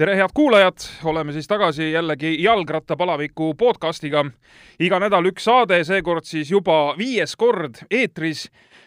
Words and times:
tere, 0.00 0.14
head 0.16 0.32
kuulajad, 0.34 0.76
oleme 1.04 1.32
siis 1.32 1.48
tagasi 1.48 1.92
jällegi 1.92 2.42
jalgrattapalaviku 2.42 3.54
podcastiga. 3.54 4.24
iga 4.80 4.96
nädal 5.00 5.26
üks 5.28 5.44
saade, 5.44 5.82
seekord 5.84 6.24
siis 6.24 6.48
juba 6.50 6.94
viies 6.96 7.36
kord 7.36 7.82
eetris 7.90 8.46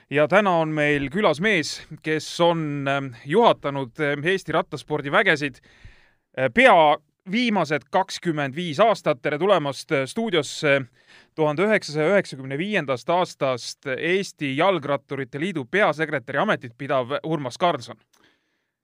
ja 0.09 0.25
täna 0.27 0.55
on 0.63 0.73
meil 0.73 1.11
külas 1.13 1.37
mees, 1.41 1.83
kes 2.01 2.29
on 2.41 2.87
ähm, 2.89 3.11
juhatanud 3.25 4.01
ähm, 4.01 4.25
Eesti 4.25 4.55
rattaspordi 4.57 5.11
vägesid 5.11 5.59
äh, 5.61 6.49
pea 6.53 6.97
viimased 7.31 7.85
kakskümmend 7.91 8.55
viis 8.55 8.79
aastat. 8.79 9.21
tere 9.21 9.37
tulemast 9.37 9.91
äh, 9.91 10.07
stuudiosse 10.09 10.81
tuhande 11.35 11.67
üheksasaja 11.67 12.09
üheksakümne 12.15 12.57
viiendast 12.57 13.09
aastast 13.09 13.85
Eesti 13.97 14.57
Jalgratturite 14.57 15.39
Liidu 15.39 15.65
peasekretäri 15.65 16.41
ametit 16.41 16.73
pidav 16.77 17.19
Urmas 17.23 17.57
Karlsson 17.57 18.01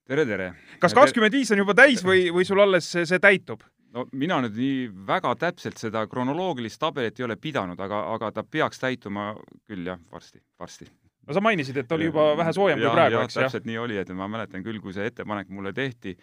tere, 0.09 0.25
tere! 0.25 0.53
kas 0.81 0.95
kakskümmend 0.97 1.35
viis 1.35 1.51
on 1.53 1.61
juba 1.61 1.75
täis 1.77 2.01
või, 2.05 2.29
või 2.33 2.47
sul 2.47 2.61
alles 2.63 2.87
see, 2.95 3.05
see 3.09 3.21
täitub? 3.21 3.61
no 3.95 4.05
mina 4.17 4.39
nüüd 4.45 4.57
nii 4.57 4.87
väga 5.07 5.35
täpselt 5.43 5.79
seda 5.81 6.05
kronoloogilist 6.09 6.81
tabelit 6.81 7.19
ei 7.19 7.27
ole 7.27 7.37
pidanud, 7.41 7.79
aga, 7.81 8.01
aga 8.15 8.31
ta 8.37 8.45
peaks 8.45 8.81
täituma 8.81 9.31
küll 9.69 9.87
jah, 9.89 10.01
varsti, 10.13 10.41
varsti. 10.61 10.89
no 11.27 11.37
sa 11.37 11.43
mainisid, 11.45 11.77
et 11.81 11.95
oli 11.97 12.09
juba 12.09 12.31
vähe 12.39 12.53
soojem 12.57 12.83
kui 12.83 12.91
praegu, 12.97 13.23
eks 13.23 13.39
täpselt 13.41 13.69
nii 13.69 13.79
oli, 13.81 13.97
et 14.01 14.13
ma 14.17 14.29
mäletan 14.31 14.65
küll, 14.65 14.81
kui 14.83 14.93
see 14.95 15.09
ettepanek 15.09 15.49
mulle 15.53 15.73
tehti, 15.77 16.15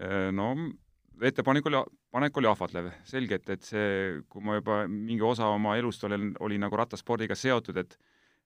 eh, 0.00 0.30
no 0.32 0.54
ettepanek 1.22 1.68
oli, 1.68 1.84
panek 2.12 2.40
oli 2.40 2.48
ahvatlev, 2.50 2.88
selge, 3.08 3.40
et, 3.40 3.52
et 3.56 3.68
see, 3.68 3.92
kui 4.32 4.44
ma 4.44 4.58
juba 4.60 4.82
mingi 4.88 5.24
osa 5.24 5.52
oma 5.52 5.76
elust 5.80 6.04
olen, 6.08 6.32
oli 6.44 6.60
nagu 6.60 6.80
rattaspordiga 6.80 7.38
seotud, 7.38 7.84
et 7.84 7.96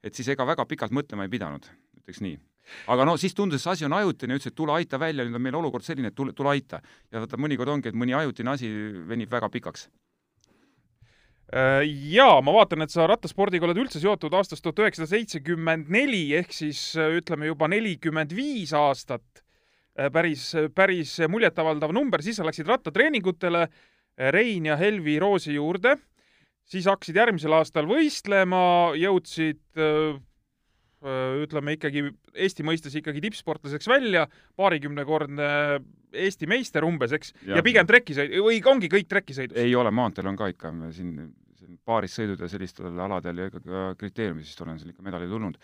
et 0.04 0.14
siis 0.14 0.28
ega 0.30 0.44
väga 0.46 0.66
pikalt 0.68 0.92
mõtlema 0.94 1.24
ei 1.26 1.30
pidanud, 1.32 1.64
ütleks 1.98 2.20
nii 2.22 2.36
aga 2.92 3.06
no 3.06 3.16
siis 3.20 3.34
tundus, 3.36 3.62
see 3.64 3.74
asi 3.74 3.86
on 3.86 3.94
ajutine, 3.96 4.36
ütles, 4.38 4.50
et 4.50 4.58
tule 4.58 4.74
aita 4.76 4.98
välja, 5.00 5.26
nüüd 5.26 5.38
on 5.38 5.44
meil 5.44 5.58
olukord 5.58 5.86
selline, 5.86 6.10
et 6.12 6.16
tule, 6.16 6.34
tule 6.36 6.52
aita. 6.54 6.80
ja 7.12 7.22
vaata, 7.22 7.38
mõnikord 7.40 7.72
ongi, 7.72 7.92
et 7.92 7.98
mõni 7.98 8.16
ajutine 8.16 8.52
asi 8.54 8.70
venib 9.08 9.32
väga 9.32 9.50
pikaks 9.52 9.86
äh, 11.54 11.82
jaa, 12.12 12.40
ma 12.44 12.54
vaatan, 12.56 12.86
et 12.86 12.94
sa 12.94 13.06
rattaspordiga 13.10 13.68
oled 13.68 13.82
üldse 13.84 14.02
seotud 14.02 14.34
aastast 14.34 14.64
tuhat 14.64 14.84
üheksasada 14.84 15.14
seitsekümmend 15.14 15.90
neli 15.92 16.24
ehk 16.38 16.54
siis 16.54 16.88
äh, 16.98 17.18
ütleme 17.20 17.50
juba 17.50 17.70
nelikümmend 17.70 18.34
viis 18.36 18.74
aastat. 18.76 19.44
Äh, 19.96 20.10
päris, 20.12 20.50
päris 20.74 21.16
muljetavaldav 21.30 21.94
number, 21.94 22.24
siis 22.24 22.40
sa 22.40 22.46
läksid 22.46 22.68
rattatreeningutele 22.68 23.68
Rein 24.32 24.64
ja 24.64 24.78
Helvi 24.80 25.18
Roosi 25.20 25.58
juurde, 25.58 25.98
siis 26.64 26.86
hakkasid 26.88 27.18
järgmisel 27.20 27.52
aastal 27.52 27.84
võistlema, 27.88 28.94
jõudsid 28.96 29.60
ütleme 31.04 31.76
ikkagi 31.76 32.06
Eesti 32.34 32.64
mõistes 32.64 32.94
ikkagi 32.96 33.20
tippsportlaseks 33.24 33.88
välja, 33.90 34.24
paarikümnekordne 34.56 35.48
Eesti 36.16 36.48
meister 36.48 36.86
umbes, 36.88 37.12
eks, 37.12 37.34
ja 37.46 37.62
pigem 37.64 37.86
trekisõid 37.88 38.32
või 38.40 38.62
ongi 38.64 38.88
kõik 38.92 39.08
trekisõidus? 39.10 39.58
ei 39.60 39.74
ole, 39.76 39.92
maanteel 39.92 40.30
on 40.32 40.38
ka 40.38 40.48
ikka 40.52 40.72
siin, 40.96 41.12
siin 41.58 41.76
paaris 41.84 42.16
sõidud 42.16 42.40
ja 42.40 42.48
sellistel 42.48 42.96
aladel 43.04 43.44
ja 43.44 43.50
ka 43.52 43.86
kriteeriumidest 44.00 44.64
olen 44.64 44.80
seal 44.80 44.94
ikka 44.94 45.04
medali 45.04 45.28
tulnud 45.28 45.60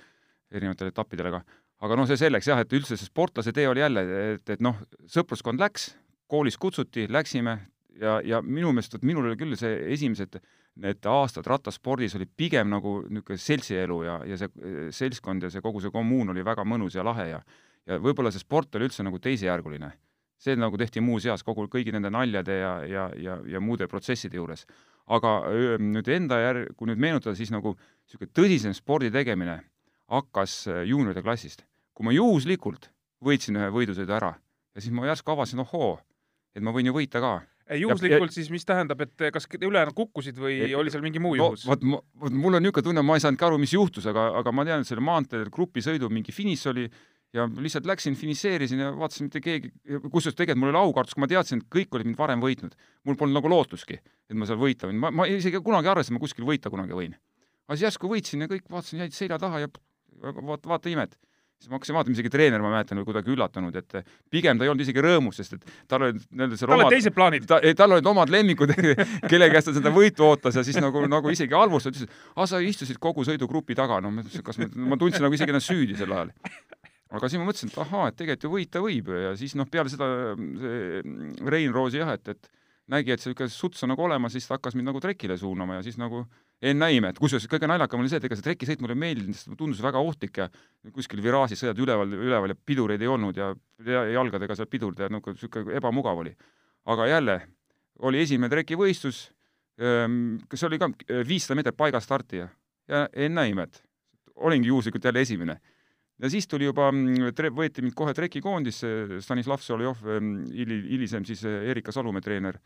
erinevatele 0.52 0.92
etappidele 0.92 1.33
ka. 1.33 1.42
aga 1.83 1.98
noh, 1.98 2.06
see 2.11 2.20
selleks 2.20 2.52
jah, 2.52 2.61
et 2.61 2.77
üldse 2.77 2.98
see 2.98 3.08
sportlase 3.08 3.55
tee 3.56 3.64
oli 3.70 3.80
jälle, 3.80 4.05
et, 4.34 4.44
et 4.52 4.61
noh, 4.62 4.77
sõpruskond 5.11 5.61
läks, 5.62 5.94
koolis 6.30 6.61
kutsuti, 6.61 7.08
läksime 7.08 7.56
ja, 8.00 8.20
ja 8.24 8.42
minu 8.44 8.72
meelest, 8.72 8.98
et 8.98 9.06
minul 9.06 9.30
oli 9.30 9.41
küll 9.41 9.56
see 9.58 9.80
esimesed 9.96 10.42
need 10.80 11.04
aastad 11.06 11.46
rattaspordis 11.46 12.14
oli 12.16 12.24
pigem 12.26 12.70
nagu 12.72 13.02
niisugune 13.08 13.38
seltsielu 13.38 13.98
ja, 14.06 14.14
ja 14.24 14.38
see 14.40 14.48
eh, 14.48 14.86
seltskond 14.94 15.44
ja 15.44 15.50
see 15.52 15.60
kogu 15.64 15.83
see 15.84 15.92
kommuun 15.92 16.33
oli 16.33 16.44
väga 16.44 16.64
mõnus 16.64 16.96
ja 16.96 17.05
lahe 17.05 17.28
ja 17.28 17.42
ja 17.86 17.98
võib-olla 18.02 18.33
see 18.33 18.42
sport 18.42 18.74
oli 18.77 18.88
üldse 18.88 19.05
nagu 19.06 19.18
teisejärguline. 19.22 19.92
see 20.42 20.56
nagu 20.58 20.78
tehti 20.78 21.00
muuseas 21.00 21.44
kogu, 21.46 21.68
kõigi 21.70 21.92
nende 21.94 22.11
naljade 22.11 22.55
ja, 22.58 22.72
ja, 22.86 23.05
ja, 23.14 23.36
ja 23.46 23.61
muude 23.61 23.86
protsesside 23.88 24.36
juures. 24.36 24.66
aga 25.06 25.42
nüüd 25.78 26.08
enda 26.08 26.38
järg, 26.40 26.74
kui 26.77 26.86
nüüd 26.86 26.98
meenutada, 26.98 27.34
siis 27.36 27.50
nagu 27.50 27.74
niisugune 27.77 28.30
tõsisem 28.34 28.74
spordi 28.74 29.11
tegemine 29.11 29.61
hakkas 30.08 30.66
äh, 30.68 30.82
juunioride 30.86 31.22
klassist. 31.22 31.64
kui 31.94 32.06
ma 32.06 32.12
juhuslikult 32.12 32.90
võitsin 33.22 33.58
ühe 33.58 33.70
võidusõidu 33.70 34.14
ära 34.14 34.34
ja 34.74 34.80
siis 34.80 34.92
ma 34.94 35.06
järsku 35.06 35.30
avastasin, 35.30 35.61
ohoo, 35.61 35.98
et 36.55 36.62
ma 36.62 36.72
võin 36.72 36.86
ju 36.86 36.94
võita 36.94 37.20
ka 37.20 37.40
juhuslikult 37.80 38.30
ja, 38.30 38.34
siis, 38.34 38.50
mis 38.52 38.66
tähendab, 38.68 39.00
et 39.05 39.24
kas 39.34 39.46
ülejäänud 39.55 39.96
kukkusid 39.96 40.38
või 40.40 40.58
et, 40.66 40.74
oli 40.78 40.92
seal 40.92 41.05
mingi 41.05 41.22
muu 41.22 41.36
no, 41.36 41.52
juhus? 41.52 41.64
vot, 41.68 41.83
vot 42.20 42.34
mul 42.34 42.58
on 42.58 42.64
niisugune 42.64 42.88
tunne, 42.88 43.05
ma 43.06 43.16
ei 43.18 43.24
saanudki 43.24 43.48
aru, 43.48 43.58
mis 43.62 43.74
juhtus, 43.74 44.06
aga, 44.10 44.28
aga 44.40 44.55
ma 44.55 44.66
tean, 44.68 44.84
et 44.84 44.90
selle 44.90 45.05
maanteel 45.05 45.48
grupisõidu 45.55 46.11
mingi 46.12 46.34
finiš 46.34 46.66
oli 46.72 46.86
ja 47.32 47.46
lihtsalt 47.48 47.88
läksin, 47.88 48.16
finišeerisin 48.18 48.82
ja 48.84 48.90
vaatasin, 48.96 49.28
mitte 49.28 49.40
keegi, 49.44 49.72
kusjuures 50.05 50.36
tegelikult 50.36 50.61
mul 50.62 50.72
oli 50.72 50.80
aukartus, 50.82 51.16
kui 51.16 51.24
ma 51.24 51.30
teadsin, 51.30 51.62
et 51.62 51.70
kõik 51.72 51.96
olid 51.96 52.11
mind 52.11 52.20
varem 52.20 52.44
võitnud. 52.44 52.77
mul 53.08 53.16
polnud 53.20 53.38
nagu 53.38 53.48
lootuski, 53.48 53.98
et 54.28 54.36
ma 54.36 54.48
seal 54.48 54.61
võita 54.61 54.90
võin, 54.90 55.00
ma, 55.00 55.11
ma 55.11 55.27
isegi 55.30 55.62
kunagi 55.64 55.88
ei 55.88 55.94
arvestanud, 55.94 56.20
ma 56.20 56.27
kuskil 56.27 56.48
võita 56.48 56.72
kunagi 56.72 56.96
võin. 56.98 57.16
aga 57.66 57.78
siis 57.78 57.88
järsku 57.88 58.11
võitsin 58.11 58.44
ja 58.44 58.50
kõik 58.52 58.68
vaatasin, 58.70 59.06
jäid 59.06 59.16
selja 59.16 59.40
taha 59.40 59.64
ja 59.64 59.72
vaata, 60.20 60.68
vaata 60.68 60.92
imet 60.92 61.16
siis 61.62 61.70
ma 61.70 61.78
hakkasin 61.78 61.96
vaatama, 61.96 62.17
isegi 62.17 62.33
treener, 62.33 62.62
ma 62.64 62.73
mäletan, 62.73 62.98
oli 62.98 63.06
kuidagi 63.06 63.33
üllatunud, 63.33 63.77
et 63.78 63.96
pigem 64.33 64.58
ta 64.58 64.67
ei 64.67 64.73
olnud 64.73 64.84
isegi 64.84 65.05
rõõmus, 65.05 65.39
sest 65.39 65.56
et 65.56 65.73
tal 65.90 66.08
olid 66.08 66.18
nii-öelda 66.18 66.58
seal 66.58 66.73
tal 66.73 66.83
olid 66.83 66.96
teised 66.96 67.17
plaanid 67.17 67.46
ta,. 67.48 67.61
tal 67.78 67.96
olid 67.96 68.11
omad 68.12 68.33
lemmikud 68.34 68.74
kelle 69.30 69.50
käest 69.52 69.70
ta 69.70 69.77
seda 69.78 69.95
võitu 69.95 70.27
ootas 70.27 70.58
ja 70.58 70.67
siis 70.67 70.80
nagu, 70.83 71.05
nagu 71.11 71.33
isegi 71.33 71.55
halvustas, 71.56 71.95
ütles, 71.95 72.11
et 72.11 72.36
ah, 72.36 72.48
sa 72.50 72.61
istusid 72.62 72.98
kogu 73.02 73.27
sõidugrupi 73.28 73.78
taga, 73.78 74.00
no 74.02 74.12
kas 74.45 74.61
ma, 74.61 74.70
ma 74.92 75.00
tundsin 75.00 75.24
nagu 75.24 75.39
isegi 75.39 75.55
ennast 75.55 75.70
süüdi 75.70 75.98
sel 75.98 76.12
ajal 76.17 76.34
aga 77.12 77.28
siis 77.28 77.40
ma 77.40 77.46
mõtlesin, 77.48 77.73
et 77.73 77.80
ahaa, 77.84 78.08
et 78.08 78.18
tegelikult 78.18 78.48
ju 78.48 78.52
võita 78.56 78.83
võib 78.83 79.12
ja 79.14 79.34
siis 79.39 79.55
noh, 79.58 79.68
peale 79.70 79.92
seda 79.92 80.08
see 80.36 81.02
Rein 81.44 81.74
Roosi 81.74 82.00
jah, 82.00 82.14
et, 82.17 82.33
et 82.33 82.50
nägi, 82.92 83.12
et 83.12 83.20
niisugune 83.20 83.52
suts 83.52 83.84
on 83.84 83.92
nagu 83.92 84.06
olemas, 84.06 84.34
siis 84.34 84.48
ta 84.48 84.56
hakkas 84.56 84.77
mind 84.79 84.90
nagu 84.90 85.02
trekile 85.02 85.36
suunama 85.40 85.79
ja 85.79 85.86
siis 85.86 86.00
nagu 86.00 86.24
ennäime, 86.62 87.11
et 87.11 87.18
kusjuures 87.18 87.48
kõige 87.50 87.67
naljakam 87.70 88.02
oli 88.02 88.11
see, 88.11 88.20
et 88.20 88.27
ega 88.28 88.39
see 88.39 88.46
trekisõit 88.46 88.83
mulle 88.84 88.95
meeldinud, 88.98 89.34
sest 89.34 89.50
tundus 89.58 89.83
väga 89.83 90.00
ohtlik 90.02 90.39
ja 90.39 90.48
kuskil 90.95 91.23
viraažis 91.24 91.62
sõidad 91.62 91.80
üleval, 91.83 92.14
üleval 92.14 92.55
ja 92.55 92.58
pidureid 92.70 93.02
ei 93.02 93.11
olnud 93.11 93.39
ja, 93.39 93.50
ja 93.86 94.05
jalgadega 94.14 94.56
seal 94.58 94.70
pidurda 94.70 95.08
ja 95.08 95.12
niisugune, 95.12 95.39
niisugune 95.40 95.77
ebamugav 95.80 96.23
oli. 96.23 96.34
aga 96.86 97.06
jälle, 97.06 97.36
oli 98.06 98.23
esimene 98.23 98.50
trekivõistlus, 98.50 99.24
ehm, 99.78 100.39
kas 100.50 100.64
oli 100.67 100.78
ka 100.83 100.90
viissada 101.27 101.58
meetrit 101.58 101.78
paigast 101.78 102.11
starti 102.11 102.42
ja, 102.42 102.48
ja 102.90 103.05
ennäime, 103.27 103.67
et 103.67 103.83
olingi 104.36 104.70
juhuslikult 104.70 105.05
jälle 105.05 105.20
esimene. 105.20 105.61
ja 106.18 106.30
siis 106.30 106.46
tuli 106.46 106.64
juba, 106.70 106.92
mm, 106.92 107.34
võeti 107.58 107.83
mind 107.83 107.98
kohe 107.98 108.14
trekikoondisse, 108.14 109.20
Stanislav 109.20 109.58
Soljov, 109.67 110.06
ehm, 110.06 110.34
hilisem 110.55 111.27
siis 111.27 111.44
Erika 111.44 111.92
Salumäe 111.92 112.23
treener, 112.23 112.58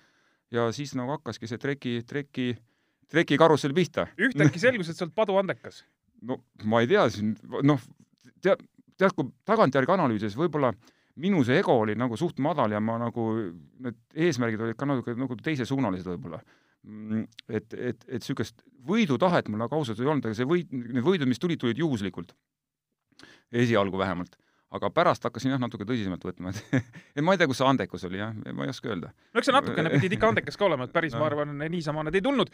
ja 0.52 0.68
siis 0.72 0.94
nagu 0.94 1.16
hakkaski 1.16 1.48
see 1.48 1.58
treki, 1.58 2.02
treki, 2.04 2.52
treki 2.52 2.75
trekikarussell 3.12 3.74
pihta. 3.76 4.06
ühtäkki 4.18 4.60
selgus, 4.62 4.90
et 4.90 4.98
sa 4.98 5.06
oled 5.06 5.14
paduandekas. 5.16 5.84
no 6.26 6.40
ma 6.64 6.82
ei 6.82 6.90
tea, 6.90 7.06
siin 7.12 7.34
noh, 7.66 7.80
tead, 8.42 8.62
tead, 8.96 9.14
kui 9.16 9.28
tagantjärgi 9.48 9.92
analüüsides 9.96 10.38
võib-olla 10.38 10.72
minu 11.22 11.42
see 11.44 11.58
ego 11.60 11.78
oli 11.82 11.96
nagu 11.96 12.16
suht 12.16 12.40
madal 12.44 12.72
ja 12.72 12.80
ma 12.80 12.98
nagu, 13.00 13.26
need 13.84 13.98
eesmärgid 14.26 14.64
olid 14.64 14.78
ka 14.78 14.88
natuke 14.88 15.16
nagu 15.16 15.36
teisesuunalised 15.40 16.08
võib-olla. 16.12 16.40
Mm, 16.86 17.24
et, 17.48 17.72
et, 17.74 18.04
et 18.06 18.20
niisugust 18.20 18.60
võidutahet 18.86 19.48
mul 19.50 19.64
nagu 19.64 19.74
ausalt 19.74 20.00
ei 20.00 20.06
olnud, 20.06 20.28
aga 20.28 20.38
see 20.38 20.46
võit, 20.46 20.70
need 20.70 21.02
võidud, 21.02 21.26
mis 21.28 21.40
tulid, 21.42 21.58
tulid 21.62 21.80
juhuslikult. 21.82 22.36
esialgu 23.50 23.98
vähemalt 23.98 24.36
aga 24.74 24.90
pärast 24.90 25.24
hakkasin 25.24 25.52
jah, 25.52 25.60
natuke 25.62 25.86
tõsisemalt 25.86 26.24
võtma, 26.26 26.52
et 27.16 27.22
ma 27.24 27.34
ei 27.34 27.40
tea, 27.40 27.48
kus 27.50 27.60
see 27.60 27.68
andekus 27.68 28.06
oli 28.08 28.18
jah, 28.18 28.32
ma 28.52 28.66
ei 28.66 28.72
oska 28.72 28.90
öelda. 28.90 29.12
no 29.32 29.42
eks 29.42 29.50
sa 29.50 29.54
natukene 29.54 29.92
pidid 29.94 30.16
ikka 30.16 30.32
andekas 30.32 30.58
ka 30.58 30.66
olema, 30.66 30.88
et 30.88 30.94
päris 30.94 31.14
no. 31.14 31.22
ma 31.22 31.28
arvan, 31.30 31.54
niisama 31.70 32.06
nad 32.06 32.14
ei 32.18 32.24
tulnud. 32.24 32.50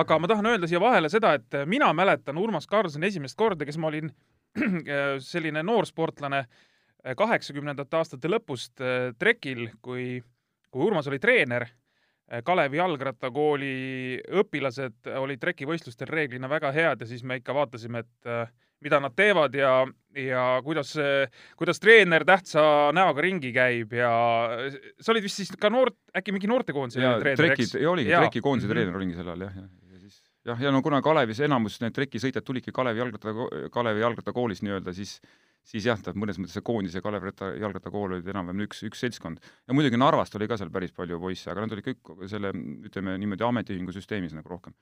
aga 0.00 0.20
ma 0.22 0.30
tahan 0.30 0.52
öelda 0.52 0.70
siia 0.70 0.82
vahele 0.82 1.10
seda, 1.12 1.34
et 1.40 1.58
mina 1.66 1.90
mäletan 1.96 2.38
Urmas 2.38 2.70
Karlsoni 2.70 3.10
esimest 3.10 3.38
korda, 3.38 3.66
kes 3.66 3.80
ma 3.82 3.90
olin 3.90 4.12
selline 5.32 5.64
noorsportlane 5.66 6.46
kaheksakümnendate 7.16 7.98
aastate 7.98 8.30
lõpust 8.30 8.82
äh, 8.82 9.10
trekil, 9.18 9.68
kui, 9.82 10.22
kui 10.70 10.86
Urmas 10.86 11.10
oli 11.10 11.18
treener 11.22 11.68
Kalevi 12.26 12.80
jalgrattakooli 12.80 13.74
õpilased 14.40 15.06
olid 15.20 15.38
trekivõistlustel 15.42 16.10
reeglina 16.10 16.48
väga 16.50 16.72
head 16.74 17.04
ja 17.04 17.06
siis 17.06 17.22
me 17.22 17.38
ikka 17.38 17.54
vaatasime, 17.54 18.02
et 18.02 18.30
äh, 18.30 18.48
mida 18.84 19.00
nad 19.00 19.14
teevad 19.16 19.54
ja, 19.56 19.72
ja 20.20 20.44
kuidas, 20.64 20.92
kuidas 21.56 21.80
treener 21.80 22.26
tähtsa 22.28 22.62
näoga 22.96 23.24
ringi 23.24 23.52
käib 23.54 23.96
ja 23.96 24.10
sa 25.00 25.14
olid 25.14 25.24
vist 25.24 25.40
siis 25.40 25.54
ka 25.60 25.70
noort, 25.72 25.96
äkki 26.16 26.34
mingi 26.36 26.50
noortekoondise 26.50 27.16
treener, 27.22 27.56
eks? 27.56 27.74
oligi, 27.88 28.12
trekikoondise 28.12 28.70
treener 28.70 28.92
mhm. 28.92 29.00
olingi 29.00 29.18
sel 29.18 29.32
ajal, 29.32 29.46
jah, 29.48 29.58
jah. 29.62 29.72
ja 29.94 30.02
siis 30.04 30.20
jah, 30.50 30.62
ja 30.68 30.74
no 30.74 30.84
kuna 30.84 31.00
Kalevis 31.04 31.40
enamus 31.46 31.80
need 31.82 31.96
trekisõitjad 31.96 32.46
tulidki 32.46 32.74
Kalevi 32.76 33.04
jalgratta, 33.04 33.50
Kalevi 33.72 34.04
jalgrattakoolist 34.04 34.66
nii-öelda, 34.66 34.96
siis 34.96 35.18
siis 35.66 35.86
jah, 35.88 35.98
ta 35.98 36.14
mõnes 36.14 36.38
mõttes 36.38 36.54
see 36.54 36.64
koondis 36.66 36.94
ja 36.94 37.02
Kalev 37.02 37.26
jalgrattakool 37.26 38.12
olid 38.14 38.28
enam-vähem 38.30 38.66
üks, 38.68 38.84
üks 38.86 39.00
seltskond. 39.02 39.40
ja 39.66 39.74
muidugi 39.74 39.98
Narvast 39.98 40.36
oli 40.38 40.46
ka 40.46 40.58
seal 40.60 40.70
päris 40.74 40.94
palju 40.94 41.18
poisse, 41.22 41.50
aga 41.50 41.64
nad 41.64 41.74
olid 41.74 41.88
kõik 41.88 42.28
selle, 42.30 42.52
ütleme 42.86 43.16
niimoodi, 43.18 43.46
ametiühingu 43.48 43.94
süsteemis 43.94 44.36
nagu 44.36 44.52
rohkem 44.52 44.76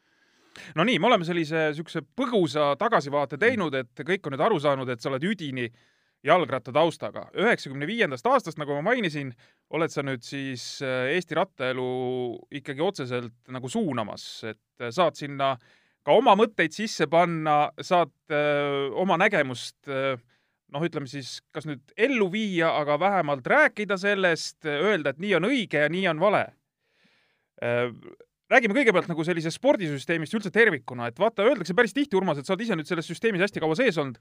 no 0.78 0.86
nii, 0.86 0.98
me 0.98 1.10
oleme 1.10 1.26
sellise 1.26 1.68
niisuguse 1.70 2.04
põgusa 2.16 2.72
tagasivaate 2.80 3.38
teinud, 3.40 3.74
et 3.74 4.04
kõik 4.06 4.26
on 4.26 4.36
nüüd 4.36 4.46
aru 4.46 4.60
saanud, 4.62 4.90
et 4.90 5.02
sa 5.02 5.10
oled 5.12 5.26
üdini 5.26 5.68
jalgrattataustaga. 6.24 7.26
üheksakümne 7.36 7.86
viiendast 7.86 8.26
aastast, 8.26 8.58
nagu 8.58 8.78
ma 8.78 8.90
mainisin, 8.90 9.34
oled 9.70 9.92
sa 9.92 10.02
nüüd 10.06 10.24
siis 10.24 10.80
äh, 10.82 11.12
Eesti 11.14 11.36
rattaelu 11.36 11.88
ikkagi 12.60 12.84
otseselt 12.84 13.34
nagu 13.52 13.68
suunamas, 13.68 14.26
et 14.48 14.88
saad 14.94 15.18
sinna 15.20 15.54
ka 16.04 16.12
oma 16.12 16.34
mõtteid 16.36 16.72
sisse 16.76 17.06
panna, 17.08 17.70
saad 17.80 18.12
öö, 18.28 18.90
oma 19.00 19.16
nägemust 19.20 19.88
öö, 19.88 20.16
noh, 20.74 20.84
ütleme 20.84 21.08
siis, 21.10 21.38
kas 21.54 21.68
nüüd 21.68 21.94
ellu 21.96 22.28
viia, 22.32 22.72
aga 22.80 22.98
vähemalt 23.00 23.46
rääkida 23.46 23.96
sellest, 24.00 24.60
öelda, 24.66 25.14
et 25.14 25.22
nii 25.22 25.34
on 25.38 25.48
õige 25.48 25.84
ja 25.86 25.90
nii 25.92 26.06
on 26.12 26.22
vale. 26.22 26.44
Räägime 28.52 28.76
kõigepealt 28.76 29.08
nagu 29.10 29.24
sellisest 29.24 29.60
spordisüsteemist 29.60 30.36
üldse 30.36 30.52
tervikuna, 30.54 31.08
et 31.08 31.18
vaata, 31.18 31.46
öeldakse 31.46 31.76
päris 31.76 31.94
tihti, 31.96 32.16
Urmas, 32.18 32.38
et 32.38 32.46
sa 32.46 32.54
oled 32.54 32.66
ise 32.66 32.76
nüüd 32.76 32.88
selles 32.90 33.08
süsteemis 33.08 33.44
hästi 33.46 33.62
kaua 33.62 33.76
sees 33.78 33.98
olnud, 34.00 34.20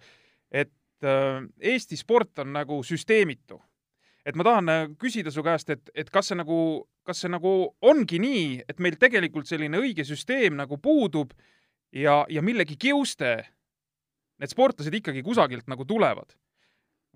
et 0.52 0.72
Eesti 1.04 1.98
sport 2.00 2.40
on 2.40 2.54
nagu 2.56 2.78
süsteemitu. 2.88 3.62
et 4.26 4.38
ma 4.40 4.44
tahan 4.48 4.96
küsida 4.96 5.32
su 5.36 5.44
käest, 5.44 5.70
et, 5.70 5.90
et 5.94 6.10
kas 6.10 6.30
see 6.32 6.38
nagu, 6.40 6.88
kas 7.04 7.20
see 7.20 7.32
nagu 7.32 7.76
ongi 7.84 8.22
nii, 8.24 8.62
et 8.72 8.80
meil 8.80 8.96
tegelikult 8.96 9.50
selline 9.50 9.82
õige 9.82 10.06
süsteem 10.08 10.56
nagu 10.56 10.78
puudub 10.80 11.34
ja, 11.92 12.24
ja 12.30 12.42
millegi 12.42 12.78
kiuste 12.80 13.34
need 14.40 14.54
sportlased 14.54 14.96
ikkagi 14.96 15.26
kusagilt 15.28 15.68
nagu 15.68 15.84
tulevad 15.86 16.32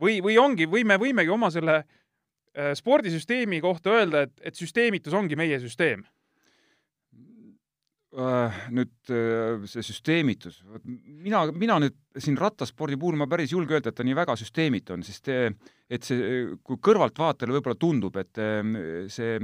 või, 0.02 0.20
või 0.20 0.36
ongi, 0.38 0.68
või 0.68 0.84
me 0.84 1.00
võimegi 1.00 1.32
oma 1.32 1.48
selle 1.54 1.78
äh, 1.80 2.74
spordisüsteemi 2.76 3.62
kohta 3.64 3.96
öelda, 3.96 4.28
et, 4.28 4.36
et 4.52 4.60
süsteemitus 4.60 5.16
ongi 5.16 5.40
meie 5.40 5.60
süsteem? 5.64 6.04
Äh, 8.08 8.60
nüüd 8.72 9.10
äh, 9.12 9.66
see 9.68 9.84
süsteemitus, 9.84 10.62
mina, 10.88 11.42
mina 11.52 11.76
nüüd 11.84 11.98
siin 12.16 12.38
rattaspordi 12.40 12.96
puhul 12.96 13.18
ma 13.20 13.28
päris 13.28 13.52
julge 13.52 13.76
öelda, 13.76 13.92
et 13.92 13.98
ta 14.00 14.06
nii 14.08 14.16
väga 14.16 14.38
süsteemitu 14.40 14.96
on, 14.96 15.04
sest 15.04 15.28
et 15.28 16.08
see, 16.08 16.46
kui 16.64 16.80
kõrvaltvaatajale 16.88 17.58
võib-olla 17.58 17.76
tundub, 17.76 18.16
et 18.22 18.40
see 19.12 19.36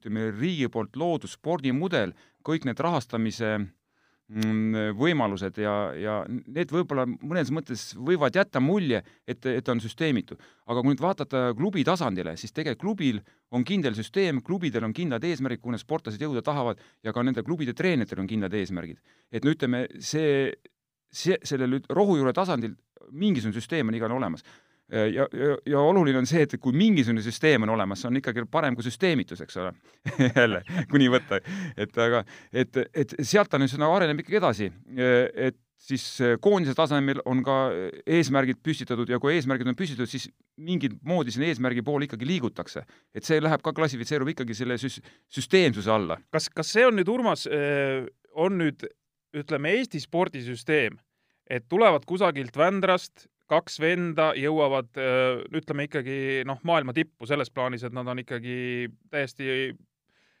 ütleme, 0.00 0.26
riigi 0.34 0.66
poolt 0.74 0.98
loodud 0.98 1.30
spordimudel, 1.30 2.16
kõik 2.46 2.66
need 2.66 2.82
rahastamise 2.82 3.52
äh, 3.54 3.64
Mm, 3.64 3.75
võimalused 4.26 5.58
ja, 5.62 5.72
ja 5.94 6.14
need 6.26 6.72
võib-olla 6.74 7.04
mõnes 7.06 7.52
mõttes 7.54 7.92
võivad 7.94 8.34
jätta 8.34 8.58
mulje, 8.60 8.98
et, 9.22 9.46
et 9.46 9.68
on 9.70 9.78
süsteemitu. 9.80 10.34
aga 10.66 10.82
kui 10.82 10.90
nüüd 10.90 11.02
vaadata 11.02 11.52
klubi 11.54 11.84
tasandile, 11.86 12.36
siis 12.36 12.52
tegelikult 12.52 12.82
klubil 12.86 13.20
on 13.54 13.64
kindel 13.64 13.94
süsteem, 13.94 14.42
klubidel 14.42 14.84
on 14.84 14.92
kindlad 14.92 15.22
eesmärgid, 15.24 15.62
kuhu 15.62 15.76
need 15.76 15.84
sportlased 15.84 16.20
jõuda 16.20 16.42
tahavad 16.42 16.82
ja 17.04 17.12
ka 17.12 17.22
nende 17.22 17.44
klubide 17.46 17.72
treeneritel 17.72 18.18
on 18.18 18.26
kindlad 18.26 18.54
eesmärgid. 18.54 18.98
et 19.30 19.44
no 19.44 19.54
ütleme, 19.54 19.86
see, 20.00 20.50
see, 21.10 21.38
sellel 21.44 21.80
rohujuure 21.88 22.32
tasandil 22.32 22.74
mingisugune 23.12 23.54
süsteem 23.54 23.88
on 23.88 23.94
igal 23.94 24.10
olemas 24.10 24.42
ja, 24.92 25.26
ja, 25.26 25.56
ja 25.66 25.82
oluline 25.82 26.20
on 26.20 26.28
see, 26.28 26.44
et 26.46 26.56
kui 26.62 26.74
mingisugune 26.76 27.22
süsteem 27.24 27.64
on 27.66 27.74
olemas, 27.74 28.02
see 28.02 28.10
on 28.10 28.18
ikkagi 28.20 28.44
parem 28.50 28.76
kui 28.78 28.86
süsteemitus, 28.86 29.42
eks 29.42 29.58
ole 29.62 29.72
jälle, 30.38 30.62
kui 30.90 31.02
nii 31.02 31.12
võtta. 31.16 31.40
et 31.76 32.02
aga, 32.06 32.22
et, 32.52 32.82
et 32.94 33.14
sealt 33.20 33.50
ta 33.50 33.58
nüüd 33.58 33.74
nagu 33.82 33.96
areneb 33.96 34.22
ikkagi 34.22 34.38
edasi. 34.38 34.70
Äh, 34.94 35.48
et 35.48 35.58
siis 35.86 36.04
äh, 36.24 36.36
koondise 36.42 36.76
tasemel 36.78 37.20
on 37.28 37.42
ka 37.46 37.56
eesmärgid 38.06 38.62
püstitatud 38.64 39.10
ja 39.10 39.18
kui 39.22 39.34
eesmärgid 39.34 39.68
on 39.72 39.78
püstitatud, 39.78 40.10
siis 40.10 40.28
mingit 40.56 40.96
moodi 41.04 41.34
sinna 41.34 41.50
eesmärgi 41.50 41.84
poole 41.86 42.06
ikkagi 42.06 42.28
liigutakse. 42.28 42.84
et 43.14 43.26
see 43.26 43.42
läheb 43.42 43.64
ka, 43.66 43.74
klassifitseerub 43.76 44.30
ikkagi 44.32 44.54
selle 44.54 44.78
süs-, 44.80 45.02
süsteemsuse 45.32 45.90
alla. 45.92 46.20
kas, 46.30 46.48
kas 46.48 46.70
see 46.72 46.86
on 46.86 46.96
nüüd, 46.96 47.10
Urmas, 47.10 47.44
on 48.36 48.56
nüüd 48.62 48.86
ütleme, 49.36 49.74
Eesti 49.76 50.00
spordisüsteem, 50.00 50.96
et 51.50 51.66
tulevad 51.68 52.06
kusagilt 52.08 52.56
Vändrast 52.56 53.26
kaks 53.50 53.80
venda 53.80 54.32
jõuavad, 54.38 54.88
ütleme 55.54 55.86
ikkagi 55.86 56.44
noh, 56.48 56.58
maailma 56.66 56.94
tippu 56.96 57.28
selles 57.28 57.50
plaanis, 57.54 57.84
et 57.86 57.94
nad 57.94 58.08
on 58.10 58.22
ikkagi 58.22 58.88
täiesti 59.12 59.70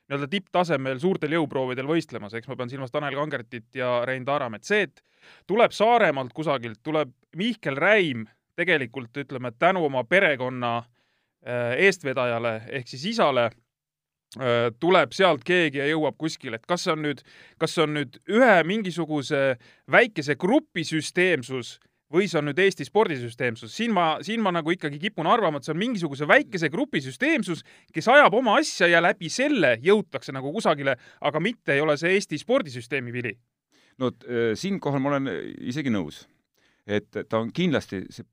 nii-öelda 0.06 0.28
tipptasemel 0.30 1.00
suurtel 1.02 1.34
jõuproovidel 1.34 1.86
võistlemas, 1.88 2.34
eks 2.34 2.48
ma 2.50 2.56
pean 2.58 2.70
silmas 2.70 2.94
Tanel 2.94 3.14
Kangertit 3.18 3.74
ja 3.74 4.00
Rein 4.06 4.24
Taaramet. 4.24 4.64
see, 4.64 4.86
et 4.86 5.02
tuleb 5.46 5.74
Saaremaalt 5.74 6.32
kusagilt, 6.32 6.78
tuleb 6.82 7.10
Mihkel 7.36 7.76
Räim 7.76 8.26
tegelikult 8.56 9.16
ütleme, 9.16 9.52
tänu 9.58 9.84
oma 9.84 10.04
perekonna 10.04 10.82
eestvedajale 11.76 12.60
ehk 12.74 12.88
siis 12.88 13.04
isale 13.12 13.50
tuleb 14.80 15.12
sealt 15.14 15.44
keegi 15.46 15.78
ja 15.78 15.86
jõuab 15.88 16.16
kuskile, 16.18 16.58
et 16.58 16.66
kas 16.66 16.84
see 16.84 16.92
on 16.92 17.04
nüüd, 17.06 17.22
kas 17.58 17.76
see 17.76 17.84
on 17.84 17.94
nüüd 17.96 18.18
ühe 18.28 18.56
mingisuguse 18.66 19.56
väikese 19.90 20.36
grupi 20.36 20.84
süsteemsus 20.84 21.76
või 22.12 22.28
see 22.30 22.38
on 22.40 22.48
nüüd 22.50 22.60
Eesti 22.62 22.86
spordisüsteemsus, 22.86 23.72
siin 23.74 23.94
ma, 23.94 24.06
siin 24.26 24.42
ma 24.44 24.52
nagu 24.54 24.70
ikkagi 24.74 25.00
kipun 25.02 25.26
arvama, 25.30 25.58
et 25.58 25.66
see 25.66 25.74
on 25.74 25.80
mingisuguse 25.80 26.28
väikese 26.28 26.70
grupi 26.72 27.02
süsteemsus, 27.04 27.64
kes 27.94 28.08
ajab 28.12 28.36
oma 28.38 28.58
asja 28.60 28.88
ja 28.90 29.02
läbi 29.02 29.30
selle 29.32 29.76
jõutakse 29.82 30.34
nagu 30.36 30.52
kusagile, 30.54 30.96
aga 31.20 31.42
mitte 31.42 31.74
ei 31.74 31.82
ole 31.82 31.98
see 32.00 32.14
Eesti 32.14 32.38
spordisüsteemi 32.42 33.12
vili. 33.14 33.36
no 33.98 34.12
äh, 34.12 34.54
siinkohal 34.54 35.00
ma 35.00 35.14
olen 35.14 35.30
isegi 35.72 35.90
nõus 35.90 36.26
et 36.86 37.18
ta 37.28 37.40
on 37.40 37.50
kindlasti, 37.52 38.04
see 38.14 38.26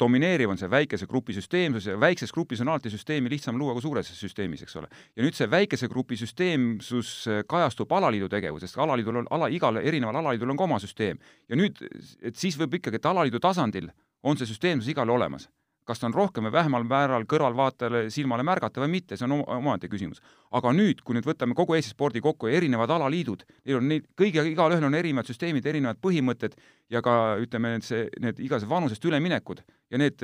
domineeriv 0.00 0.48
on 0.48 0.58
see 0.60 0.70
väikese 0.70 1.06
grupi 1.06 1.34
süsteemsus 1.36 1.90
ja 1.90 1.98
väikses 2.00 2.32
grupis 2.32 2.62
on 2.64 2.70
alati 2.72 2.90
süsteemi 2.90 3.28
lihtsam 3.30 3.58
luua 3.60 3.74
kui 3.76 3.84
suures 3.84 4.08
süsteemis, 4.16 4.62
eks 4.64 4.78
ole. 4.80 4.88
ja 5.16 5.26
nüüd 5.26 5.36
see 5.36 5.50
väikese 5.50 5.90
grupi 5.92 6.16
süsteemsus 6.16 7.12
kajastub 7.46 7.92
alaliidu 7.92 8.30
tegevuses, 8.32 8.76
alaliidul 8.80 9.22
on, 9.22 9.28
ala, 9.30 9.50
igal 9.52 9.76
erineval 9.82 10.22
alaliidul 10.22 10.54
on 10.54 10.60
ka 10.60 10.64
oma 10.64 10.80
süsteem. 10.80 11.20
ja 11.48 11.60
nüüd, 11.60 11.84
et 12.22 12.36
siis 12.36 12.56
võib 12.58 12.80
ikkagi, 12.80 12.96
et 12.96 13.12
alaliidu 13.12 13.40
tasandil 13.44 13.92
on 14.22 14.40
see 14.40 14.48
süsteemsus 14.48 14.88
igal 14.88 15.10
olemas 15.12 15.50
kas 15.88 16.02
ta 16.02 16.08
on 16.08 16.14
rohkem 16.14 16.44
või 16.44 16.52
vähemal 16.52 16.84
määral 16.84 17.24
kõrvalvaatajale 17.28 18.08
silmale 18.12 18.44
märgata 18.44 18.82
või 18.82 18.90
mitte, 18.98 19.16
see 19.16 19.24
on 19.24 19.40
omaette 19.40 19.88
küsimus. 19.88 20.20
aga 20.52 20.72
nüüd, 20.72 21.00
kui 21.04 21.16
nüüd 21.16 21.26
võtame 21.28 21.56
kogu 21.56 21.76
Eesti 21.76 21.94
spordi 21.94 22.20
kokku 22.24 22.48
ja 22.48 22.56
erinevad 22.56 22.90
alaliidud, 22.92 23.44
neil 23.64 23.80
on 23.80 23.88
neid, 23.88 24.04
kõigi, 24.16 24.44
igalühel 24.52 24.84
on 24.84 24.96
erinevad 24.96 25.28
süsteemid, 25.28 25.66
erinevad 25.66 26.00
põhimõtted 26.04 26.56
ja 26.90 27.02
ka 27.04 27.36
ütleme, 27.42 27.76
see, 27.84 28.06
need 28.20 28.38
igasugused 28.40 28.70
vanusest 28.70 29.04
üleminekud 29.04 29.60
ja 29.90 30.00
need 30.00 30.22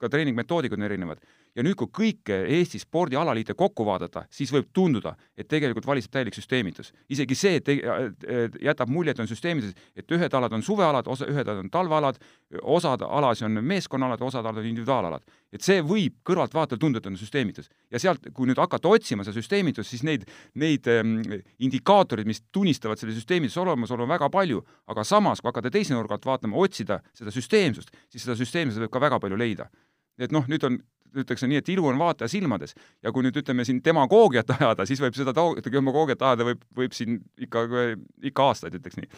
ka 0.00 0.10
treeningmetoodikud 0.10 0.78
on 0.78 0.88
erinevad 0.88 1.22
ja 1.56 1.64
nüüd, 1.64 1.76
kui 1.78 1.90
kõike 1.90 2.36
Eesti 2.56 2.80
spordialaliite 2.80 3.54
kokku 3.58 3.84
vaadata, 3.86 4.22
siis 4.32 4.52
võib 4.54 4.70
tunduda, 4.74 5.14
et 5.38 5.48
tegelikult 5.50 5.86
valitseb 5.86 6.12
täielik 6.14 6.36
süsteemitus. 6.36 6.92
isegi 7.08 7.34
see 7.34 7.60
te, 7.64 7.76
jätab 8.62 8.90
mulje, 8.90 9.14
et 9.14 9.22
on 9.22 9.30
süsteemitus, 9.30 9.74
et 9.96 10.14
ühed 10.14 10.34
alad 10.34 10.54
on 10.54 10.62
suvealad, 10.62 11.08
osa, 11.10 11.26
ühed 11.30 11.46
alad 11.46 11.64
on 11.64 11.70
talvealad, 11.70 12.20
osad 12.62 13.02
alasi 13.06 13.44
on 13.48 13.58
meeskonnaalad, 13.64 14.22
osad 14.22 14.46
alad 14.46 14.62
on 14.62 14.70
individuaalalad. 14.70 15.22
et 15.52 15.62
see 15.66 15.80
võib 15.82 16.14
kõrvaltvaatajal 16.22 16.78
tunduda, 16.78 17.02
et 17.02 17.10
on 17.10 17.18
süsteemitus. 17.18 17.68
ja 17.90 17.98
sealt, 17.98 18.30
kui 18.32 18.46
nüüd 18.46 18.58
hakata 18.58 18.88
otsima 18.88 19.24
seda 19.24 19.34
süsteemitust, 19.34 19.90
siis 19.90 20.02
neid, 20.02 20.28
neid 20.54 20.86
ähm, 20.86 21.18
indikaatoreid, 21.58 22.26
mis 22.26 22.42
tunnistavad 22.52 22.98
selle 22.98 23.14
süsteemituse 23.14 23.60
olemasolu, 23.60 24.02
on 24.06 24.08
väga 24.08 24.30
palju, 24.30 24.62
aga 24.86 25.04
samas, 25.04 25.40
kui 25.40 25.48
hakata 25.48 25.70
teise 25.70 25.94
nurga 26.00 26.16
alt 26.18 26.26
vaatama, 26.26 26.58
otsida 26.58 27.02
seda 27.16 27.32
süsteemsust, 27.34 27.94
siis 28.08 28.24
seda 28.24 28.38
süsteemsust 28.40 28.82
võib 28.86 28.96
ka 28.96 29.04
väga 29.04 29.20
palju 29.22 29.38
leida 29.40 29.68
et 30.24 30.34
noh, 30.34 30.46
nüüd 30.50 30.64
on 30.68 30.80
ütleks 31.20 31.42
nii, 31.42 31.58
et 31.58 31.70
ilu 31.72 31.88
on 31.90 31.98
vaataja 31.98 32.30
silmades 32.30 32.76
ja 33.02 33.10
kui 33.14 33.24
nüüd 33.26 33.38
ütleme 33.40 33.64
siin 33.66 33.80
demagoogiat 33.82 34.52
ajada, 34.54 34.86
siis 34.86 35.00
võib 35.02 35.16
seda 35.18 35.34
demagoogiat 35.34 36.22
ajada 36.22 36.46
võib, 36.52 36.60
võib 36.76 36.94
siin 36.94 37.18
ikka, 37.46 37.64
ikka 38.30 38.50
aastaid, 38.50 38.76
ütleks 38.78 39.00
nii. 39.00 39.08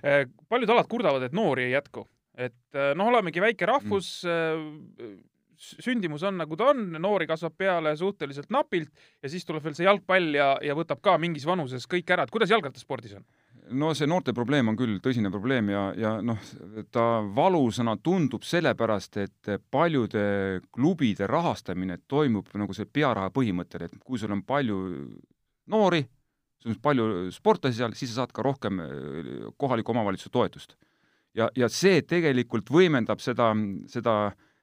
Äh, 0.00 0.22
paljud 0.48 0.72
alad 0.72 0.88
kurdavad, 0.88 1.26
et 1.26 1.36
noori 1.36 1.66
ei 1.66 1.74
jätku, 1.74 2.06
et 2.32 2.78
äh, 2.78 2.94
noh, 2.96 3.10
olemegi 3.12 3.44
väike 3.44 3.68
rahvus 3.68 4.22
mm., 4.24 5.18
sündimus 5.58 6.22
on 6.22 6.36
nagu 6.38 6.54
ta 6.54 6.68
on, 6.70 6.84
noori 7.02 7.26
kasvab 7.26 7.56
peale 7.58 7.90
suhteliselt 7.98 8.46
napilt 8.54 8.92
ja 9.18 9.28
siis 9.28 9.42
tuleb 9.44 9.64
veel 9.66 9.74
see 9.74 9.88
jalgpall 9.88 10.36
ja, 10.38 10.52
ja 10.62 10.76
võtab 10.78 11.02
ka 11.02 11.16
mingis 11.18 11.48
vanuses 11.48 11.82
kõik 11.90 12.12
ära, 12.14 12.24
et 12.24 12.32
kuidas 12.32 12.52
jalgrattaspordis 12.54 13.16
on? 13.18 13.26
No 13.70 13.92
see 13.96 14.08
noorte 14.08 14.32
probleem 14.36 14.70
on 14.70 14.76
küll 14.78 14.98
tõsine 15.02 15.30
probleem 15.32 15.70
ja, 15.72 15.82
ja 15.98 16.12
noh, 16.24 16.38
ta 16.94 17.20
valusana 17.34 17.96
tundub 18.02 18.44
sellepärast, 18.46 19.18
et 19.22 19.50
paljude 19.70 20.60
klubide 20.74 21.28
rahastamine 21.30 21.98
toimub 22.08 22.50
nagu 22.58 22.76
see 22.76 22.88
pearaha 22.88 23.32
põhimõttel, 23.34 23.86
et 23.88 23.98
kui 24.04 24.20
sul 24.20 24.32
on 24.34 24.42
palju 24.46 24.78
noori, 25.72 26.02
sul 26.62 26.74
on 26.74 26.82
palju 26.82 27.08
sportlasi 27.34 27.80
seal, 27.80 27.96
siis 27.98 28.12
sa 28.12 28.22
saad 28.22 28.34
ka 28.34 28.44
rohkem 28.46 28.82
eh, 28.84 29.32
kohaliku 29.56 29.94
omavalitsuse 29.94 30.34
toetust. 30.34 30.76
ja, 31.34 31.50
ja 31.56 31.68
see 31.68 32.02
tegelikult 32.02 32.70
võimendab 32.70 33.20
seda, 33.22 33.52
seda 33.88 34.18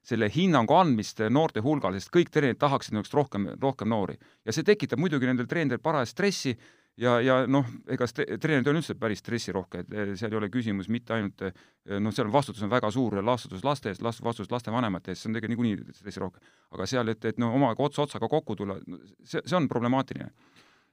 selle 0.06 0.30
hinnangu 0.30 0.76
andmist 0.78 1.22
noorte 1.34 1.64
hulgal, 1.66 1.96
sest 1.98 2.12
kõik 2.14 2.30
treenerid 2.34 2.60
tahaksid, 2.62 2.94
oleks 2.98 3.14
rohkem, 3.14 3.50
rohkem 3.62 3.90
noori. 3.90 4.18
ja 4.46 4.54
see 4.54 4.64
tekitab 4.64 5.00
muidugi 5.02 5.30
nendel 5.30 5.50
treeneritel 5.50 5.84
parajast 5.84 6.18
stressi 6.18 6.58
ja, 7.02 7.16
ja 7.24 7.38
noh, 7.48 7.68
ega 7.92 8.08
treenertöö 8.08 8.74
on 8.74 8.80
üldse 8.80 8.96
päris 9.00 9.22
stressirohke, 9.24 9.84
et 9.84 9.94
eh, 9.94 10.12
seal 10.20 10.34
ei 10.34 10.40
ole 10.40 10.50
küsimus 10.54 10.90
mitte 10.92 11.16
ainult 11.16 11.46
eh, 11.48 11.56
noh, 12.00 12.14
seal 12.16 12.32
vastutus 12.34 12.64
on 12.66 12.72
väga 12.72 12.92
suur, 12.94 13.18
vastutus 13.26 13.66
laste 13.68 13.92
eest, 13.92 14.04
vastutus 14.04 14.52
lastevanemate 14.52 15.14
eest, 15.14 15.24
see 15.24 15.32
on 15.32 15.40
tegelikult 15.40 15.68
niikuinii 15.68 15.98
stressirohke. 16.00 16.44
aga 16.76 16.90
seal, 16.90 17.12
et, 17.14 17.32
et 17.32 17.42
no 17.42 17.54
omaga 17.56 17.84
ots 17.84 18.00
otsaga 18.04 18.30
kokku 18.32 18.56
tulla, 18.60 18.80
see, 19.24 19.42
see 19.44 19.58
on 19.60 19.70
problemaatiline 19.72 20.32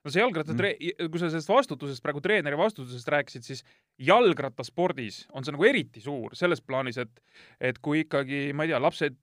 no 0.02 0.10
see 0.10 0.22
jalgrattatree- 0.22 0.74
mm., 0.78 1.10
kui 1.12 1.20
sa 1.20 1.28
sellest 1.30 1.50
vastutusest 1.50 2.02
praegu 2.02 2.20
treeneri 2.22 2.58
vastutusest 2.58 3.08
rääkisid, 3.14 3.44
siis 3.46 3.62
jalgrattaspordis 4.02 5.22
on 5.30 5.46
see 5.46 5.54
nagu 5.54 5.66
eriti 5.68 6.02
suur 6.02 6.34
selles 6.38 6.62
plaanis, 6.64 6.98
et 6.98 7.22
et 7.62 7.78
kui 7.78 8.02
ikkagi, 8.02 8.48
ma 8.56 8.66
ei 8.66 8.72
tea, 8.72 8.80
lapsed 8.82 9.18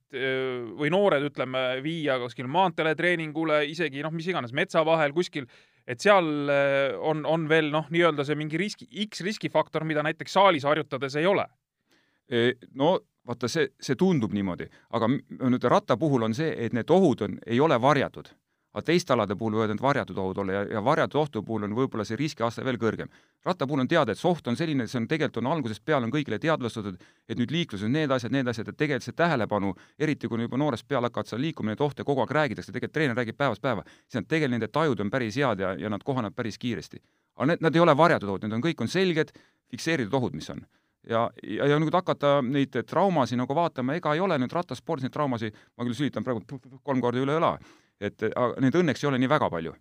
või 0.80 0.88
noored, 0.92 1.26
ütleme, 1.28 1.60
viia 1.84 2.16
kuskil 2.22 2.48
maanteele 2.50 2.94
treeningule, 2.96 3.60
isegi 3.68 4.00
noh, 4.04 4.14
mis 4.14 4.30
iganes, 4.32 4.54
metsa 4.56 4.82
vahel 4.86 5.12
kuskil, 5.16 5.46
et 5.90 6.02
seal 6.02 6.26
on, 7.02 7.24
on 7.26 7.46
veel 7.50 7.70
noh, 7.74 7.88
nii-öelda 7.90 8.26
see 8.26 8.38
mingi 8.38 8.60
riski, 8.60 8.86
X 9.08 9.24
riskifaktor, 9.26 9.84
mida 9.88 10.04
näiteks 10.06 10.36
saalis 10.38 10.66
harjutades 10.68 11.16
ei 11.18 11.26
ole. 11.26 11.46
E, 12.30 12.52
no 12.78 12.92
vaata, 13.26 13.50
see, 13.50 13.72
see 13.82 13.98
tundub 13.98 14.34
niimoodi, 14.34 14.68
aga 14.96 15.08
nüüd 15.10 15.66
ratta 15.70 15.96
puhul 16.00 16.28
on 16.28 16.36
see, 16.36 16.52
et 16.66 16.76
need 16.76 16.90
ohud 16.94 17.26
on, 17.26 17.40
ei 17.46 17.58
ole 17.60 17.78
varjatud 17.82 18.30
aga 18.70 18.82
teiste 18.86 19.12
alade 19.12 19.34
puhul 19.36 19.56
võivad 19.58 19.72
need 19.72 19.82
varjatud 19.82 20.18
ohud 20.22 20.38
olla 20.42 20.54
ja, 20.54 20.62
ja 20.76 20.82
varjatud 20.84 21.18
ohtu 21.20 21.42
puhul 21.42 21.66
on 21.66 21.74
võib-olla 21.74 22.04
see 22.06 22.18
riskiaste 22.18 22.64
veel 22.64 22.78
kõrgem. 22.78 23.08
ratta 23.44 23.66
puhul 23.66 23.82
on 23.82 23.88
teada, 23.88 24.12
et 24.12 24.18
see 24.18 24.28
oht 24.30 24.46
on 24.46 24.56
selline, 24.56 24.86
see 24.86 25.00
on 25.00 25.08
tegelikult 25.10 25.42
on 25.42 25.50
algusest 25.52 25.84
peale 25.84 26.06
on 26.06 26.12
kõigile 26.14 26.38
teadvustatud, 26.38 27.00
et 27.28 27.38
nüüd 27.38 27.50
liikluses 27.50 27.90
need 27.90 28.10
asjad, 28.10 28.32
need 28.32 28.48
asjad, 28.48 28.68
et 28.68 28.76
tegelikult 28.76 29.08
see 29.08 29.16
tähelepanu, 29.18 29.74
eriti 29.98 30.28
kui 30.28 30.42
juba 30.42 30.60
noorest 30.60 30.86
peale 30.88 31.10
hakkavad 31.10 31.32
seal 31.32 31.42
liikuma, 31.42 31.74
neid 31.74 31.82
ohte 31.82 32.06
kogu 32.06 32.22
aeg 32.22 32.34
räägitakse, 32.38 32.72
tegelikult 32.72 32.94
treener 32.94 33.18
räägib 33.18 33.38
päevast 33.38 33.62
päeva, 33.62 33.82
siis 34.06 34.20
nad 34.20 34.28
tegelikult, 34.28 34.58
nende 34.58 34.68
tajud 34.68 35.00
on 35.00 35.10
päris 35.10 35.40
head 35.40 35.66
ja, 35.66 35.74
ja 35.74 35.90
nad 35.90 36.04
kohanevad 36.06 36.36
päris 36.36 36.58
kiiresti. 36.58 37.02
aga 37.36 37.46
need, 37.52 37.64
nad 37.66 37.74
ei 37.74 37.80
ole 37.80 37.96
varjatud 37.96 38.28
ohud, 38.28 38.44
need 38.44 38.54
on, 38.54 38.62
kõik 38.62 38.86
on 38.86 38.88
selged, 38.88 39.34
fikseeritud 39.70 40.14
ohud, 40.14 40.34
mis 40.36 40.50
on 40.50 40.62
ja, 41.08 41.30
ja, 41.42 41.66
ja 41.66 41.78
nüüd 41.80 41.94
hakata 41.94 42.38
neid 42.44 42.76
traumasid 42.86 43.40
nagu 43.40 43.54
vaatama, 43.56 43.96
ega 43.98 44.14
ei 44.14 44.20
ole 44.20 44.38
nüüd 44.38 44.52
rattaspordis 44.52 45.06
neid 45.06 45.14
traumasid, 45.14 45.56
ma 45.76 45.86
küll 45.86 45.96
sülitan 45.96 46.26
praegu 46.26 46.44
kolm 46.84 47.00
korda 47.00 47.22
üle 47.22 47.38
õla, 47.40 47.54
et 48.00 48.26
neid 48.60 48.76
õnneks 48.80 49.04
ei 49.04 49.10
ole 49.10 49.20
nii 49.20 49.30
väga 49.30 49.50
palju. 49.52 49.74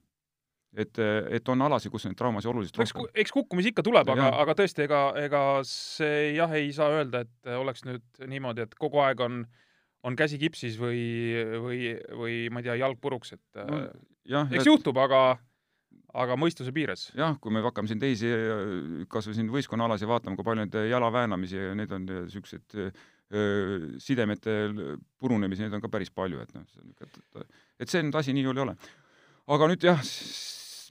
et, 0.77 0.99
et 1.33 1.49
on 1.49 1.61
alasid, 1.65 1.89
kus 1.89 2.05
neid 2.05 2.17
traumasid 2.17 2.51
oluliselt 2.51 2.77
eks, 2.77 2.91
rohkem. 2.93 3.13
eks 3.23 3.33
kukkumisi 3.33 3.71
ikka 3.71 3.83
tuleb, 3.87 4.11
aga, 4.13 4.27
aga 4.43 4.53
tõesti, 4.59 4.83
ega, 4.85 4.99
ega 5.17 5.41
see 5.65 6.35
jah, 6.35 6.53
ei 6.53 6.69
saa 6.75 6.91
öelda, 6.99 7.23
et 7.25 7.49
oleks 7.57 7.87
nüüd 7.87 8.27
niimoodi, 8.29 8.67
et 8.67 8.77
kogu 8.77 9.01
aeg 9.01 9.23
on 9.25 9.41
on 10.07 10.15
käsi 10.15 10.37
kipsis 10.39 10.77
või, 10.79 11.01
või, 11.59 11.79
või 12.15 12.35
ma 12.53 12.61
ei 12.61 12.69
tea, 12.69 12.77
jalg 12.79 12.99
puruks, 13.01 13.33
et 13.35 13.61
no, 13.67 13.81
jah, 14.29 14.47
eks 14.47 14.63
et... 14.63 14.69
juhtub, 14.69 14.99
aga 15.01 15.39
aga 16.19 16.35
mõistuse 16.39 16.71
piires. 16.73 17.09
jah, 17.17 17.35
kui 17.41 17.53
me 17.53 17.61
hakkame 17.65 17.89
siin 17.89 18.01
teisi, 18.01 18.29
kas 19.11 19.29
või 19.29 19.37
siin 19.37 19.51
võistkonnaalasid 19.53 20.09
vaatama, 20.09 20.37
kui 20.37 20.47
palju 20.47 20.65
neid 20.65 20.77
jala 20.89 21.11
väänamisi 21.13 21.59
ja 21.59 21.75
neid 21.77 21.93
on 21.93 22.07
niisuguseid 22.07 22.79
sidemete 23.29 24.55
purunemisi, 25.21 25.61
neid 25.61 25.75
on 25.77 25.83
ka 25.83 25.91
päris 25.93 26.09
palju, 26.09 26.41
et 26.41 26.53
noh, 26.55 26.65
et, 27.05 27.43
et 27.83 27.91
see 27.91 28.01
nüüd 28.01 28.17
asi 28.17 28.33
nii 28.33 28.47
hull 28.47 28.57
ei 28.57 28.63
ole. 28.63 28.73
aga 29.53 29.67
nüüd 29.69 29.85
jah, 29.85 30.01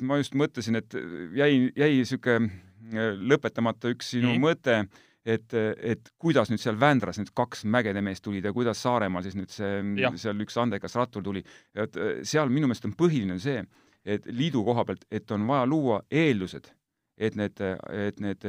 ma 0.06 0.20
just 0.20 0.38
mõtlesin, 0.38 0.78
et 0.78 0.94
jäi, 1.38 1.68
jäi 1.74 1.90
niisugune 1.96 3.08
lõpetamata 3.28 3.90
üks 3.92 4.12
sinu 4.14 4.30
nii. 4.30 4.42
mõte, 4.42 4.78
et, 5.26 5.54
et 5.54 6.12
kuidas 6.20 6.52
nüüd 6.52 6.62
seal 6.62 6.78
Vändras 6.80 7.18
need 7.20 7.34
kaks 7.36 7.64
mägede 7.68 8.02
meest 8.04 8.24
tulid 8.24 8.46
ja 8.46 8.54
kuidas 8.54 8.80
Saaremaal 8.84 9.26
siis 9.26 9.36
nüüd 9.36 9.52
see, 9.52 9.82
seal 10.20 10.46
üks 10.46 10.56
andekas 10.60 10.96
rattur 10.96 11.24
tuli. 11.26 11.42
et 11.74 11.98
seal 12.22 12.52
minu 12.54 12.70
meelest 12.70 12.86
on 12.88 12.94
põhiline 12.98 13.38
see, 13.42 13.64
et 14.08 14.26
liidu 14.30 14.62
koha 14.64 14.86
pealt, 14.88 15.04
et 15.10 15.30
on 15.34 15.46
vaja 15.48 15.66
luua 15.68 16.00
eeldused, 16.10 16.70
et 17.18 17.36
need, 17.36 17.60
et 17.90 18.20
need 18.22 18.46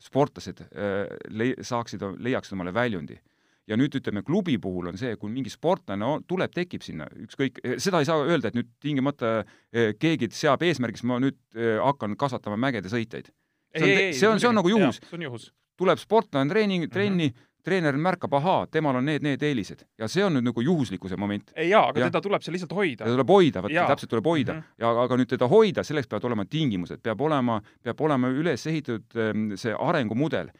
sportlased 0.00 0.64
äh, 0.64 1.12
lei-, 1.30 1.56
saaksid, 1.60 2.04
leiaksid 2.18 2.56
omale 2.56 2.74
väljundi. 2.74 3.18
ja 3.70 3.76
nüüd 3.78 3.94
ütleme, 3.94 4.24
klubi 4.26 4.56
puhul 4.58 4.88
on 4.90 4.96
see, 4.98 5.14
kui 5.16 5.30
mingi 5.30 5.50
sportlane 5.52 6.02
on, 6.04 6.24
tuleb, 6.26 6.50
tekib 6.50 6.82
sinna, 6.82 7.06
ükskõik, 7.22 7.60
seda 7.78 8.00
ei 8.02 8.08
saa 8.08 8.24
öelda, 8.26 8.50
et 8.50 8.56
nüüd 8.58 8.72
tingimata 8.82 9.30
äh, 9.44 9.92
keegi 10.02 10.28
seab 10.34 10.64
eesmärgiks, 10.66 11.04
ma 11.06 11.20
nüüd 11.22 11.38
äh, 11.54 11.76
hakkan 11.78 12.16
kasvatama 12.18 12.58
mägede 12.58 12.90
on, 13.86 14.18
see 14.18 14.28
on, 14.28 14.42
see 14.42 14.50
on 14.50 14.58
nagu 14.58 14.72
juhus. 14.72 14.98
tuleb 15.78 16.02
sportlane 16.02 16.50
treening, 16.50 16.90
trenni 16.90 17.30
mm, 17.30 17.32
-hmm 17.32 17.51
treener 17.64 17.96
märkab, 17.96 18.34
ahaa, 18.38 18.66
temal 18.72 18.98
on 18.98 19.06
need, 19.06 19.22
need 19.22 19.42
eelised 19.42 19.84
ja 19.98 20.08
see 20.10 20.24
on 20.24 20.36
nüüd 20.36 20.48
nagu 20.48 20.64
juhuslikkuse 20.64 21.18
moment. 21.20 21.52
jaa, 21.56 21.84
aga 21.88 22.04
ja. 22.04 22.10
teda 22.10 22.22
tuleb 22.24 22.42
seal 22.42 22.56
lihtsalt 22.56 22.74
hoida. 22.76 23.04
teda 23.04 23.16
tuleb 23.16 23.32
hoida, 23.36 23.62
vot 23.62 23.78
täpselt 23.92 24.10
tuleb 24.10 24.30
hoida 24.32 24.54
mm. 24.54 24.60
-hmm. 24.60 24.82
ja 24.84 24.92
aga 25.04 25.20
nüüd 25.20 25.30
teda 25.34 25.48
hoida, 25.48 25.84
selleks 25.86 26.10
peavad 26.10 26.28
olema 26.30 26.44
tingimused, 26.44 27.02
peab 27.02 27.20
olema, 27.20 27.60
peab 27.82 28.00
olema 28.00 28.28
üles 28.28 28.66
ehitatud 28.66 29.16
ehm, 29.16 29.48
see 29.56 29.74
arengumudel 29.78 30.50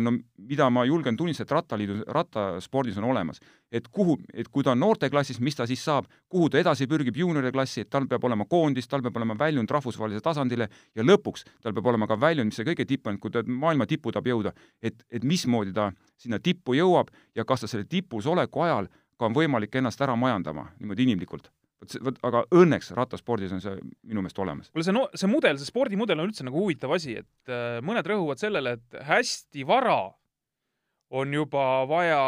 no 0.00 0.12
mida 0.36 0.68
ma 0.70 0.84
julgen 0.84 1.16
tunnistada, 1.16 1.46
et 1.46 1.54
rattaliidu, 1.56 1.94
rattaspordis 2.12 2.98
on 2.98 3.04
olemas. 3.04 3.40
et 3.72 3.86
kuhu, 3.88 4.18
et 4.34 4.48
kui 4.48 4.64
ta 4.64 4.72
on 4.72 4.80
noorteklassis, 4.82 5.38
mis 5.40 5.54
ta 5.54 5.66
siis 5.66 5.84
saab, 5.84 6.08
kuhu 6.28 6.48
ta 6.50 6.58
edasi 6.58 6.88
pürgib 6.90 7.16
juuniori 7.16 7.52
klassi, 7.52 7.80
et 7.80 7.90
tal 7.90 8.08
peab 8.10 8.24
olema 8.24 8.44
koondis, 8.44 8.88
tal 8.88 9.02
peab 9.02 9.16
olema 9.16 9.36
väljund 9.38 9.70
rahvusvahelisele 9.70 10.20
tasandile 10.20 10.68
ja 10.94 11.06
lõpuks 11.06 11.46
tal 11.62 11.72
peab 11.72 11.86
olema 11.86 12.08
ka 12.10 12.18
väljund, 12.20 12.50
mis 12.50 12.58
see 12.58 12.66
kõige 12.66 12.86
tipp 12.86 13.06
on, 13.06 13.20
kui 13.22 13.30
ta 13.30 13.44
maailma 13.46 13.86
tippu 13.86 14.10
tahab 14.12 14.26
jõuda, 14.26 14.52
et, 14.82 15.06
et 15.10 15.24
mismoodi 15.24 15.72
ta 15.72 15.92
sinna 16.18 16.40
tippu 16.42 16.74
jõuab 16.74 17.14
ja 17.34 17.46
kas 17.46 17.62
ta 17.62 17.70
selle 17.70 17.86
tipus 17.86 18.26
oleku 18.26 18.66
ajal 18.66 18.90
ka 19.20 19.28
on 19.28 19.36
võimalik 19.36 19.74
ennast 19.76 20.00
ära 20.02 20.16
majandama 20.16 20.66
niimoodi 20.80 21.06
inimlikult 21.06 21.52
vot 21.80 21.94
see, 21.94 22.04
vot 22.04 22.22
aga 22.28 22.44
õnneks 22.60 22.92
rattaspordis 22.96 23.56
on 23.56 23.64
see 23.64 23.74
minu 23.80 24.22
meelest 24.22 24.40
olemas. 24.42 24.70
kuule, 24.70 24.86
see 24.86 24.96
no-, 24.96 25.08
see 25.16 25.30
mudel, 25.30 25.60
see 25.60 25.70
spordimudel 25.70 26.20
on 26.20 26.30
üldse 26.30 26.46
nagu 26.46 26.62
huvitav 26.62 26.94
asi, 26.96 27.18
et 27.22 27.52
äh, 27.52 27.80
mõned 27.84 28.06
rõhuvad 28.06 28.42
sellele, 28.42 28.78
et 28.78 29.04
hästi 29.10 29.66
vara 29.68 30.02
on 31.10 31.32
juba 31.34 31.62
vaja 31.90 32.18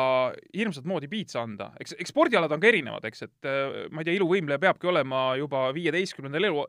hirmsat 0.56 0.86
moodi 0.90 1.06
piitsa 1.10 1.44
anda. 1.44 1.68
eks, 1.80 1.94
eks 2.02 2.10
spordialad 2.10 2.50
on 2.50 2.62
ka 2.62 2.66
erinevad, 2.66 3.04
eks, 3.06 3.22
et 3.28 3.46
äh, 3.46 3.76
ma 3.94 4.02
ei 4.02 4.08
tea, 4.08 4.16
iluvõimleja 4.18 4.58
peabki 4.62 4.90
olema 4.90 5.20
juba 5.38 5.68
viieteistkümnendal 5.76 6.48
elu, 6.48 6.64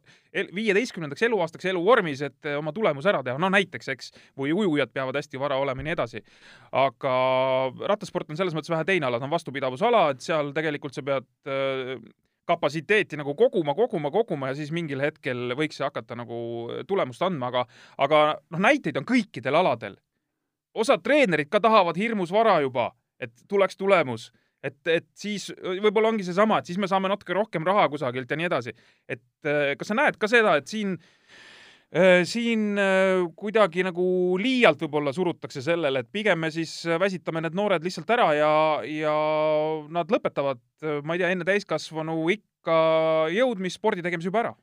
viieteistkümnendaks 0.54 1.26
eluaastaks 1.26 1.72
eluvormis, 1.72 2.22
et 2.28 2.50
äh, 2.50 2.60
oma 2.60 2.74
tulemus 2.76 3.10
ära 3.10 3.24
teha, 3.26 3.42
no 3.42 3.50
näiteks, 3.54 3.90
eks, 3.96 4.12
või 4.38 4.54
ujujad 4.54 4.94
peavad 4.94 5.18
hästi 5.18 5.42
vara 5.42 5.58
olema 5.62 5.82
ja 5.82 5.90
nii 5.90 5.96
edasi. 5.98 6.24
aga 6.84 7.16
rattasport 7.90 8.30
on 8.30 8.38
selles 8.38 8.54
mõttes 8.54 8.74
vähe 8.74 8.86
teine 8.86 9.10
ala, 9.10 9.18
ta 9.18 9.26
on 9.26 9.34
vastupidavusala, 9.34 10.12
et 10.14 10.22
seal 10.22 10.54
tegelikult 10.54 10.94
sa 10.94 11.06
pead 11.08 11.26
äh, 11.50 11.98
kapatsiteeti 12.50 13.18
nagu 13.20 13.36
koguma, 13.40 13.76
koguma, 13.76 14.12
koguma 14.12 14.52
ja 14.52 14.58
siis 14.58 14.72
mingil 14.76 15.02
hetkel 15.04 15.54
võiks 15.58 15.80
see 15.80 15.88
hakata 15.88 16.18
nagu 16.20 16.38
tulemust 16.88 17.24
andma, 17.24 17.52
aga, 17.54 17.66
aga 18.04 18.24
noh, 18.52 18.64
näiteid 18.68 18.98
on 19.00 19.08
kõikidel 19.08 19.60
aladel. 19.60 19.98
osad 20.74 21.04
treenerid 21.06 21.50
ka 21.54 21.60
tahavad 21.62 21.98
hirmus 21.98 22.32
vara 22.34 22.60
juba, 22.62 22.92
et 23.20 23.32
tuleks 23.48 23.78
tulemus, 23.78 24.32
et, 24.64 24.80
et 24.88 25.06
siis 25.16 25.52
võib-olla 25.56 26.10
ongi 26.10 26.26
seesama, 26.26 26.60
et 26.60 26.66
siis 26.66 26.78
me 26.82 26.88
saame 26.88 27.12
natuke 27.12 27.34
rohkem 27.34 27.66
raha 27.66 27.90
kusagilt 27.90 28.32
ja 28.32 28.38
nii 28.38 28.50
edasi. 28.50 28.74
et 29.08 29.24
kas 29.78 29.88
sa 29.88 29.96
näed 29.96 30.18
ka 30.18 30.28
seda, 30.28 30.58
et 30.58 30.68
siin 30.68 30.98
äh, 30.98 31.24
Äh, 31.34 31.53
siin 32.26 32.74
äh, 32.82 33.22
kuidagi 33.38 33.84
nagu 33.86 34.04
liialt 34.42 34.82
võib-olla 34.82 35.14
surutakse 35.14 35.62
sellele, 35.62 36.02
et 36.02 36.10
pigem 36.12 36.40
me 36.42 36.50
siis 36.54 36.72
väsitame 37.00 37.44
need 37.44 37.58
noored 37.58 37.86
lihtsalt 37.86 38.10
ära 38.16 38.32
ja, 38.34 38.54
ja 38.88 39.14
nad 39.94 40.10
lõpetavad, 40.14 40.62
äh, 40.82 41.02
ma 41.06 41.14
ei 41.14 41.22
tea, 41.22 41.30
enne 41.36 41.46
täiskasvanu 41.46 42.18
ikka 42.34 42.78
jõudmist 43.36 43.78
spordi 43.78 44.06
tegemise 44.06 44.32
juba 44.32 44.42
ära. 44.42 44.56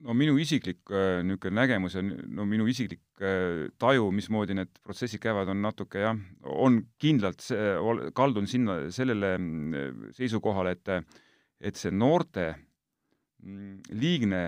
No 0.00 0.14
minu 0.16 0.38
isiklik 0.40 0.88
niisugune 0.88 1.58
nägemus 1.58 1.96
ja 1.98 2.00
no 2.00 2.46
minu 2.48 2.64
isiklik 2.72 3.02
taju, 3.80 4.06
mismoodi 4.16 4.56
need 4.56 4.70
protsessid 4.80 5.20
käivad, 5.20 5.50
on 5.52 5.60
natuke 5.60 6.00
jah, 6.00 6.16
on 6.48 6.78
kindlalt 7.00 7.44
kaldun 8.16 8.48
sinna, 8.48 8.78
sellele 8.96 9.34
mm, 9.36 10.08
seisukohale, 10.16 10.72
et 10.76 10.94
et 11.60 11.76
see 11.76 11.92
noorte 11.92 12.46
mm, 13.44 13.92
liigne 14.00 14.40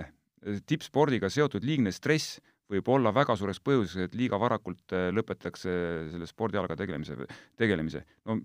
tippspordiga 0.67 1.29
seotud 1.31 1.63
liigne 1.63 1.91
stress 1.91 2.39
võib 2.71 2.87
olla 2.89 3.11
väga 3.15 3.35
suureks 3.37 3.61
põhjuseks, 3.63 4.07
et 4.07 4.15
liiga 4.17 4.39
varakult 4.41 4.95
äh, 4.95 5.09
lõpetatakse 5.13 5.73
selle 6.13 6.27
spordialaga 6.29 6.77
tegelemise, 6.79 7.17
tegelemise. 7.59 8.03
no, 8.29 8.39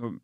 no 0.00 0.14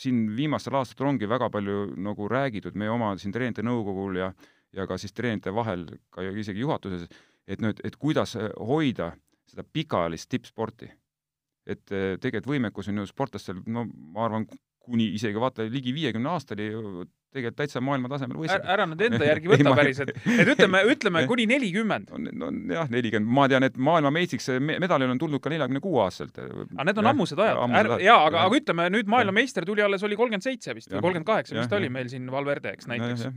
siin 0.00 0.28
viimastel 0.36 0.78
aastatel 0.78 1.10
ongi 1.10 1.28
väga 1.28 1.50
palju 1.52 1.90
nagu 2.00 2.28
räägitud 2.30 2.78
meie 2.78 2.92
oma 2.92 3.12
siin 3.20 3.34
treenerite 3.34 3.66
nõukogul 3.66 4.20
ja 4.22 4.32
ja 4.76 4.86
ka 4.86 4.94
siis 5.02 5.12
treenerite 5.12 5.50
vahel, 5.54 5.82
ka 6.14 6.22
isegi 6.22 6.62
juhatuses, 6.62 7.08
et 7.50 7.62
noh, 7.62 7.74
et, 7.74 7.96
kuidas 7.98 8.36
hoida 8.54 9.10
seda 9.50 9.64
pikaajalist 9.66 10.30
tippsporti. 10.30 10.90
et 11.70 11.92
äh, 11.92 12.16
tegelikult 12.18 12.54
võimekus 12.54 12.88
on 12.88 13.02
ju 13.02 13.06
sportlastel, 13.06 13.58
no 13.66 13.84
ma 13.84 14.24
arvan, 14.24 14.46
kuni 14.80 15.10
isegi 15.14 15.38
vaata 15.38 15.66
ligi 15.68 15.92
viiekümne 15.94 16.30
aastani 16.32 16.70
tegelikult 17.34 17.58
täitsa 17.60 17.82
maailma 17.84 18.10
tasemel 18.10 18.38
võistleb. 18.40 18.66
ära 18.74 18.86
nüüd 18.90 19.04
enda 19.06 19.28
järgi 19.28 19.50
võta 19.52 19.74
päris, 19.78 20.00
et, 20.02 20.12
et 20.34 20.50
ütleme, 20.54 20.82
ütleme 20.94 21.22
kuni 21.30 21.46
nelikümmend. 21.50 22.10
no 22.40 22.50
jah, 22.74 22.90
nelikümmend, 22.92 23.30
ma 23.38 23.46
tean, 23.52 23.66
et 23.68 23.78
maailmameistriks 23.90 24.50
medalil 24.66 25.14
on 25.14 25.20
tulnud 25.20 25.42
ka 25.42 25.52
neljakümne 25.52 25.82
kuue 25.84 26.02
aastaselt. 26.04 26.38
aga 26.42 26.88
need 26.90 27.02
on 27.02 27.10
ammused 27.12 27.42
ajad. 27.46 27.96
jaa, 28.02 28.20
aga, 28.26 28.44
aga 28.46 28.60
ütleme 28.60 28.90
nüüd 28.96 29.10
maailmameister 29.10 29.66
tuli 29.68 29.84
alles, 29.86 30.04
oli 30.06 30.18
kolmkümmend 30.18 30.46
seitse 30.46 30.74
vist 30.76 30.90
või 30.92 31.04
kolmkümmend 31.06 31.30
kaheksa, 31.32 31.58
mis 31.58 31.70
ta 31.70 31.80
oli 31.80 31.90
meil 31.92 32.10
siin 32.12 32.30
Valverde, 32.30 32.74
eks 32.76 32.90
näiteks. 32.90 33.28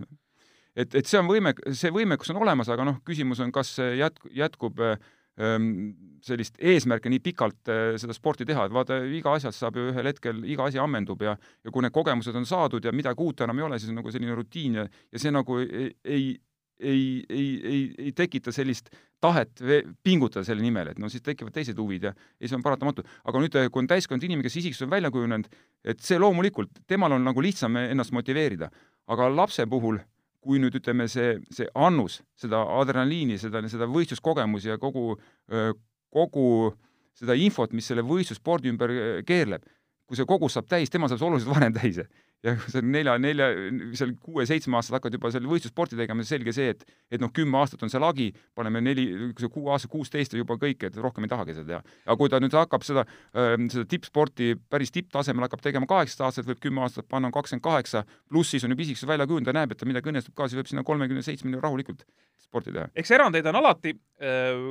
et, 0.75 0.95
et 0.95 1.09
see 1.09 1.21
on 1.21 1.29
võime, 1.29 1.55
see 1.73 1.93
võimekus 1.93 2.33
on 2.33 2.41
olemas, 2.41 2.71
aga 2.73 2.88
noh, 2.89 3.01
küsimus 3.05 3.41
on, 3.45 3.53
kas 3.55 3.75
jätk-, 3.79 4.29
jätkub 4.33 4.81
äh, 4.81 4.97
sellist 5.33 6.59
eesmärke 6.61 7.09
nii 7.09 7.19
pikalt 7.25 7.71
seda 7.97 8.13
sporti 8.13 8.45
teha, 8.45 8.67
et 8.67 8.73
vaata, 8.75 8.99
iga 9.17 9.33
asjast 9.33 9.57
saab 9.57 9.79
ju 9.79 9.87
ühel 9.89 10.05
hetkel, 10.11 10.43
iga 10.45 10.67
asi 10.69 10.77
ammendub 10.77 11.21
ja 11.25 11.33
ja 11.33 11.71
kui 11.73 11.81
need 11.81 11.95
kogemused 11.95 12.35
on 12.37 12.45
saadud 12.45 12.85
ja 12.85 12.93
midagi 12.93 13.25
uut 13.25 13.41
enam 13.41 13.57
ei 13.57 13.65
ole, 13.65 13.79
siis 13.81 13.89
on 13.89 13.97
nagu 13.97 14.13
selline 14.13 14.35
rutiin 14.37 14.77
ja, 14.77 14.85
ja 14.85 15.21
see 15.23 15.33
nagu 15.33 15.57
ei, 15.63 15.89
ei 16.05 16.27
ei, 16.83 17.23
ei, 17.29 17.61
ei, 17.63 17.81
ei 17.97 18.11
tekita 18.11 18.51
sellist 18.51 18.89
tahet 19.23 19.61
pingutada 20.03 20.43
selle 20.45 20.63
nimel, 20.63 20.91
et 20.91 20.99
no 20.99 21.09
siis 21.11 21.23
tekivad 21.23 21.53
teised 21.55 21.77
huvid 21.79 22.09
ja, 22.09 22.13
ja 22.39 22.49
see 22.49 22.57
on 22.57 22.65
paratamatu. 22.65 23.05
aga 23.23 23.43
nüüd, 23.43 23.57
kui 23.71 23.83
on 23.83 23.89
täiskond 23.89 24.23
inimene, 24.23 24.45
kes 24.47 24.57
isiksus 24.59 24.85
on 24.87 24.91
välja 24.91 25.11
kujunenud, 25.13 25.47
et 25.85 26.01
see 26.03 26.19
loomulikult, 26.19 26.83
temal 26.89 27.15
on 27.15 27.23
nagu 27.23 27.43
lihtsam 27.43 27.77
ennast 27.79 28.11
motiveerida. 28.15 28.69
aga 29.07 29.29
lapse 29.35 29.65
puhul, 29.67 29.99
kui 30.43 30.59
nüüd 30.59 30.75
ütleme, 30.79 31.07
see, 31.12 31.38
see 31.55 31.67
annus, 31.75 32.19
seda 32.39 32.62
adrenaliini, 32.79 33.38
seda, 33.39 33.62
seda 33.71 33.88
võistluskogemusi 33.89 34.73
ja 34.73 34.79
kogu, 34.81 35.15
kogu 36.13 36.47
seda 37.17 37.38
infot, 37.39 37.73
mis 37.73 37.88
selle 37.89 38.03
võistlusspordi 38.05 38.71
ümber 38.71 38.93
keerleb, 39.27 39.65
kui 40.09 40.19
see 40.19 40.27
kogus 40.27 40.57
saab 40.57 40.67
täis, 40.71 40.91
tema 40.91 41.07
saab 41.09 41.23
oluliselt 41.29 41.53
varem 41.53 41.75
täis 41.75 42.01
ja 42.43 42.53
sa 42.67 42.81
nelja, 42.83 43.15
nelja, 43.21 43.47
seal 43.97 44.13
kuue-seitsme 44.23 44.75
aastaselt 44.77 44.97
hakkad 44.97 45.15
juba 45.15 45.31
seal 45.31 45.47
võistlussporti 45.47 45.97
tegema, 46.00 46.25
selge 46.27 46.53
see, 46.55 46.73
et 46.73 46.83
et 47.13 47.21
noh, 47.21 47.31
kümme 47.33 47.59
aastat 47.62 47.83
on 47.85 47.91
see 47.93 48.01
lagi, 48.01 48.27
paneme 48.57 48.81
neli, 48.83 49.05
kui 49.31 49.45
see 49.45 49.53
kuu 49.53 49.69
aasta, 49.71 49.89
kuusteist 49.91 50.35
on 50.35 50.41
juba 50.41 50.57
kõik, 50.59 50.88
et 50.89 51.00
rohkem 51.00 51.27
ei 51.27 51.31
tahagi 51.31 51.55
seda 51.55 51.69
teha. 51.69 51.95
aga 52.05 52.17
kui 52.19 52.33
ta 52.33 52.41
nüüd 52.43 52.57
hakkab 52.57 52.83
seda, 52.88 53.05
seda 53.33 53.85
tippsporti 53.89 54.53
päris 54.69 54.91
tipptasemel 54.95 55.47
hakkab 55.47 55.63
tegema 55.63 55.89
kaheksateist 55.89 56.27
aastat, 56.27 56.50
võib 56.51 56.62
kümme 56.67 56.83
aastat 56.83 57.07
panna, 57.07 57.31
on 57.31 57.38
kakskümmend 57.38 57.63
kaheksa, 57.63 58.03
pluss 58.27 58.55
siis 58.55 58.67
on 58.67 58.75
juba 58.75 58.88
isiksus 58.88 59.07
välja 59.07 59.29
kujunenud, 59.29 59.47
ta 59.51 59.55
näeb, 59.59 59.71
et 59.71 59.79
ta 59.79 59.88
midagi 59.88 60.12
õnnestub 60.12 60.35
ka, 60.35 60.50
siis 60.50 60.59
võib 60.59 60.71
sinna 60.71 60.83
kolmekümne 60.88 61.23
seitsmeni 61.23 61.62
rahulikult 61.63 62.03
sporti 62.43 62.73
teha. 62.73 62.89
eks 62.95 63.12
erandeid 63.15 63.47
on 63.50 63.57
alati, 63.59 63.93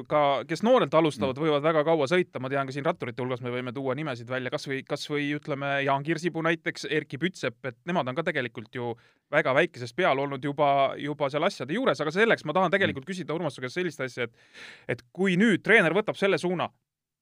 ka 0.08 0.22
kes 0.48 0.62
noorelt 0.66 0.94
alustavad, 0.94 1.36
mm. 1.36 1.46
võivad 1.46 1.64
väga 1.64 1.84
kaua 1.86 2.08
sõita, 2.10 2.40
ma 2.42 2.50
tean 2.52 2.68
ka 2.68 2.74
siin 2.74 2.86
ratturite 2.86 3.22
hulgas 3.22 3.42
me 3.44 3.52
võime 3.52 3.74
tuua 3.74 3.96
nimesid 3.98 4.30
välja, 4.30 4.52
kas 4.52 4.68
või, 4.68 4.82
kas 4.86 5.04
või 5.10 5.28
ütleme, 5.36 5.74
Jaan 5.86 6.06
Kirsipuu 6.06 6.44
näiteks, 6.46 6.86
Erkki 6.90 7.20
Pütsepp, 7.22 7.61
et 7.70 7.78
nemad 7.88 8.08
on 8.08 8.16
ka 8.18 8.24
tegelikult 8.26 8.74
ju 8.74 8.92
väga 9.32 9.54
väikesest 9.56 9.96
peale 9.96 10.22
olnud 10.22 10.44
juba, 10.44 10.94
juba 11.00 11.28
seal 11.32 11.46
asjade 11.46 11.74
juures, 11.76 12.00
aga 12.00 12.12
selleks 12.14 12.44
ma 12.48 12.54
tahan 12.56 12.72
tegelikult 12.74 13.06
küsida 13.08 13.34
Urmas 13.34 13.56
su 13.56 13.64
käest 13.64 13.78
sellist 13.78 14.00
asja, 14.00 14.28
et 14.28 14.96
et 14.96 15.04
kui 15.12 15.36
nüüd 15.40 15.62
treener 15.64 15.94
võtab 15.96 16.18
selle 16.18 16.38
suuna, 16.38 16.68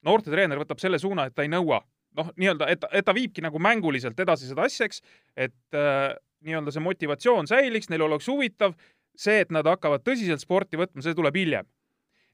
noortetreener 0.07 0.59
võtab 0.61 0.81
selle 0.81 0.99
suuna, 0.99 1.27
et 1.27 1.35
ta 1.35 1.45
ei 1.45 1.51
nõua, 1.51 1.81
noh, 2.17 2.31
nii-öelda, 2.37 2.67
et, 2.73 2.87
et 2.91 3.05
ta 3.05 3.15
viibki 3.15 3.43
nagu 3.45 3.59
mänguliselt 3.61 4.19
edasi 4.19 4.49
seda 4.49 4.65
asja, 4.67 4.87
eks, 4.89 5.01
et 5.35 5.77
äh, 5.77 6.09
nii-öelda 6.45 6.73
see 6.73 6.83
motivatsioon 6.83 7.47
säiliks, 7.49 7.89
neil 7.91 8.07
oleks 8.07 8.27
huvitav, 8.31 8.75
see, 9.17 9.41
et 9.43 9.51
nad 9.53 9.67
hakkavad 9.67 10.03
tõsiselt 10.07 10.43
sporti 10.43 10.79
võtma, 10.79 11.03
see 11.05 11.15
tuleb 11.17 11.37
hiljem. 11.37 11.69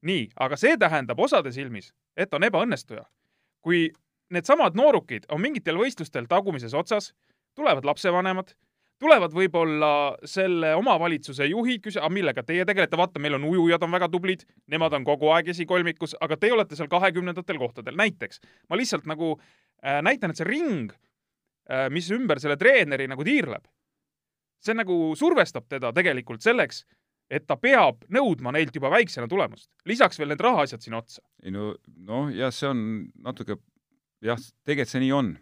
nii, 0.07 0.27
aga 0.45 0.57
see 0.61 0.77
tähendab 0.77 1.19
osade 1.19 1.51
silmis, 1.51 1.89
et 2.15 2.33
on 2.33 2.43
ebaõnnestuja. 2.45 3.05
kui 3.61 3.89
needsamad 4.29 4.75
noorukid 4.77 5.25
on 5.33 5.41
mingitel 5.41 5.79
võistlustel 5.79 6.27
tagumises 6.29 6.73
otsas, 6.77 7.13
tulevad 7.57 7.85
lapsevanemad, 7.85 8.53
tulevad 9.01 9.33
võib-olla 9.33 9.91
selle 10.27 10.73
omavalitsuse 10.77 11.47
juhid, 11.51 11.81
küsi-, 11.85 12.01
aga 12.01 12.09
millega 12.13 12.43
teie 12.45 12.65
tegelete, 12.65 12.97
vaata, 12.99 13.21
meil 13.21 13.37
on 13.37 13.47
ujujad 13.49 13.85
on 13.85 13.93
väga 13.93 14.09
tublid, 14.13 14.45
nemad 14.73 14.95
on 14.97 15.05
kogu 15.07 15.31
aeg 15.33 15.51
esikolmikus, 15.53 16.15
aga 16.21 16.37
teie 16.39 16.55
olete 16.55 16.77
seal 16.77 16.89
kahekümnendatel 16.91 17.59
kohtadel, 17.61 17.97
näiteks. 17.99 18.41
ma 18.69 18.79
lihtsalt 18.79 19.09
nagu 19.09 19.35
äh, 19.37 20.01
näitan, 20.05 20.33
et 20.33 20.41
see 20.41 20.49
ring 20.49 20.93
äh,, 20.93 21.87
mis 21.93 22.09
ümber 22.13 22.41
selle 22.43 22.57
treeneri 22.57 23.09
nagu 23.09 23.25
tiirleb, 23.27 23.65
see 24.63 24.77
nagu 24.77 25.15
survestab 25.17 25.67
teda 25.69 25.93
tegelikult 25.93 26.45
selleks, 26.45 26.83
et 27.29 27.43
ta 27.47 27.57
peab 27.59 28.05
nõudma 28.13 28.53
neilt 28.55 28.75
juba 28.75 28.89
väiksena 28.93 29.27
tulemust. 29.27 29.69
lisaks 29.85 30.19
veel 30.19 30.31
need 30.31 30.41
rahaasjad 30.41 30.81
sinna 30.81 31.01
otsa. 31.03 31.21
ei 31.43 31.51
no, 31.51 31.75
noh, 32.07 32.31
jah, 32.33 32.53
see 32.55 32.69
on 32.69 32.79
natuke, 33.23 33.59
jah, 34.23 34.39
tegelikult 34.65 34.95
see 34.95 35.03
nii 35.05 35.13
on 35.13 35.35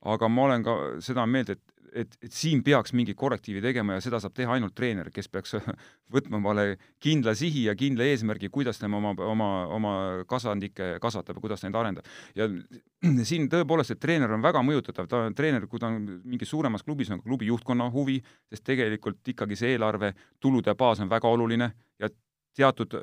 aga 0.00 0.28
ma 0.28 0.48
olen 0.48 0.64
ka 0.64 0.76
seda 1.04 1.26
meelt, 1.28 1.50
et, 1.52 1.60
et, 1.92 2.14
et 2.24 2.32
siin 2.32 2.62
peaks 2.64 2.94
mingi 2.96 3.14
korrektiivi 3.18 3.60
tegema 3.64 3.96
ja 3.96 4.04
seda 4.04 4.20
saab 4.22 4.34
teha 4.36 4.54
ainult 4.54 4.74
treener, 4.78 5.10
kes 5.12 5.28
peaks 5.28 5.56
võtma 6.14 6.38
omale 6.38 6.64
kindla 7.02 7.34
sihi 7.36 7.66
ja 7.66 7.74
kindla 7.78 8.06
eesmärgi, 8.08 8.48
kuidas 8.52 8.80
tema 8.80 9.00
oma, 9.00 9.12
oma, 9.26 9.50
oma 9.76 9.92
kasvandikke 10.30 10.94
kasvatab 11.02 11.36
ja 11.36 11.44
kuidas 11.44 11.66
neid 11.66 11.76
arendab. 11.76 12.08
ja 12.38 12.48
siin 13.28 13.50
tõepoolest, 13.52 13.96
et 13.96 14.02
treener 14.02 14.32
on 14.36 14.44
väga 14.44 14.64
mõjutatav, 14.64 15.10
ta 15.10 15.26
on 15.28 15.36
treener, 15.36 15.68
kui 15.68 15.82
ta 15.82 15.90
on 15.92 16.00
mingis 16.24 16.50
suuremas 16.50 16.86
klubis, 16.86 17.12
on 17.12 17.22
klubi 17.24 17.50
juhtkonna 17.50 17.90
huvi, 17.92 18.20
sest 18.48 18.64
tegelikult 18.72 19.34
ikkagi 19.34 19.58
see 19.58 19.76
eelarve, 19.76 20.14
tulude 20.40 20.74
baas 20.78 21.02
on 21.04 21.12
väga 21.12 21.28
oluline 21.28 21.72
ja 22.00 22.08
teatud 22.56 22.96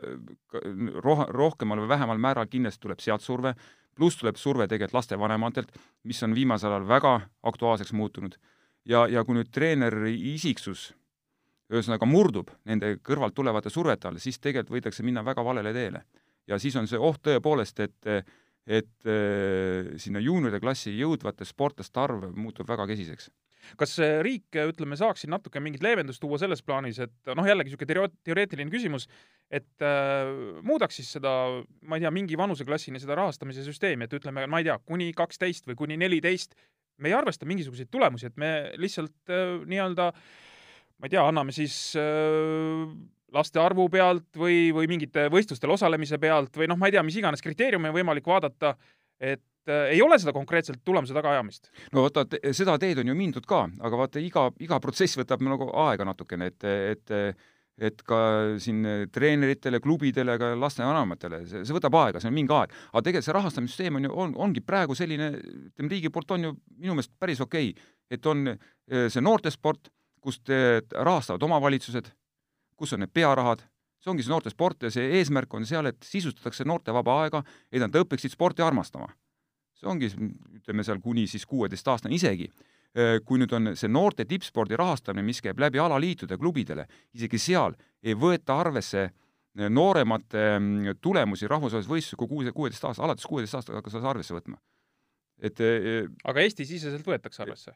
roh-, 1.03 1.27
rohkemal 1.33 1.81
või 1.83 1.91
vähemal 1.93 2.21
määral 2.21 2.49
kindlasti 2.51 2.83
tuleb 2.83 3.01
sealt 3.03 3.23
surve, 3.25 3.53
pluss 3.95 4.19
tuleb 4.19 4.37
surve 4.37 4.67
tegelikult 4.67 4.99
lastevanematelt, 4.99 5.73
mis 6.03 6.21
on 6.23 6.35
viimasel 6.37 6.73
ajal 6.73 6.87
väga 6.87 7.13
aktuaalseks 7.43 7.93
muutunud. 7.93 8.37
ja, 8.85 9.07
ja 9.07 9.23
kui 9.23 9.35
nüüd 9.35 9.51
treeneri 9.51 10.13
isiksus 10.33 10.93
ühesõnaga 11.67 12.07
murdub 12.07 12.51
nende 12.65 12.95
kõrvalt 13.03 13.35
tulevate 13.35 13.69
survete 13.69 14.07
all, 14.07 14.19
siis 14.23 14.39
tegelikult 14.39 14.77
võidakse 14.77 15.03
minna 15.03 15.23
väga 15.25 15.43
valele 15.43 15.73
teele. 15.73 16.03
ja 16.47 16.59
siis 16.59 16.75
on 16.75 16.87
see 16.87 16.99
oht 16.99 17.21
tõepoolest, 17.23 17.79
et 17.79 18.27
et 18.67 19.07
äh, 19.07 19.95
sinna 19.95 20.19
juunioride 20.19 20.59
klassi 20.59 20.91
jõudvate 20.91 21.45
sportlaste 21.45 21.99
arv 21.99 22.25
muutub 22.35 22.67
väga 22.67 22.87
kesiseks 22.87 23.29
kas 23.79 23.97
riik, 24.25 24.47
ütleme, 24.71 24.97
saaks 24.99 25.23
siin 25.23 25.33
natuke 25.33 25.61
mingit 25.63 25.83
leevendust 25.85 26.21
tuua 26.23 26.39
selles 26.41 26.63
plaanis, 26.65 27.01
et 27.03 27.33
noh, 27.35 27.47
jällegi 27.47 27.73
niisugune 27.73 28.07
teoreetiline 28.27 28.71
küsimus, 28.73 29.07
et 29.51 29.85
äh, 29.85 30.31
muudaks 30.67 31.01
siis 31.01 31.11
seda, 31.17 31.33
ma 31.87 31.99
ei 31.99 32.05
tea, 32.05 32.13
mingi 32.15 32.39
vanuseklassini 32.39 33.01
seda 33.03 33.17
rahastamise 33.19 33.65
süsteemi, 33.67 34.07
et 34.07 34.17
ütleme, 34.17 34.47
ma 34.49 34.61
ei 34.61 34.69
tea, 34.69 34.79
kuni 34.87 35.11
kaksteist 35.17 35.67
või 35.69 35.79
kuni 35.83 35.99
neliteist, 35.99 36.55
me 37.01 37.11
ei 37.11 37.17
arvesta 37.17 37.45
mingisuguseid 37.49 37.91
tulemusi, 37.93 38.31
et 38.31 38.39
me 38.41 38.51
lihtsalt 38.79 39.33
äh, 39.33 39.59
nii-öelda 39.67 40.11
ma 40.97 41.05
ei 41.05 41.13
tea, 41.13 41.21
anname 41.21 41.53
siis 41.53 41.75
äh, 41.99 42.87
laste 43.35 43.61
arvu 43.61 43.87
pealt 43.91 44.39
või, 44.39 44.71
või 44.75 44.89
mingite 44.89 45.27
võistlustel 45.33 45.71
osalemise 45.73 46.19
pealt 46.21 46.57
või 46.57 46.69
noh, 46.71 46.79
ma 46.79 46.89
ei 46.89 46.95
tea, 46.95 47.03
mis 47.05 47.19
iganes 47.19 47.43
kriteeriume 47.45 47.91
on 47.91 47.97
võimalik 47.99 48.27
vaadata, 48.27 48.73
et 49.19 49.41
äh, 49.41 49.56
ei 49.91 50.01
ole 50.01 50.19
seda 50.21 50.33
konkreetselt 50.35 50.83
tulemuse 50.85 51.15
tagaajamist. 51.17 51.71
no 51.93 52.07
vaata, 52.07 52.25
seda 52.55 52.77
teed 52.81 53.03
on 53.03 53.11
ju 53.11 53.17
mindud 53.17 53.45
ka, 53.49 53.65
aga 53.79 54.01
vaata, 54.03 54.23
iga, 54.23 54.47
iga 54.63 54.81
protsess 54.83 55.19
võtab 55.19 55.43
nagu 55.45 55.69
aega 55.87 56.07
natukene, 56.07 56.51
et, 56.53 56.67
et 56.95 57.15
et 57.77 57.99
ka 58.09 58.19
siin 58.61 58.81
treeneritele, 59.13 59.79
klubidele, 59.83 60.37
ka 60.41 60.53
lastevanematele, 60.57 61.43
see, 61.49 61.61
see 61.67 61.75
võtab 61.75 61.97
aega, 61.99 62.21
see 62.21 62.31
on 62.31 62.35
mingi 62.37 62.53
aeg. 62.53 62.73
aga 62.89 63.03
tegelikult 63.05 63.27
see 63.27 63.35
rahastamissüsteem 63.37 63.99
on 63.99 64.07
ju, 64.07 64.13
on, 64.23 64.33
ongi 64.47 64.63
praegu 64.65 64.97
selline, 64.97 65.29
ütleme, 65.69 65.91
riigi 65.91 66.11
poolt 66.13 66.33
on 66.33 66.47
ju 66.47 66.53
minu 66.79 66.97
meelest 66.97 67.13
päris 67.21 67.41
okei 67.45 67.69
okay., 67.69 67.93
et 68.09 68.25
on 68.25 68.47
äh, 68.49 69.05
see 69.13 69.21
noortesport, 69.21 69.91
kust 70.23 70.49
äh, 70.49 70.79
rahastavad 70.95 71.43
omavalitsused, 71.45 72.09
kus 72.77 72.95
on 72.97 73.03
need 73.05 73.13
pearahad, 73.13 73.61
see 74.01 74.13
ongi 74.13 74.25
see 74.25 74.33
noortesport 74.33 74.87
ja 74.87 74.91
see 74.93 75.19
eesmärk 75.19 75.53
on 75.53 75.69
seal, 75.69 75.91
et 75.91 76.01
sisustatakse 76.05 76.65
noorte 76.65 76.95
vaba 76.95 77.21
aega, 77.25 77.43
et 77.69 77.83
nad 77.83 77.93
õpiksid 78.01 78.33
sporti 78.33 78.65
armastama. 78.65 79.11
See 79.77 79.89
ongi, 79.89 80.09
ütleme 80.59 80.85
seal 80.85 81.01
kuni 81.03 81.27
siis 81.29 81.45
kuueteistaastane 81.45 82.15
isegi. 82.15 82.49
kui 83.27 83.37
nüüd 83.37 83.51
on 83.53 83.75
see 83.77 83.89
noorte 83.91 84.25
tippspordi 84.25 84.77
rahastamine, 84.79 85.21
mis 85.27 85.37
käib 85.43 85.59
läbi 85.61 85.77
alaliitude 85.77 86.37
klubidele, 86.39 86.87
isegi 87.13 87.37
seal 87.37 87.75
ei 88.01 88.15
võeta 88.17 88.55
arvesse 88.57 89.03
nooremate 89.69 90.45
mm, 90.57 90.97
tulemusi 91.01 91.49
rahvusvahelises 91.51 91.91
võistluses 91.91 92.17
kui 92.17 92.31
kuue, 92.31 92.53
kuueteist 92.55 92.87
aasta, 92.89 93.03
alates 93.05 93.27
kuueteist 93.29 93.59
aastast 93.59 93.77
hakkas 93.77 93.99
arvesse 94.01 94.33
võtma. 94.33 94.57
et 95.37 95.61
aga 96.23 96.41
Eesti-siseselt 96.41 97.05
võetakse 97.05 97.43
arvesse? 97.45 97.75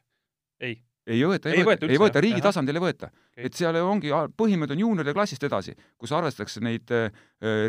ei 0.58 0.80
ei 1.06 1.22
võeta, 1.26 1.50
ei, 1.50 1.60
ei 1.60 1.66
võeta, 1.66 1.88
ei 1.90 1.98
võeta, 1.98 2.22
riigi 2.22 2.42
tasandil 2.44 2.78
ei 2.78 2.84
võeta. 2.84 3.08
Et 3.36 3.54
seal 3.58 3.78
ongi, 3.82 4.12
põhimõte 4.38 4.76
on 4.76 4.82
juunioride 4.84 5.14
klassist 5.16 5.42
edasi, 5.48 5.74
kus 5.98 6.12
arvestatakse 6.14 6.62
neid 6.62 6.92
äh, 6.94 7.08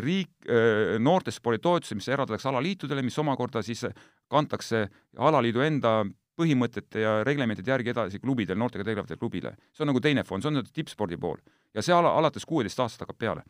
riik 0.04 0.46
äh,, 0.46 0.96
noortesporditoetusi, 1.02 1.98
mis 1.98 2.10
eraldatakse 2.12 2.50
alaliitudele, 2.52 3.02
mis 3.02 3.18
omakorda 3.18 3.64
siis 3.66 3.86
kantakse 4.30 4.86
alaliidu 5.18 5.64
enda 5.66 6.02
põhimõtete 6.38 7.02
ja 7.02 7.14
reglementide 7.26 7.70
järgi 7.70 7.92
edasi 7.92 8.20
klubidele, 8.22 8.58
noortega 8.58 8.86
tegelevatele 8.86 9.20
klubile. 9.20 9.54
see 9.72 9.84
on 9.84 9.92
nagu 9.92 10.02
teine 10.02 10.24
fond, 10.26 10.42
see 10.42 10.50
on 10.50 10.66
tippspordi 10.66 11.18
pool. 11.20 11.38
ja 11.74 11.82
see 11.82 11.94
ala, 11.94 12.14
alates 12.18 12.46
kuueteist 12.46 12.80
aastast 12.80 13.06
hakkab 13.06 13.18
peale. 13.18 13.44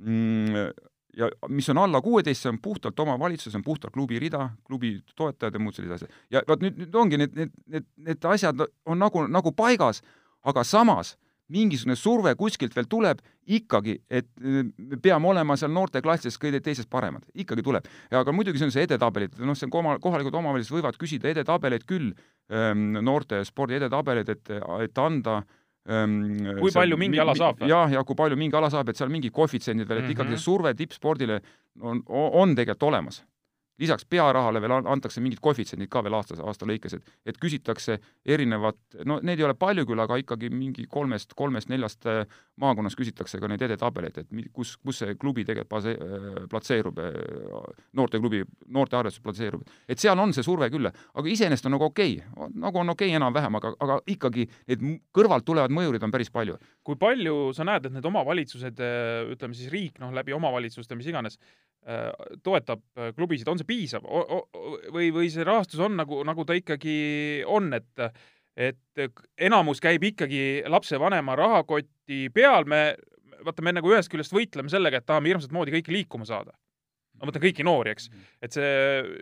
Mm, 0.00 0.70
ja 1.16 1.28
mis 1.48 1.68
on 1.72 1.78
alla 1.78 2.00
kuueteist, 2.04 2.42
see 2.44 2.52
on 2.52 2.60
puhtalt 2.62 3.00
omavalitsus, 3.00 3.52
see 3.52 3.60
on 3.60 3.64
puhtalt 3.64 3.94
klubi 3.94 4.18
rida, 4.20 4.50
klubi 4.66 4.96
toetajad 5.16 5.54
ja 5.56 5.62
muud 5.62 5.76
sellised 5.76 5.96
asjad. 5.96 6.16
ja 6.30 6.42
vot 6.48 6.64
nüüd, 6.64 6.80
nüüd 6.82 6.98
ongi 7.02 7.20
need, 7.20 7.36
need, 7.36 7.54
need, 7.72 7.86
need 8.08 8.28
asjad 8.32 8.66
on 8.86 9.00
nagu, 9.00 9.24
nagu 9.30 9.52
paigas, 9.56 10.02
aga 10.46 10.64
samas 10.64 11.16
mingisugune 11.52 11.94
surve 11.96 12.32
kuskilt 12.34 12.74
veel 12.74 12.88
tuleb 12.90 13.20
ikkagi, 13.56 14.00
et 14.10 14.26
me 14.42 14.98
peame 15.02 15.28
olema 15.30 15.54
seal 15.56 15.70
noorteklassis 15.70 16.40
kõige 16.42 16.58
teisest 16.60 16.90
paremad, 16.90 17.22
ikkagi 17.38 17.62
tuleb. 17.62 17.86
aga 18.10 18.34
muidugi 18.34 18.58
see 18.58 18.66
on 18.66 18.74
see 18.74 18.86
edetabelid, 18.88 19.38
noh, 19.38 19.54
see 19.54 19.68
on 19.70 19.76
oma, 19.78 19.98
kohalikud 20.02 20.34
omavalitsused 20.34 20.74
võivad 20.74 20.98
küsida 20.98 21.30
edetabeleid 21.30 21.86
küll, 21.86 22.10
ähm, 22.50 22.98
noorte 22.98 23.44
spordi 23.46 23.78
edetabeleid, 23.78 24.32
et, 24.34 24.50
et 24.82 24.98
anda 24.98 25.38
äh, 25.38 25.54
Ehm, 25.86 26.58
kui 26.58 26.72
palju 26.74 26.98
mingi 26.98 27.20
ala 27.22 27.34
saab? 27.38 27.62
jah, 27.70 27.90
ja 27.92 28.02
kui 28.04 28.18
palju 28.18 28.36
mingi 28.38 28.56
ala 28.58 28.70
saab, 28.72 28.90
et 28.90 28.98
seal 28.98 29.10
mingid 29.12 29.34
koefitsiendid 29.34 29.86
veel, 29.86 30.00
et 30.00 30.04
mm 30.04 30.08
-hmm. 30.08 30.16
ikkagi 30.16 30.36
see 30.36 30.44
surve 30.44 30.74
tippspordile 30.74 31.40
on, 31.80 32.02
on 32.08 32.54
tegelikult 32.54 32.88
olemas. 32.90 33.22
Lisaks 33.78 34.06
pearahale 34.08 34.60
veel 34.62 34.74
antakse 34.78 35.20
mingid 35.24 35.40
koefitsiendid 35.44 35.90
ka 35.92 36.02
veel 36.04 36.16
aasta, 36.18 36.36
aasta 36.44 36.68
lõikes, 36.68 36.96
et, 36.96 37.10
et 37.32 37.38
küsitakse 37.40 37.98
erinevat, 38.24 38.78
no 39.08 39.18
need 39.24 39.40
ei 39.40 39.46
ole 39.48 39.56
palju 39.58 39.86
küll, 39.88 40.00
aga 40.02 40.18
ikkagi 40.22 40.50
mingi 40.52 40.86
kolmest, 40.90 41.34
kolmest-neljast 41.38 42.08
äh, 42.10 42.38
maakonnas 42.62 42.96
küsitakse 42.98 43.40
ka 43.42 43.50
neid 43.50 43.64
edetabeleid, 43.66 44.22
et 44.22 44.48
kus, 44.56 44.76
kus 44.80 45.02
see 45.02 45.16
klubi 45.20 45.44
tegelikult 45.44 45.74
base-, 45.76 45.96
äh, 45.96 46.40
platseerub, 46.50 47.00
noorteklubi, 47.96 48.42
noortearvestus 48.72 49.24
platseerub. 49.24 49.66
et 49.88 50.00
seal 50.00 50.18
on 50.18 50.32
see 50.36 50.46
surve 50.46 50.70
küll, 50.72 50.88
aga 50.88 51.32
iseenesest 51.32 51.68
on 51.68 51.76
nagu 51.76 51.90
okei 51.90 52.18
okay., 52.20 52.52
nagu 52.56 52.80
on 52.80 52.94
okei 52.94 53.10
okay 53.12 53.20
enam-vähem, 53.20 53.60
aga, 53.60 53.74
aga 53.84 54.00
ikkagi 54.16 54.48
need 54.70 54.86
kõrvalt 55.14 55.44
tulevad 55.46 55.74
mõjurid 55.74 56.04
on 56.06 56.14
päris 56.14 56.32
palju. 56.32 56.56
kui 56.86 56.96
palju 56.96 57.52
sa 57.56 57.66
näed, 57.66 57.86
et 57.86 57.96
need 57.96 58.08
omavalitsused, 58.08 58.80
ütleme 59.34 59.56
siis 59.58 59.72
riik, 59.72 59.98
noh, 60.00 60.12
läbi 60.14 60.34
omavalitsuste, 60.36 60.96
mis 60.96 61.08
iganes, 61.10 61.40
Äh, 61.86 62.10
toetab 62.42 62.80
äh, 62.98 63.12
klubisid, 63.14 63.46
on 63.46 63.60
see 63.60 63.65
piisav 63.68 64.06
või, 64.06 65.10
või 65.14 65.28
see 65.32 65.44
rahastus 65.46 65.82
on 65.82 65.98
nagu, 65.98 66.22
nagu 66.26 66.46
ta 66.46 66.56
ikkagi 66.58 66.96
on, 67.46 67.72
et 67.76 68.08
et 68.56 69.02
enamus 69.36 69.82
käib 69.84 70.04
ikkagi 70.08 70.64
lapsevanema 70.72 71.34
rahakoti 71.36 72.30
peal, 72.34 72.64
me, 72.64 72.94
vaata, 73.44 73.64
me 73.64 73.74
nagu 73.76 73.90
ühest 73.92 74.08
küljest 74.12 74.32
võitleme 74.32 74.72
sellega, 74.72 75.00
et 75.00 75.08
tahame 75.08 75.28
hirmsat 75.28 75.52
moodi 75.52 75.74
kõiki 75.74 75.92
liikuma 75.92 76.28
saada. 76.28 76.56
ma 77.16 77.30
mõtlen 77.30 77.46
kõiki 77.46 77.64
noori, 77.64 77.94
eks, 77.96 78.10
mhm. 78.10 78.24
et 78.44 78.52
see 78.52 78.72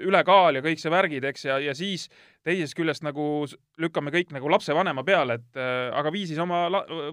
ülekaal 0.03 0.57
ja 0.59 0.63
kõik 0.65 0.81
see 0.83 0.91
värgid, 0.91 1.27
eks, 1.29 1.45
ja, 1.47 1.61
ja 1.63 1.75
siis 1.79 2.09
teisest 2.43 2.75
küljest 2.75 3.05
nagu 3.07 3.47
lükkame 3.79 4.11
kõik 4.11 4.33
nagu 4.35 4.51
lapsevanema 4.51 5.05
peale, 5.07 5.37
et 5.39 5.61
äh, 5.63 5.95
aga 5.95 6.11
vii 6.11 6.25
siis 6.27 6.41
oma 6.43 6.65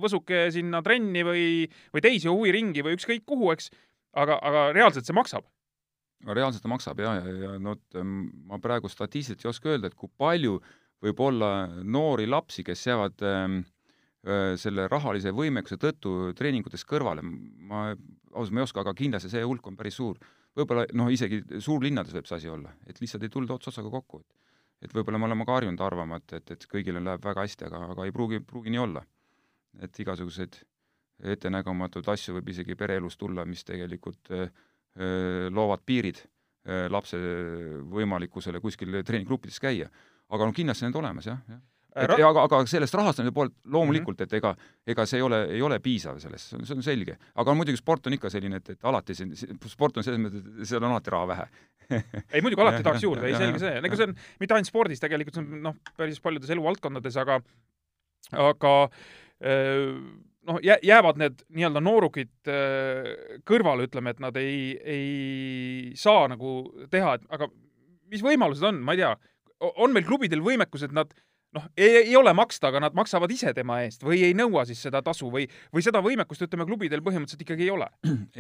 võsuke 0.01 0.47
sinna 0.53 0.81
trenni 0.81 1.21
või, 1.25 1.43
või 1.93 2.01
teisi 2.01 2.31
huviringi 2.33 2.81
või 2.81 2.97
ükskõik 2.97 3.27
kuhu, 3.29 3.51
eks 3.53 3.69
aga, 4.17 4.39
aga 4.41 4.71
reaalselt 4.73 5.05
see 5.05 5.17
maksab? 5.17 5.45
No 6.25 6.35
reaalselt 6.37 6.63
ta 6.65 6.71
maksab 6.71 7.01
ja, 7.01 7.15
ja, 7.19 7.35
ja 7.45 7.51
no 7.61 7.75
ma 8.49 8.59
praegu 8.61 8.89
statistiliselt 8.91 9.45
ei 9.45 9.51
oska 9.51 9.71
öelda, 9.73 9.91
et 9.91 9.97
kui 9.97 10.11
palju 10.17 10.59
võib 11.01 11.21
olla 11.25 11.51
noori 11.83 12.27
lapsi, 12.29 12.65
kes 12.65 12.83
jäävad 12.87 13.23
ähm, 13.25 13.61
äh, 14.27 14.53
selle 14.61 14.87
rahalise 14.91 15.33
võimekuse 15.35 15.79
tõttu 15.81 16.33
treeningutest 16.37 16.85
kõrvale, 16.89 17.23
ma 17.23 17.89
ausalt 17.91 18.55
ma 18.55 18.61
ei 18.61 18.67
oska, 18.67 18.83
aga 18.83 18.93
kindlasti 18.97 19.31
see 19.31 19.43
hulk 19.45 19.67
on 19.67 19.79
päris 19.79 19.97
suur. 19.99 20.19
võib-olla 20.57 20.85
noh, 20.99 21.07
isegi 21.11 21.41
suurlinnades 21.63 22.13
võib 22.13 22.27
see 22.27 22.37
asi 22.41 22.51
olla, 22.51 22.73
et 22.87 22.99
lihtsalt 23.01 23.23
ei 23.23 23.33
tulda 23.33 23.55
ots 23.55 23.71
otsaga 23.71 23.89
kokku. 23.89 24.23
et 24.81 24.93
võib-olla 24.93 25.19
me 25.21 25.25
oleme 25.29 25.45
ka 25.45 25.57
harjunud 25.59 25.81
arvama, 25.81 26.17
et, 26.17 26.33
et, 26.33 26.51
et 26.51 26.67
kõigile 26.69 27.01
läheb 27.03 27.23
väga 27.23 27.45
hästi, 27.45 27.65
aga, 27.69 27.85
aga 27.93 28.05
ei 28.05 28.11
pruugi, 28.11 28.39
pruugi 28.39 28.73
nii 28.73 28.81
olla. 28.81 29.03
et 29.81 29.99
igasuguseid 29.99 30.57
ettenägematuid 31.21 32.07
asju 32.09 32.33
võib 32.33 32.49
isegi 32.49 32.75
pereelus 32.75 33.17
tulla, 33.17 33.45
mis 33.45 33.63
tegelikult 33.63 34.31
äh, 34.33 34.49
loovad 35.51 35.83
piirid 35.85 36.21
äh, 36.21 36.87
lapse 36.91 37.17
võimalikkusele 37.91 38.59
kuskil 38.63 39.01
treeninggruppides 39.07 39.59
käia. 39.63 39.89
aga 40.31 40.47
no 40.47 40.55
kindlasti 40.55 40.87
need 40.87 40.95
olemas 40.95 41.27
jah, 41.27 41.39
jah 41.47 41.61
et 41.91 42.13
ja, 42.21 42.29
aga, 42.29 42.45
aga 42.45 42.61
sellest 42.69 42.95
rahastamise 42.95 43.33
poolt 43.35 43.53
loomulikult, 43.71 44.21
mhm. 44.21 44.29
et 44.29 44.35
ega, 44.39 44.53
ega 44.93 45.05
see 45.09 45.19
ei 45.19 45.25
ole, 45.25 45.41
ei 45.57 45.61
ole 45.65 45.79
piisav 45.83 46.21
sellest, 46.23 46.53
see 46.55 46.77
on 46.77 46.85
selge. 46.85 47.17
aga 47.41 47.55
muidugi 47.57 47.79
sport 47.81 48.07
on 48.07 48.15
ikka 48.15 48.31
selline, 48.31 48.61
et, 48.61 48.73
et 48.75 48.87
alati 48.87 49.15
siin, 49.17 49.33
sport 49.67 49.99
on 49.99 50.07
selles 50.07 50.21
mõttes, 50.23 50.45
et 50.55 50.71
seal 50.71 50.83
on 50.83 50.93
alati 50.93 51.13
raha 51.13 51.29
vähe 51.33 51.47
ei 52.35 52.43
muidugi 52.43 52.63
alati 52.63 52.83
tahaks 52.85 53.03
juurde, 53.03 53.27
ei 53.27 53.35
selge 53.35 53.59
see, 53.63 53.73
ega 53.81 53.99
see 53.99 54.07
on 54.07 54.15
mitte 54.39 54.57
ainult 54.57 54.71
spordis, 54.71 55.03
tegelikult 55.03 55.37
see 55.37 55.43
on 55.43 55.65
noh, 55.67 55.79
päris 55.99 56.23
paljudes 56.23 56.53
eluvaldkondades, 56.55 57.19
aga 57.25 57.41
aga 58.39 58.75
äh, 59.43 59.89
noh, 60.49 60.59
jäävad 60.61 61.19
need 61.21 61.43
nii-öelda 61.49 61.83
noorukid 61.83 62.49
äh, 62.49 63.09
kõrvale, 63.47 63.87
ütleme, 63.89 64.13
et 64.13 64.21
nad 64.23 64.37
ei, 64.41 64.77
ei 64.81 65.91
saa 65.99 66.27
nagu 66.31 66.55
teha, 66.93 67.17
et 67.17 67.27
aga 67.33 67.49
mis 68.11 68.23
võimalused 68.25 68.65
on, 68.67 68.81
ma 68.83 68.95
ei 68.95 69.03
tea, 69.03 69.13
on 69.71 69.93
meil 69.93 70.07
klubidel 70.07 70.41
võimekus, 70.43 70.85
et 70.87 70.95
nad 70.95 71.13
noh, 71.57 71.67
ei 71.77 72.15
ole 72.15 72.33
maksta, 72.37 72.69
aga 72.69 72.81
nad 72.85 72.95
maksavad 72.97 73.31
ise 73.33 73.53
tema 73.55 73.81
eest 73.85 74.03
või 74.05 74.21
ei 74.27 74.35
nõua 74.37 74.63
siis 74.67 74.81
seda 74.85 75.01
tasu 75.05 75.29
või, 75.33 75.47
või 75.73 75.83
seda 75.85 76.01
võimekust, 76.03 76.45
ütleme, 76.47 76.67
klubidel 76.69 77.03
põhimõtteliselt 77.05 77.45
ikkagi 77.45 77.67
ei 77.67 77.73
ole? 77.73 77.87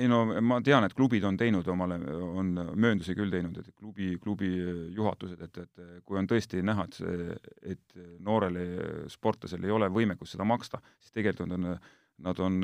ei 0.01 0.09
no 0.11 0.23
ma 0.41 0.61
tean, 0.65 0.87
et 0.87 0.95
klubid 0.97 1.25
on 1.27 1.39
teinud 1.39 1.67
omale, 1.73 1.99
on 2.41 2.53
mööndusi 2.73 3.15
küll 3.17 3.33
teinud, 3.33 3.61
et 3.61 3.71
klubi, 3.75 4.13
klubi 4.21 4.51
juhatused, 4.95 5.41
et, 5.47 5.63
et 5.65 6.03
kui 6.05 6.19
on 6.21 6.29
tõesti 6.29 6.63
näha, 6.65 6.87
et 6.87 7.01
see, 7.01 7.39
et 7.75 7.97
noorele 8.23 8.67
sportlasele 9.11 9.67
ei 9.67 9.75
ole 9.75 9.91
võimekust 9.91 10.37
seda 10.37 10.47
maksta, 10.47 10.81
siis 10.99 11.15
tegelikult 11.19 11.57
on 11.57 11.73
nad 12.21 12.37
on 12.43 12.59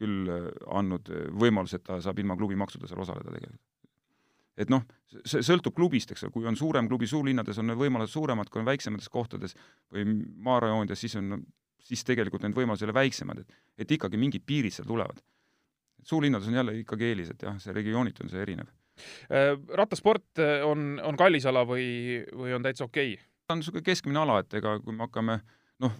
küll 0.00 0.30
andnud 0.72 1.10
võimaluse, 1.36 1.76
et 1.76 1.84
ta 1.84 1.98
saab 2.00 2.22
ilma 2.22 2.36
klubimaksudel 2.38 2.88
seal 2.88 3.02
osaleda 3.04 3.34
tegelikult 3.34 3.69
et 4.60 4.70
noh, 4.72 4.84
see 5.24 5.42
sõltub 5.46 5.74
klubist, 5.76 6.12
eks 6.12 6.26
ole, 6.26 6.34
kui 6.34 6.48
on 6.48 6.58
suurem 6.58 6.88
klubi, 6.90 7.08
suurlinnades 7.10 7.58
on 7.62 7.70
need 7.70 7.80
võimalused 7.80 8.12
suuremad, 8.12 8.50
kui 8.52 8.62
on 8.62 8.68
väiksemates 8.68 9.08
kohtades 9.12 9.56
või 9.92 10.04
maarajoonides, 10.44 11.00
siis 11.00 11.16
on, 11.20 11.40
siis 11.80 12.04
tegelikult 12.06 12.44
need 12.44 12.56
võimalused 12.56 12.84
ei 12.84 12.90
ole 12.90 12.98
väiksemad, 13.00 13.42
et 13.44 13.58
et 13.80 13.96
ikkagi 13.96 14.20
mingid 14.20 14.44
piirid 14.46 14.74
seal 14.74 14.88
tulevad. 14.88 15.22
suurlinnades 16.04 16.48
on 16.48 16.54
jälle 16.54 16.78
ikkagi 16.78 17.04
eelis, 17.04 17.30
et 17.30 17.42
jah, 17.42 17.56
see 17.60 17.72
regiooniti 17.76 18.24
on 18.24 18.30
see 18.32 18.40
erinev. 18.40 18.68
Äh, 19.32 19.54
rattasport 19.76 20.38
äh, 20.38 20.64
on, 20.66 21.00
on 21.04 21.16
kallis 21.16 21.46
ala 21.46 21.64
või, 21.64 22.20
või 22.36 22.52
on 22.56 22.62
täitsa 22.62 22.84
okei 22.84 23.14
okay.? 23.14 23.26
ta 23.46 23.54
on 23.54 23.62
niisugune 23.62 23.84
keskmine 23.84 24.20
ala, 24.20 24.40
et 24.42 24.54
ega 24.60 24.76
kui 24.84 24.92
me 24.92 25.06
hakkame 25.06 25.38
noh, 25.80 25.96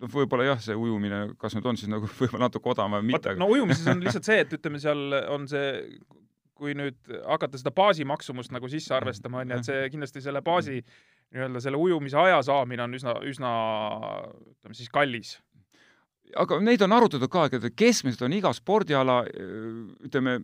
noh, 0.00 0.10
võib-olla 0.12 0.48
jah, 0.48 0.60
see 0.62 0.76
ujumine, 0.76 1.20
kas 1.40 1.56
nüüd 1.56 1.68
on 1.68 1.76
siis 1.80 1.90
nagu 1.92 2.08
võib-olla 2.20 2.48
natuke 2.48 2.72
odavam 2.72 2.98
või 2.98 3.12
mitte. 3.12 3.36
no 3.36 3.48
ujumises 3.52 3.86
on 3.92 4.00
lihtsalt 4.04 4.28
see, 4.28 4.40
et 4.44 4.56
ütleme, 4.56 4.80
seal 4.82 5.20
on 5.32 5.48
see 5.50 5.68
kui 6.56 6.74
nüüd 6.76 6.96
hakata 7.28 7.58
seda 7.60 7.72
baasimaksumust 7.76 8.54
nagu 8.54 8.68
sisse 8.72 8.92
mm. 8.92 8.98
arvestama, 9.00 9.42
on 9.42 9.52
ju, 9.52 9.58
et 9.60 9.68
see 9.68 9.88
kindlasti 9.92 10.22
selle 10.24 10.42
baasi 10.44 10.80
nii-öelda 10.80 11.62
selle 11.62 11.80
ujumise 11.80 12.18
aja 12.20 12.38
saamine 12.46 12.86
on 12.86 12.96
üsna, 12.96 13.16
üsna 13.26 13.50
ütleme 14.54 14.78
siis 14.78 14.92
kallis. 14.92 15.36
aga 16.36 16.60
neid 16.64 16.82
on 16.86 16.96
arutatud 16.96 17.30
ka, 17.30 17.48
et 17.50 17.68
keskmiselt 17.76 18.24
on 18.26 18.36
iga 18.36 18.52
spordiala 18.56 19.20
ütleme, 20.06 20.40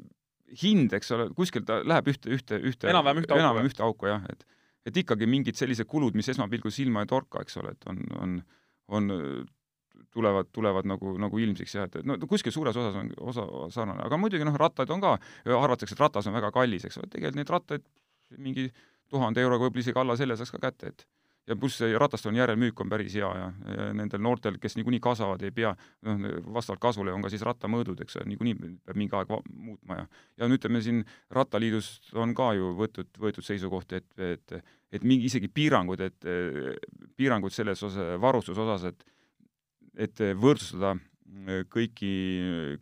hind, 0.62 0.92
eks 0.92 1.14
ole, 1.16 1.30
kuskilt 1.36 1.64
ta 1.68 1.80
läheb 1.86 2.10
ühte, 2.12 2.28
ühte, 2.34 2.58
ühte 2.60 2.90
enam-vähem 2.92 3.22
ühte 3.22 3.38
enam 3.40 3.62
ühte 3.64 3.84
auku 3.86 4.10
jah, 4.10 4.24
et 4.32 4.44
et 4.86 4.96
ikkagi 4.98 5.28
mingid 5.30 5.54
sellised 5.54 5.86
kulud, 5.86 6.16
mis 6.18 6.28
esmapilgul 6.32 6.72
silma 6.74 7.04
ei 7.04 7.10
torka, 7.10 7.44
eks 7.44 7.60
ole, 7.60 7.70
et 7.76 7.84
on, 7.86 8.00
on, 8.18 8.32
on 8.98 9.12
tulevad, 10.12 10.50
tulevad 10.52 10.88
nagu, 10.88 11.16
nagu 11.20 11.40
ilmsiks 11.42 11.76
jah, 11.76 11.88
et 11.88 12.06
no 12.06 12.18
kuskil 12.28 12.54
suures 12.54 12.76
osas 12.76 12.98
on 13.00 13.10
osa 13.32 13.46
sarnane, 13.74 14.04
aga 14.06 14.20
muidugi 14.20 14.46
noh, 14.48 14.58
rattaid 14.60 14.90
on 14.94 15.02
ka, 15.02 15.16
arvatakse, 15.46 15.96
et 15.96 16.04
ratas 16.04 16.28
on 16.28 16.36
väga 16.36 16.52
kallis, 16.54 16.86
eks 16.88 17.00
ole, 17.00 17.10
tegelikult 17.12 17.40
neid 17.40 17.54
rattaid 17.56 17.88
mingi 18.42 18.68
tuhande 19.12 19.42
euroga 19.44 19.66
võib-olla 19.66 19.84
isegi 19.84 20.00
alla 20.00 20.16
selle 20.16 20.38
saaks 20.38 20.54
ka 20.54 20.62
kätte, 20.62 20.92
et 20.92 21.06
ja 21.46 21.56
pluss 21.58 21.80
see 21.80 21.96
rataste 21.98 22.30
on 22.30 22.36
järelmüük 22.38 22.80
on 22.84 22.90
päris 22.90 23.14
hea 23.18 23.28
ja, 23.38 23.48
ja 23.76 23.86
nendel 23.96 24.22
noortel, 24.22 24.58
kes 24.62 24.76
niikuinii 24.78 25.00
kasvavad, 25.02 25.42
ei 25.42 25.54
pea, 25.54 25.72
noh, 26.06 26.26
vastavalt 26.54 26.82
kasvule 26.82 27.14
on 27.14 27.24
ka 27.24 27.32
siis 27.32 27.42
rattamõõdud, 27.46 28.04
eks 28.04 28.20
ole, 28.20 28.28
niikuinii 28.30 28.58
peab 28.60 29.00
mingi 29.00 29.18
aeg 29.18 29.32
muutma 29.50 29.98
ja 29.98 30.06
ja 30.38 30.48
no 30.48 30.58
ütleme 30.58 30.82
siin 30.84 31.02
Rattaliidust 31.34 32.12
on 32.18 32.34
ka 32.38 32.52
ju 32.58 32.72
võetud, 32.78 33.10
võetud 33.18 33.46
seisukohti, 33.46 34.02
et, 34.02 34.12
et 34.22 34.62
et 34.92 35.04
mingi 35.08 35.24
isegi 35.24 35.48
piirangud, 35.48 36.00
et 36.04 36.26
piirangud 37.16 37.54
selles 37.54 37.80
osas, 37.82 38.18
varustuse 38.20 38.60
osas, 38.60 38.90
et 38.92 39.06
et 39.96 40.22
võrdsustada 40.38 40.94
äh, 40.96 41.64
kõiki, 41.72 42.12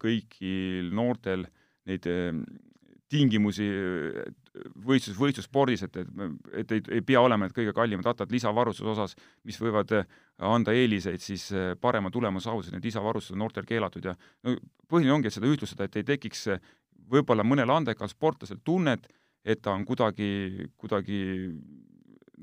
kõigil 0.01 0.90
noortel 0.94 1.46
neid 1.88 2.07
äh, 2.11 2.35
tingimusi 3.11 3.66
võistlus, 4.85 5.16
võistlusspordis, 5.18 5.83
et, 5.87 5.96
et, 5.99 6.11
et 6.62 6.75
ei, 6.77 6.83
ei 6.99 7.03
pea 7.07 7.23
olema 7.23 7.46
need 7.46 7.55
kõige 7.57 7.73
kallimad 7.75 8.07
rattad 8.07 8.31
lisavarustuse 8.31 8.92
osas, 8.92 9.16
mis 9.46 9.59
võivad 9.59 9.94
anda 10.46 10.75
eeliseid 10.75 11.23
siis 11.23 11.49
parema 11.83 12.12
tulemuse 12.14 12.46
saavutamiseks, 12.46 12.77
need 12.77 12.87
lisavarustused 12.87 13.35
on 13.35 13.42
noortel 13.42 13.66
keelatud 13.66 14.07
ja 14.07 14.14
no 14.46 14.55
põhiline 14.87 15.16
ongi, 15.16 15.31
et 15.31 15.35
seda 15.35 15.51
ühtlustada, 15.51 15.88
et 15.88 15.99
ei 15.99 16.07
tekiks 16.12 16.46
võib-olla 17.11 17.46
mõnel 17.46 17.70
andekal 17.75 18.11
sportlasel 18.11 18.61
tunnet, 18.64 19.09
et 19.42 19.62
ta 19.62 19.75
on 19.75 19.85
kuidagi, 19.88 20.68
kuidagi 20.79 21.20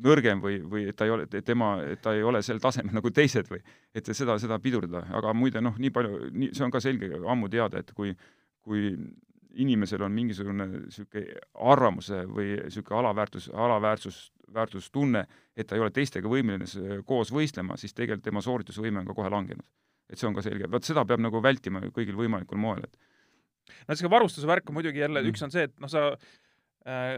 nõrgem 0.03 0.41
või, 0.43 0.57
või 0.61 0.87
et 0.91 0.97
ta 0.97 1.07
ei 1.07 1.13
ole, 1.13 1.27
tema, 1.27 1.75
et 1.93 2.01
ta 2.03 2.13
ei 2.15 2.23
ole 2.25 2.41
sel 2.45 2.59
tasemel 2.63 2.95
nagu 2.99 3.11
teised 3.13 3.49
või 3.51 3.61
et 3.95 4.11
seda, 4.13 4.37
seda 4.41 4.59
pidurdada, 4.63 5.05
aga 5.17 5.33
muide 5.37 5.61
noh, 5.63 5.77
nii 5.79 5.93
palju, 5.93 6.29
nii, 6.33 6.51
see 6.57 6.65
on 6.67 6.73
ka 6.73 6.81
selge, 6.83 7.11
ammu 7.17 7.49
teada, 7.53 7.81
et 7.83 7.93
kui, 7.97 8.13
kui 8.65 8.91
inimesel 9.57 10.03
on 10.05 10.13
mingisugune 10.13 10.67
niisugune 10.73 11.41
arvamuse 11.73 12.23
või 12.29 12.53
niisugune 12.59 12.99
alaväärtus, 12.99 13.49
alaväärtus, 13.53 14.21
väärtustunne, 14.53 15.25
et 15.57 15.67
ta 15.67 15.75
ei 15.75 15.83
ole 15.83 15.91
teistega 15.91 16.29
võimeline 16.31 17.01
koos 17.07 17.33
võistlema, 17.33 17.77
siis 17.79 17.95
tegelikult 17.97 18.27
tema 18.29 18.43
sooritusvõime 18.45 19.01
on 19.01 19.09
ka 19.09 19.17
kohe 19.17 19.31
langenud. 19.33 19.65
et 20.07 20.15
see 20.15 20.27
on 20.29 20.35
ka 20.37 20.39
selge, 20.39 20.69
vot 20.71 20.85
seda 20.87 21.03
peab 21.03 21.19
nagu 21.19 21.41
vältima 21.43 21.81
kõigil 21.91 22.15
võimalikul 22.15 22.59
moel, 22.63 22.85
et 22.87 23.87
no 23.89 23.95
see 23.99 24.07
varustuse 24.07 24.47
värk 24.47 24.69
on 24.69 24.77
muidugi 24.77 25.01
jälle 25.01 25.19
mm., 25.19 25.33
üks 25.33 25.43
on 25.43 25.51
see, 25.51 25.65
et 25.67 25.73
noh, 25.83 25.91
sa 25.91 26.13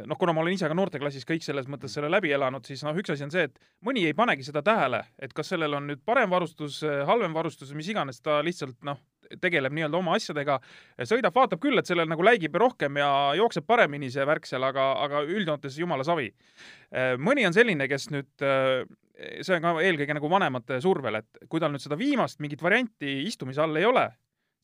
noh, 0.05 0.17
kuna 0.17 0.34
ma 0.34 0.41
olen 0.41 0.55
ise 0.55 0.69
ka 0.69 0.75
noorteklassis 0.77 1.27
kõik 1.29 1.43
selles 1.45 1.67
mõttes 1.69 1.93
selle 1.93 2.10
läbi 2.10 2.32
elanud, 2.34 2.65
siis 2.65 2.82
noh, 2.86 2.95
üks 2.97 3.13
asi 3.13 3.25
on 3.25 3.34
see, 3.34 3.45
et 3.49 3.60
mõni 3.86 4.08
ei 4.08 4.15
panegi 4.17 4.47
seda 4.47 4.63
tähele, 4.65 5.03
et 5.21 5.34
kas 5.36 5.51
sellel 5.53 5.77
on 5.77 5.86
nüüd 5.91 6.01
parem 6.05 6.32
varustus, 6.32 6.79
halvem 7.05 7.36
varustus, 7.38 7.73
mis 7.77 7.89
iganes, 7.93 8.21
ta 8.25 8.39
lihtsalt 8.45 8.79
noh, 8.88 8.97
tegeleb 9.43 9.75
nii-öelda 9.77 9.99
oma 9.99 10.15
asjadega, 10.17 10.58
sõidab, 11.05 11.36
vaatab 11.36 11.62
küll, 11.62 11.77
et 11.77 11.89
sellel 11.89 12.10
nagu 12.10 12.25
läigib 12.25 12.55
rohkem 12.58 12.97
ja 12.97 13.10
jookseb 13.38 13.67
paremini 13.69 14.10
see 14.10 14.25
värk 14.25 14.49
seal, 14.49 14.65
aga, 14.65 14.89
aga 15.05 15.21
üldjoontes 15.27 15.77
jumala 15.77 16.08
savi. 16.08 16.32
mõni 17.21 17.45
on 17.45 17.53
selline, 17.53 17.86
kes 17.91 18.10
nüüd 18.10 18.32
see 18.39 19.58
on 19.58 19.62
ka 19.62 19.75
eelkõige 19.84 20.15
nagu 20.17 20.32
vanemate 20.32 20.79
survel, 20.82 21.21
et 21.21 21.43
kui 21.51 21.62
tal 21.62 21.75
nüüd 21.75 21.84
seda 21.84 21.99
viimast 21.99 22.39
mingit 22.41 22.63
varianti 22.63 23.19
istumise 23.27 23.62
all 23.62 23.77
ei 23.77 23.86
ole, 23.86 24.08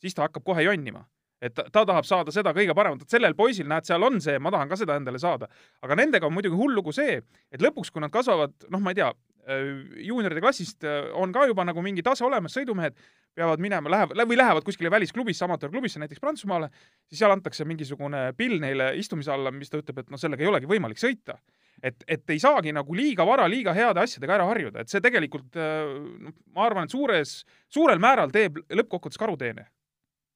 siis 0.01 0.17
ta 0.17 0.25
hakkab 0.25 0.47
kohe 0.47 0.65
jonnima 0.65 1.05
et 1.41 1.55
ta, 1.55 1.65
ta 1.71 1.83
tahab 1.87 2.07
saada 2.07 2.33
seda 2.33 2.53
kõige 2.55 2.75
paremat, 2.77 3.03
et 3.03 3.15
sellel 3.15 3.35
poisil, 3.37 3.67
näed, 3.69 3.87
seal 3.87 4.03
on 4.07 4.19
see, 4.23 4.37
ma 4.41 4.51
tahan 4.53 4.71
ka 4.71 4.79
seda 4.79 4.97
endale 4.99 5.19
saada. 5.21 5.49
aga 5.83 5.97
nendega 5.99 6.27
on 6.27 6.35
muidugi 6.35 6.57
hull 6.59 6.75
lugu 6.77 6.93
see, 6.95 7.19
et 7.51 7.63
lõpuks, 7.63 7.91
kui 7.91 8.03
nad 8.03 8.13
kasvavad, 8.13 8.55
noh, 8.71 8.83
ma 8.83 8.93
ei 8.93 9.01
tea, 9.01 9.09
äh, 9.49 9.67
juunioride 10.07 10.43
klassist 10.43 10.87
äh, 10.87 11.11
on 11.13 11.35
ka 11.35 11.45
juba 11.49 11.65
nagu 11.67 11.83
mingi 11.83 12.03
tase 12.05 12.25
olemas, 12.25 12.55
sõidumehed 12.55 12.95
peavad 13.35 13.59
minema, 13.59 13.91
lähevad 13.91 14.23
või 14.23 14.39
lähevad 14.39 14.63
kuskile 14.63 14.91
välisklubisse, 14.93 15.43
amatöörklubisse, 15.45 15.99
näiteks 15.99 16.23
Prantsusmaale, 16.23 16.71
siis 17.09 17.19
seal 17.19 17.35
antakse 17.35 17.67
mingisugune 17.67 18.29
pill 18.37 18.61
neile 18.63 18.93
istumise 18.95 19.33
alla, 19.35 19.51
mis 19.51 19.71
ta 19.71 19.81
ütleb, 19.81 20.05
et 20.05 20.11
noh, 20.13 20.21
sellega 20.21 20.45
ei 20.45 20.51
olegi 20.53 20.71
võimalik 20.71 21.01
sõita. 21.01 21.39
et, 21.83 22.03
et 22.07 22.29
ei 22.31 22.39
saagi 22.39 22.71
nagu 22.71 22.95
liiga 22.95 23.25
vara 23.27 23.49
liiga 23.51 23.73
heade 23.75 23.99
asjadega 23.99 24.37
ära 24.37 24.45
harjuda, 24.47 24.81
et 24.81 24.89
see 24.89 25.03
tegelikult 25.03 25.57
noh, 25.59 26.33
ma 26.55 26.63
arvan, 26.63 26.87
et 26.87 26.95
suures, 26.95 27.41
suurel 27.67 27.99
määral 27.99 28.31
teeb 28.31 28.63
lõppkokkuvõttes 28.71 29.19
karuteene 29.19 29.67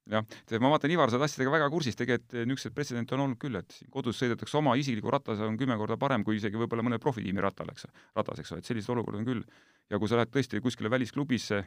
jah, 0.09 0.25
ma 0.61 0.71
vaatan, 0.73 0.93
Ivar, 0.93 1.11
sa 1.11 1.19
oled 1.19 1.27
asjadega 1.27 1.53
väga 1.53 1.69
kursis, 1.73 1.97
tegelikult 1.99 2.37
niisuguseid 2.39 2.77
pretsedente 2.77 3.17
on 3.17 3.25
olnud 3.27 3.41
küll, 3.41 3.59
et 3.59 3.75
kodus 3.93 4.21
sõidetakse 4.21 4.57
oma 4.59 4.75
isikliku 4.79 5.13
rattase 5.13 5.45
on 5.45 5.59
kümme 5.59 5.77
korda 5.79 5.99
parem 6.01 6.25
kui 6.27 6.39
isegi 6.39 6.59
võib-olla 6.59 6.85
mõne 6.85 7.01
profitiimi 7.01 7.43
rattal, 7.45 7.69
eks, 7.73 7.87
ratas, 8.17 8.41
eks 8.41 8.55
ole, 8.55 8.63
et 8.63 8.71
selliseid 8.71 8.95
olukordi 8.95 9.21
on 9.21 9.29
küll. 9.29 9.45
ja 9.89 9.97
kui 9.97 10.09
sa 10.09 10.19
lähed 10.19 10.33
tõesti 10.33 10.61
kuskile 10.61 10.89
välisklubisse, 10.91 11.63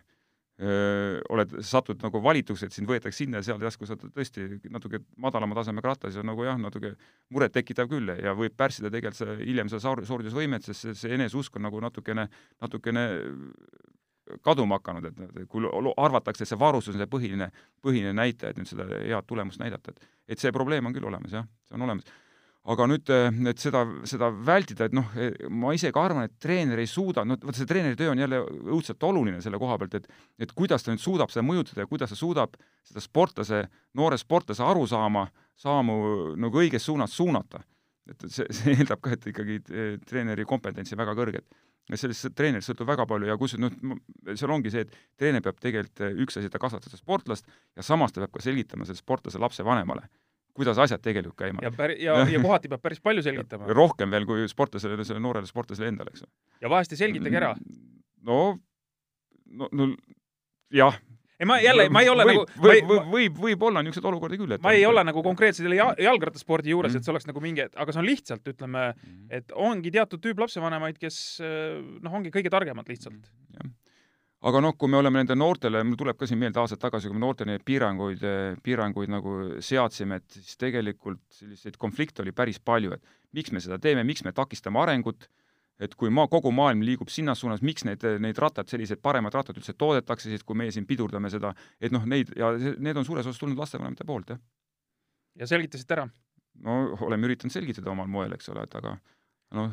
oled, 1.32 1.54
satud 1.64 2.02
nagu 2.04 2.20
valituks, 2.22 2.62
et 2.66 2.74
sind 2.74 2.86
võetakse 2.86 3.24
sinna 3.24 3.40
ja 3.40 3.46
seal 3.46 3.62
järsku 3.64 3.88
sa 3.88 3.96
tõesti 3.96 4.44
natuke 4.70 5.00
madalama 5.16 5.56
tasemega 5.58 5.94
rattas 5.94 6.18
ja 6.18 6.22
nagu 6.26 6.44
jah, 6.44 6.58
natuke 6.60 6.92
murettekitav 7.32 7.88
küll 7.90 8.12
ja 8.12 8.34
võib 8.36 8.54
pärssida 8.56 8.92
tegelikult 8.92 9.18
see 9.18 9.38
hiljem 9.48 9.72
seda 9.72 9.96
sooritusvõimet, 10.06 10.68
sest 10.68 10.84
see, 10.84 10.98
see 10.98 11.16
eneseusk 11.16 11.56
on 11.56 11.66
nagu 11.66 11.80
natukene, 11.82 12.28
natukene 12.62 13.06
kaduma 14.44 14.78
hakanud, 14.80 15.06
et 15.10 15.46
kui 15.50 15.68
arvatakse, 15.96 16.44
et 16.44 16.50
see 16.50 16.58
varustus 16.58 16.96
on 16.96 17.02
see 17.02 17.10
põhiline, 17.10 17.48
põhiline 17.84 18.14
näitaja, 18.16 18.52
et 18.52 18.60
nüüd 18.60 18.70
seda 18.70 18.88
head 18.88 19.28
tulemust 19.28 19.62
näidata, 19.62 19.94
et 19.94 20.10
et 20.32 20.42
see 20.42 20.52
probleem 20.54 20.86
on 20.86 20.94
küll 20.94 21.06
olemas, 21.08 21.32
jah, 21.34 21.48
see 21.68 21.76
on 21.76 21.86
olemas. 21.88 22.06
aga 22.72 22.86
nüüd, 22.86 23.10
et 23.50 23.58
seda, 23.58 23.80
seda 24.06 24.28
vältida, 24.30 24.86
et 24.86 24.92
noh, 24.94 25.08
ma 25.50 25.72
ise 25.74 25.90
ka 25.92 26.04
arvan, 26.06 26.28
et 26.28 26.36
treener 26.38 26.78
ei 26.78 26.86
suuda, 26.86 27.24
no 27.26 27.34
vot 27.42 27.58
see 27.58 27.66
treeneri 27.66 27.98
töö 27.98 28.12
on 28.12 28.22
jälle 28.22 28.38
õudselt 28.70 29.02
oluline 29.02 29.40
selle 29.42 29.58
koha 29.58 29.80
pealt, 29.82 29.96
et 29.98 30.06
et 30.46 30.54
kuidas 30.54 30.86
ta 30.86 30.94
nüüd 30.94 31.02
suudab 31.02 31.34
seda 31.34 31.42
mõjutada 31.42 31.82
ja 31.82 31.90
kuidas 31.90 32.14
ta 32.14 32.18
suudab 32.18 32.54
seda 32.86 33.02
sportlase, 33.02 33.64
noore 33.98 34.18
sportlase 34.20 34.62
arusaama, 34.62 35.26
saamu 35.58 35.98
nagu 36.38 36.62
õiges 36.62 36.86
suunas 36.86 37.16
suunata. 37.18 37.64
et 38.10 38.24
see, 38.30 38.46
see 38.50 38.78
eeldab 38.78 39.02
ka, 39.02 39.10
et 39.14 39.26
ikkagi 39.30 39.58
eh, 39.70 39.98
treeneri 40.06 40.46
kompetentsi 40.46 40.96
väga 40.98 41.18
kõrget 41.18 41.46
sellest 41.90 42.32
treenerist 42.38 42.70
sõltub 42.70 42.88
väga 42.88 43.06
palju 43.10 43.28
ja 43.28 43.36
kus 43.40 43.56
noh, 43.60 43.72
seal 44.32 44.52
ongi 44.54 44.72
see, 44.72 44.84
et 44.86 44.96
treener 45.18 45.42
peab 45.44 45.58
tegelikult 45.62 46.04
eh, 46.06 46.14
üks 46.24 46.38
asi, 46.38 46.50
ta 46.52 46.60
kasvatab 46.62 46.92
seda 46.92 47.02
sportlast 47.02 47.48
ja 47.76 47.84
samas 47.86 48.14
ta 48.14 48.22
peab 48.22 48.34
ka 48.36 48.44
selgitama 48.44 48.86
selle 48.88 49.00
sportlase 49.00 49.40
lapsevanemale, 49.42 50.06
kuidas 50.56 50.78
asjad 50.82 51.02
tegelikult 51.02 51.36
käima. 51.42 51.64
ja 51.64 51.72
päri-, 51.74 51.98
ja, 52.04 52.20
ja 52.34 52.42
kohati 52.42 52.70
peab 52.72 52.84
päris 52.84 53.02
palju 53.02 53.24
selgitama. 53.26 53.70
rohkem 53.74 54.14
veel 54.14 54.28
kui 54.28 54.46
sportlasele, 54.50 54.98
sellele 55.02 55.24
noorele 55.26 55.50
sportlasele 55.50 55.90
endale, 55.92 56.14
eks. 56.14 56.26
ja 56.62 56.70
vahest 56.72 56.94
ei 56.94 57.02
selgitagi 57.02 57.40
ära. 57.42 57.54
no, 58.30 58.42
no, 59.50 59.70
no 59.72 59.90
jah, 60.72 60.96
ei 61.42 61.48
ma 61.48 61.58
jälle, 61.60 61.88
ma 61.90 62.02
ei 62.04 62.10
ole 62.12 62.26
võib, 62.28 62.40
nagu 62.40 62.64
võib, 62.66 62.88
võib, 62.88 63.12
võib, 63.12 63.38
võib 63.46 63.66
olla 63.68 63.82
niisuguseid 63.82 64.08
olukordi 64.12 64.38
küll, 64.40 64.54
et 64.56 64.64
ma 64.64 64.74
ei 64.76 64.84
ole 64.86 65.02
nagu 65.08 65.24
konkreetselt 65.26 65.66
selle 65.66 65.78
jalgrattaspordi 65.80 66.70
juures 66.72 66.92
mm, 66.92 66.94
-hmm. 66.94 67.02
et 67.02 67.08
see 67.08 67.14
oleks 67.14 67.28
nagu 67.28 67.42
mingi, 67.42 67.66
aga 67.66 67.94
see 67.94 68.02
on 68.02 68.08
lihtsalt, 68.08 68.50
ütleme 68.54 68.84
-hmm. 68.90 69.22
et 69.38 69.54
ongi 69.68 69.90
teatud 69.94 70.22
tüüp 70.22 70.42
lapsevanemaid, 70.44 70.98
kes 71.02 71.16
noh, 71.42 72.18
ongi 72.18 72.30
kõige 72.34 72.52
targemad 72.52 72.88
lihtsalt 72.88 73.18
mm. 73.18 73.58
-hmm. 73.58 73.74
aga 74.50 74.62
noh, 74.68 74.76
kui 74.78 74.88
me 74.88 75.00
oleme 75.02 75.22
nende 75.22 75.34
noortele, 75.34 75.82
mul 75.84 75.98
tuleb 75.98 76.20
ka 76.20 76.30
siin 76.30 76.38
meelde 76.38 76.62
aastaid 76.62 76.80
tagasi, 76.80 77.10
kui 77.10 77.18
me 77.18 77.26
noortele 77.26 77.56
neid 77.56 77.66
piiranguid, 77.66 78.22
piiranguid 78.62 79.10
nagu 79.10 79.36
seadsime, 79.60 80.22
et 80.22 80.38
siis 80.38 80.56
tegelikult 80.56 81.22
selliseid 81.30 81.76
konflikte 81.76 82.22
oli 82.22 82.32
päris 82.32 82.60
palju, 82.60 82.92
et 82.92 83.02
miks 83.32 83.50
me 83.50 83.60
seda 83.60 83.78
teeme, 83.78 84.04
miks 84.04 84.24
me 84.24 84.32
takistame 84.32 84.78
arengut 84.78 85.26
et 85.80 85.94
kui 85.98 86.10
maa, 86.14 86.28
kogu 86.30 86.52
maailm 86.54 86.82
liigub 86.86 87.10
sinna 87.12 87.34
suunas, 87.38 87.62
miks 87.64 87.86
neid, 87.88 88.04
neid 88.22 88.38
rattad, 88.42 88.68
sellised 88.70 89.00
paremad 89.02 89.34
rattad 89.34 89.56
üldse 89.58 89.74
toodetakse, 89.78 90.30
siis 90.30 90.44
kui 90.46 90.58
meie 90.58 90.74
siin 90.74 90.86
pidurdame 90.88 91.30
seda, 91.32 91.52
et 91.80 91.94
noh, 91.94 92.04
neid 92.08 92.32
ja 92.38 92.52
need 92.56 92.98
on 92.98 93.06
suures 93.08 93.26
osas 93.26 93.40
tulnud 93.40 93.58
lastevanemate 93.58 94.06
poolt, 94.08 94.34
jah. 94.34 94.42
ja 95.40 95.48
selgitasite 95.50 95.98
ära? 95.98 96.10
no 96.62 96.82
oleme 97.06 97.30
üritanud 97.30 97.54
selgitada 97.54 97.90
omal 97.94 98.10
moel, 98.12 98.34
eks 98.36 98.50
ole, 98.52 98.66
et 98.68 98.76
aga 98.76 98.92
noh, 99.56 99.72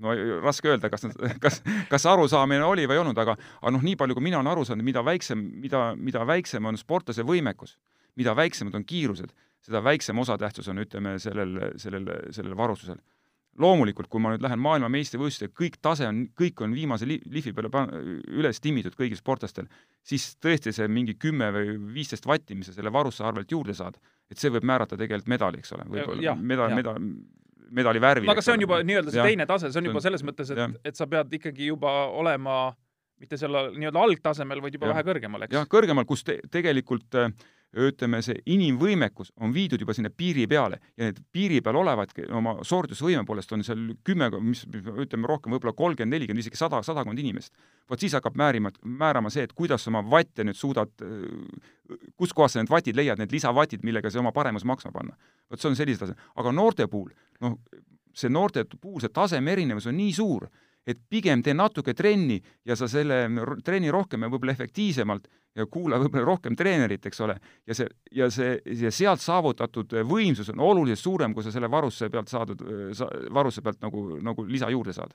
no 0.00 0.14
raske 0.40 0.72
öelda, 0.72 0.88
kas 0.92 1.04
nad, 1.04 1.20
kas, 1.44 1.60
kas 1.90 2.08
arusaamine 2.08 2.64
oli 2.64 2.88
või 2.88 2.96
ei 2.96 3.02
olnud, 3.04 3.20
aga, 3.20 3.36
aga 3.60 3.74
noh, 3.76 3.84
nii 3.84 3.98
palju, 4.00 4.16
kui 4.16 4.24
mina 4.30 4.40
olen 4.40 4.50
aru 4.54 4.64
saanud, 4.66 4.86
mida 4.86 5.04
väiksem, 5.04 5.44
mida, 5.60 5.90
mida 6.00 6.24
väiksem 6.26 6.66
on 6.66 6.80
sportlase 6.80 7.26
võimekus, 7.28 7.76
mida 8.18 8.34
väiksemad 8.36 8.74
on 8.80 8.88
kiirused, 8.88 9.36
seda 9.60 9.84
väiksem 9.84 10.18
osatähtsus 10.18 10.72
on, 10.72 10.80
ütleme, 10.82 11.18
sellel, 11.22 11.58
sellel, 11.78 12.08
sellel 12.32 12.56
varustusel 12.56 12.98
loomulikult, 13.58 14.08
kui 14.10 14.22
ma 14.22 14.32
nüüd 14.32 14.44
lähen 14.44 14.60
maailmameistrivõistlusele, 14.62 15.52
kõik 15.56 15.80
tase 15.82 16.06
on, 16.08 16.22
kõik 16.38 16.62
on 16.64 16.74
viimase 16.76 17.08
li-, 17.08 17.20
lihvi 17.32 17.52
peale 17.56 17.70
pan-, 17.72 17.90
üles 18.30 18.62
timmitud 18.62 18.94
kõigil 18.98 19.18
sportlastel, 19.18 19.66
siis 20.06 20.30
tõesti 20.42 20.72
see 20.74 20.86
mingi 20.88 21.16
kümme 21.20 21.50
või 21.54 21.74
viisteist 21.98 22.28
vatti, 22.30 22.56
mis 22.58 22.70
sa 22.70 22.76
selle 22.76 22.92
varustuse 22.94 23.26
arvelt 23.28 23.50
juurde 23.50 23.74
saad, 23.76 23.98
et 24.30 24.38
see 24.40 24.52
võib 24.54 24.66
määrata 24.70 24.98
tegelikult 25.00 25.32
medali, 25.34 25.62
eks 25.62 25.74
ole, 25.76 25.88
võib-olla 25.90 26.36
medal, 26.38 26.76
medal, 26.78 27.00
medali 27.70 28.02
värvi. 28.02 28.30
no 28.30 28.36
aga 28.36 28.44
see 28.44 28.54
on 28.54 28.66
juba 28.66 28.80
nii-öelda 28.86 29.14
see 29.16 29.26
teine 29.32 29.48
tase, 29.50 29.72
see 29.72 29.82
on 29.82 29.90
juba 29.90 30.04
selles 30.04 30.24
mõttes, 30.26 30.54
et, 30.54 30.80
et 30.92 30.98
sa 31.00 31.10
pead 31.10 31.40
ikkagi 31.40 31.72
juba 31.72 31.94
olema 32.22 32.62
mitte 33.20 33.36
selle 33.36 33.68
nii-öelda 33.76 34.04
algtasemel, 34.06 34.62
vaid 34.64 34.78
juba 34.78 34.88
ja. 34.88 34.94
vähe 34.94 35.08
kõrgemal, 35.10 35.44
eks? 35.44 35.58
jah, 35.58 35.66
kõrgemal, 35.70 36.06
kus 36.08 36.24
te, 36.24 36.38
tegelikult 36.52 37.18
äh, 37.20 37.34
ütleme, 37.76 38.18
see 38.24 38.34
inimvõimekus 38.50 39.30
on 39.40 39.52
viidud 39.54 39.80
juba 39.82 39.94
sinna 39.94 40.10
piiri 40.10 40.46
peale 40.50 40.80
ja 40.98 41.06
need 41.06 41.20
piiri 41.32 41.60
peal 41.62 41.78
olevadki 41.78 42.24
oma 42.34 42.56
sooritusvõime 42.66 43.22
poolest 43.26 43.52
on 43.54 43.62
seal 43.66 43.84
kümme, 44.06 44.30
mis 44.42 44.64
ütleme 44.66 45.30
rohkem, 45.30 45.54
võib-olla 45.54 45.74
kolmkümmend, 45.78 46.16
nelikümmend, 46.16 46.42
isegi 46.42 46.58
sada, 46.58 46.82
sadakond 46.86 47.18
inimest. 47.22 47.54
vot 47.90 48.00
siis 48.00 48.14
hakkab 48.18 48.34
määrima, 48.38 48.72
määrama 48.82 49.30
see, 49.30 49.44
et 49.46 49.54
kuidas 49.54 49.86
oma 49.88 50.02
vatte 50.02 50.44
nüüd 50.46 50.58
suudad, 50.58 50.90
kuskohast 52.16 52.58
sa 52.58 52.62
need 52.62 52.70
vatid 52.70 52.98
leiad, 52.98 53.22
need 53.22 53.32
lisavatid, 53.32 53.84
millega 53.86 54.10
see 54.10 54.22
oma 54.22 54.32
paremus 54.32 54.66
maksma 54.66 54.90
panna. 54.92 55.14
vot 55.50 55.60
see 55.60 55.70
on 55.70 55.78
sellise 55.78 56.02
tase, 56.02 56.18
aga 56.36 56.52
noorte 56.52 56.88
puhul, 56.90 57.14
noh, 57.40 57.58
see 58.14 58.30
noorte 58.30 58.66
puhul 58.80 59.00
see 59.00 59.14
taseme 59.14 59.52
erinevus 59.52 59.86
on 59.86 59.96
nii 59.96 60.12
suur, 60.12 60.48
et 60.86 61.00
pigem 61.08 61.42
tee 61.42 61.54
natuke 61.54 61.94
trenni 61.94 62.40
ja 62.66 62.76
sa 62.76 62.88
selle 62.88 63.22
trenni 63.64 63.90
rohkem 63.92 64.24
ja 64.24 64.30
võib-olla 64.32 64.54
efektiivsemalt 64.56 65.28
ja 65.56 65.66
kuula 65.66 65.98
võib-olla 66.00 66.24
rohkem 66.28 66.56
treenerit, 66.56 67.06
eks 67.06 67.20
ole, 67.26 67.36
ja 67.66 67.76
see, 67.76 67.88
ja 68.14 68.30
see, 68.32 68.56
ja 68.84 68.92
sealt 68.94 69.22
saavutatud 69.22 69.96
võimsus 70.08 70.52
on 70.54 70.62
oluliselt 70.64 71.02
suurem, 71.02 71.34
kui 71.34 71.44
sa 71.44 71.52
selle 71.52 71.70
varustuse 71.70 72.10
pealt 72.10 72.30
saadud, 72.30 72.64
varustuse 73.34 73.66
pealt 73.66 73.82
nagu, 73.84 74.06
nagu 74.22 74.46
lisa 74.48 74.70
juurde 74.70 74.94
saad 74.96 75.14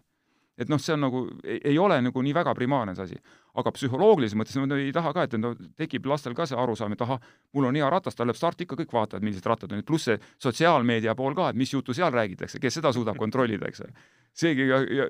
et 0.57 0.71
noh, 0.71 0.79
see 0.81 0.95
on 0.95 1.03
nagu, 1.03 1.21
ei 1.43 1.77
ole 1.79 1.97
nagu 2.03 2.23
nii 2.23 2.33
väga 2.35 2.53
primaarne 2.55 2.95
see 2.95 3.09
asi. 3.09 3.19
aga 3.55 3.71
psühholoogilises 3.71 4.35
mõttes 4.35 4.57
no 4.59 4.75
ei 4.75 4.91
taha 4.95 5.13
ka, 5.15 5.23
et 5.27 5.35
no 5.39 5.53
tekib 5.79 6.07
lastel 6.11 6.35
ka 6.35 6.47
see 6.47 6.57
arusaam, 6.59 6.91
et 6.91 7.01
ahah, 7.05 7.21
mul 7.55 7.69
on 7.69 7.77
hea 7.79 7.87
ratas, 7.91 8.15
tal 8.15 8.27
läheb 8.27 8.39
start 8.39 8.61
ikka, 8.65 8.75
kõik 8.81 8.91
vaatavad, 8.95 9.23
millised 9.23 9.47
rattad 9.47 9.71
on, 9.71 9.83
pluss 9.87 10.09
see 10.09 10.19
sotsiaalmeedia 10.43 11.15
pool 11.15 11.35
ka, 11.35 11.49
et 11.51 11.59
mis 11.59 11.71
juttu 11.71 11.95
seal 11.95 12.11
räägitakse, 12.11 12.59
kes 12.59 12.79
seda 12.79 12.91
suudab 12.95 13.19
kontrollida, 13.19 13.69
eks 13.71 13.83
ole. 13.85 13.93
seegi 14.35 14.67
ja, 14.67 14.81
ja 14.83 15.05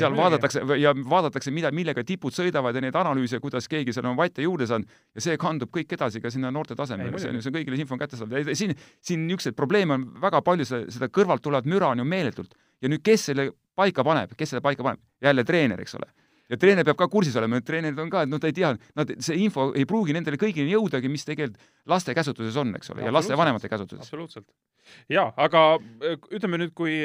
seal 0.00 0.16
vaadatakse 0.16 0.62
ja 0.80 0.94
vaadatakse, 0.96 1.52
mida, 1.52 1.72
millega 1.72 2.04
tipud 2.04 2.32
sõidavad 2.32 2.76
ja 2.76 2.80
neid 2.84 2.96
analüüse, 2.96 3.40
kuidas 3.44 3.68
keegi 3.68 3.92
seal 3.92 4.08
on 4.08 4.16
vatte 4.16 4.44
juurde 4.44 4.68
saanud 4.68 4.88
ja 4.88 5.24
see 5.26 5.36
kandub 5.40 5.72
kõik 5.72 5.92
edasi 5.92 6.24
ka 6.24 6.32
sinna 6.32 6.52
noorte 6.52 6.76
tasemele, 6.76 7.12
see 7.20 7.32
on, 7.32 7.42
see 7.44 7.52
on 7.52 7.58
kõigile 7.58 7.80
info 7.80 7.96
on 7.96 8.00
kättesaadav. 8.00 8.54
siin, 8.56 8.72
siin 9.04 9.26
niisuguseid 9.28 9.56
probleeme 9.56 9.98
on 9.98 10.08
väga 10.24 10.40
palju, 10.40 10.64
seda 10.64 11.12
kõrvalt 11.12 11.44
tulevat 11.44 11.68
müra 11.68 11.92
on 11.92 12.00
ju 12.00 12.08
meeletult 12.08 12.56
ja 12.80 12.88
nüüd, 12.88 13.04
kes 13.04 13.28
selle 13.28 13.50
paika 13.78 14.04
paneb, 14.06 14.34
kes 14.38 14.54
selle 14.54 14.62
paika 14.64 14.86
paneb? 14.86 15.02
jälle 15.24 15.44
treener, 15.44 15.80
eks 15.80 15.96
ole. 15.98 16.08
ja 16.50 16.58
treener 16.60 16.84
peab 16.84 16.98
ka 17.00 17.08
kursis 17.08 17.36
olema, 17.40 17.60
treenerid 17.64 18.00
on 18.02 18.10
ka, 18.12 18.24
et 18.24 18.30
noh, 18.30 18.40
ta 18.40 18.50
ei 18.50 18.56
tea, 18.56 18.74
nad, 18.98 19.12
see 19.24 19.38
info 19.46 19.70
ei 19.76 19.86
pruugi 19.88 20.12
nendele 20.16 20.38
kõigile 20.40 20.68
jõudagi, 20.68 21.08
mis 21.08 21.24
tegelikult 21.24 21.62
laste 21.90 22.14
käsutuses 22.16 22.58
on, 22.60 22.74
eks 22.78 22.92
ole, 22.92 23.06
ja 23.06 23.14
lastevanemate 23.14 23.70
käsutuses. 23.72 24.04
absoluutselt. 24.04 24.48
jaa, 25.12 25.30
aga 25.40 25.64
äh, 25.78 26.18
ütleme 26.36 26.60
nüüd, 26.60 26.74
kui 26.76 26.98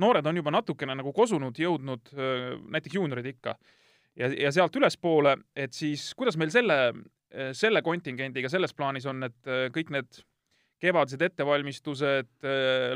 noored 0.00 0.26
on 0.28 0.42
juba 0.42 0.52
natukene 0.54 0.98
nagu 1.00 1.14
kosunud, 1.16 1.58
jõudnud 1.58 2.12
äh, 2.12 2.52
näiteks 2.76 3.00
juuniorid 3.00 3.32
ikka, 3.32 3.56
ja, 4.20 4.30
ja 4.46 4.52
sealt 4.54 4.76
ülespoole, 4.76 5.38
et 5.56 5.72
siis 5.72 6.10
kuidas 6.18 6.38
meil 6.40 6.52
selle, 6.54 6.78
äh, 7.32 7.54
selle 7.56 7.82
kontingendiga 7.82 8.52
selles 8.52 8.76
plaanis 8.76 9.08
on, 9.10 9.24
et 9.30 9.52
kõik 9.74 9.94
need 9.96 10.22
kevadised 10.84 11.22
ettevalmistused, 11.24 12.28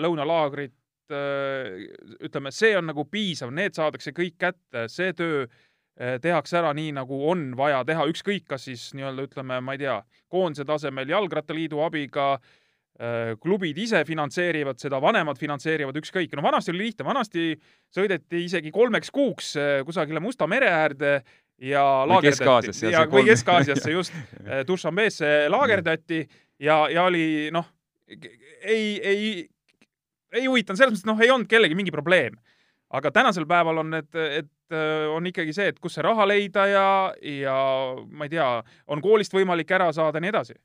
lõunalaagrid, 0.02 0.74
ütleme, 1.10 2.52
see 2.54 2.76
on 2.78 2.88
nagu 2.90 3.04
piisav, 3.08 3.52
need 3.54 3.76
saadakse 3.76 4.12
kõik 4.16 4.36
kätte, 4.40 4.86
see 4.92 5.14
töö 5.16 5.46
tehakse 6.22 6.60
ära 6.60 6.70
nii, 6.76 6.92
nagu 6.94 7.16
on 7.26 7.48
vaja 7.58 7.80
teha, 7.86 8.04
ükskõik 8.12 8.44
kas 8.46 8.68
siis 8.68 8.84
nii-öelda 8.94 9.24
ütleme, 9.26 9.58
ma 9.64 9.74
ei 9.74 9.80
tea, 9.82 9.96
koondise 10.30 10.66
tasemel 10.68 11.10
Jalgrattaliidu 11.10 11.80
abiga, 11.82 12.36
klubid 13.42 13.78
ise 13.78 14.00
finantseerivad 14.06 14.78
seda, 14.82 14.98
vanemad 15.02 15.38
finantseerivad, 15.38 15.98
ükskõik. 16.00 16.32
no 16.34 16.42
vanasti 16.42 16.72
oli 16.74 16.84
lihtne, 16.84 17.06
vanasti 17.06 17.50
sõideti 17.94 18.44
isegi 18.46 18.72
kolmeks 18.74 19.10
kuuks 19.14 19.52
kusagile 19.86 20.22
Musta 20.22 20.46
mere 20.50 20.70
äärde 20.70 21.12
ja 21.58 21.84
laagerdati 22.06 22.90
ja, 22.90 23.04
või 23.10 23.26
Kesk-Aasiasse 23.30 23.94
just, 23.98 24.14
Dushanbeesse 24.66 25.46
laagerdati 25.50 26.24
ja, 26.58 26.88
ja 26.90 27.06
oli 27.06 27.50
noh, 27.54 27.66
ei, 28.62 28.98
ei, 28.98 29.46
ei 30.32 30.46
huvitanud, 30.46 30.78
selles 30.78 30.94
mõttes, 30.94 31.04
et 31.06 31.10
noh, 31.10 31.20
ei 31.24 31.32
olnud 31.34 31.50
kellelgi 31.50 31.78
mingi 31.78 31.94
probleem. 31.94 32.38
aga 32.88 33.10
tänasel 33.12 33.44
päeval 33.44 33.82
on 33.82 33.90
need, 33.92 34.14
et 34.16 34.74
on 35.12 35.26
ikkagi 35.28 35.52
see, 35.52 35.66
et 35.72 35.78
kus 35.80 35.98
see 35.98 36.04
raha 36.04 36.24
leida 36.28 36.64
ja, 36.68 36.88
ja 37.20 37.56
ma 38.08 38.24
ei 38.24 38.32
tea, 38.32 38.48
on 38.88 39.02
koolist 39.04 39.32
võimalik 39.36 39.70
ära 39.76 39.90
saada 39.92 40.16
ja 40.16 40.24
nii 40.24 40.32
edasi 40.32 40.56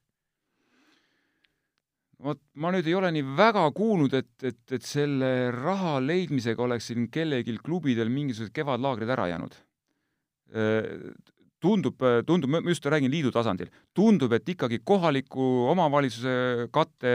vot 2.24 2.40
ma 2.56 2.72
nüüd 2.72 2.88
ei 2.88 2.96
ole 2.96 3.12
nii 3.12 3.26
väga 3.36 3.66
kuulnud, 3.76 4.14
et, 4.16 4.32
et, 4.48 4.62
et 4.78 4.86
selle 4.88 5.52
raha 5.52 5.98
leidmisega 6.04 6.64
oleks 6.64 6.88
siin 6.92 7.10
kellelgi 7.12 7.58
klubidel 7.64 8.12
mingisugused 8.14 8.56
kevadlaagrid 8.56 9.12
ära 9.16 9.28
jäänud 9.34 9.58
tundub, 11.64 12.04
tundub, 12.28 12.52
ma 12.52 12.62
just 12.68 12.86
räägin 12.92 13.12
liidu 13.12 13.32
tasandil, 13.34 13.72
tundub, 13.96 14.34
et 14.36 14.50
ikkagi 14.54 14.82
kohaliku 14.86 15.46
omavalitsuse 15.72 16.68
katte, 16.76 17.14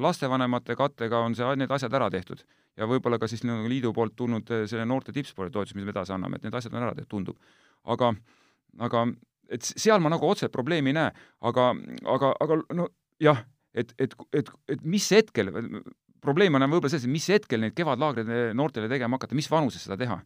lastevanemate 0.00 0.76
kattega 0.78 1.20
on 1.26 1.36
see, 1.36 1.50
need 1.60 1.74
asjad 1.74 1.94
ära 2.00 2.10
tehtud. 2.12 2.44
ja 2.74 2.88
võib-olla 2.90 3.20
ka 3.22 3.28
siis 3.30 3.44
nagu 3.46 3.68
liidu 3.70 3.92
poolt 3.94 4.16
tulnud 4.18 4.48
selle 4.66 4.86
noorte 4.88 5.12
tippspordi 5.14 5.52
toetus, 5.54 5.76
mis 5.76 5.84
me 5.86 5.92
edasi 5.94 6.14
anname, 6.16 6.40
et 6.40 6.46
need 6.46 6.56
asjad 6.58 6.74
on 6.74 6.82
ära 6.82 6.94
tehtud, 6.96 7.10
tundub. 7.12 7.36
aga, 7.84 8.14
aga 8.82 9.04
et 9.52 9.66
seal 9.68 10.00
ma 10.02 10.12
nagu 10.12 10.26
otseselt 10.28 10.54
probleemi 10.54 10.90
ei 10.90 10.98
näe, 10.98 11.12
aga, 11.50 11.68
aga, 12.16 12.32
aga 12.40 12.60
no 12.74 12.88
jah, 13.22 13.44
et, 13.74 13.92
et, 13.98 14.16
et, 14.32 14.50
et 14.68 14.82
mis 14.82 15.06
hetkel, 15.12 15.52
probleem 16.24 16.56
on 16.56 16.66
võib-olla 16.66 16.94
selles, 16.94 17.06
et 17.06 17.14
mis 17.14 17.28
hetkel 17.30 17.62
neid 17.62 17.76
kevadlaagreid 17.76 18.56
noortele 18.56 18.88
tegema 18.90 19.20
hakata, 19.20 19.36
mis 19.36 19.50
vanuses 19.52 19.84
seda 19.84 20.00
teha 20.00 20.22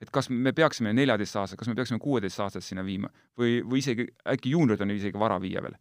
et 0.00 0.10
kas 0.12 0.30
me 0.32 0.52
peaksime 0.56 0.92
neljateistaastased, 0.96 1.58
kas 1.60 1.68
me 1.68 1.76
peaksime 1.78 2.00
kuueteistaastased 2.02 2.66
sinna 2.66 2.84
viima 2.86 3.10
või, 3.38 3.60
või 3.66 3.82
isegi 3.84 4.08
äkki 4.32 4.54
juuniorid 4.54 4.84
on 4.84 4.94
isegi 4.96 5.20
vara 5.20 5.38
viia 5.42 5.62
veel. 5.62 5.76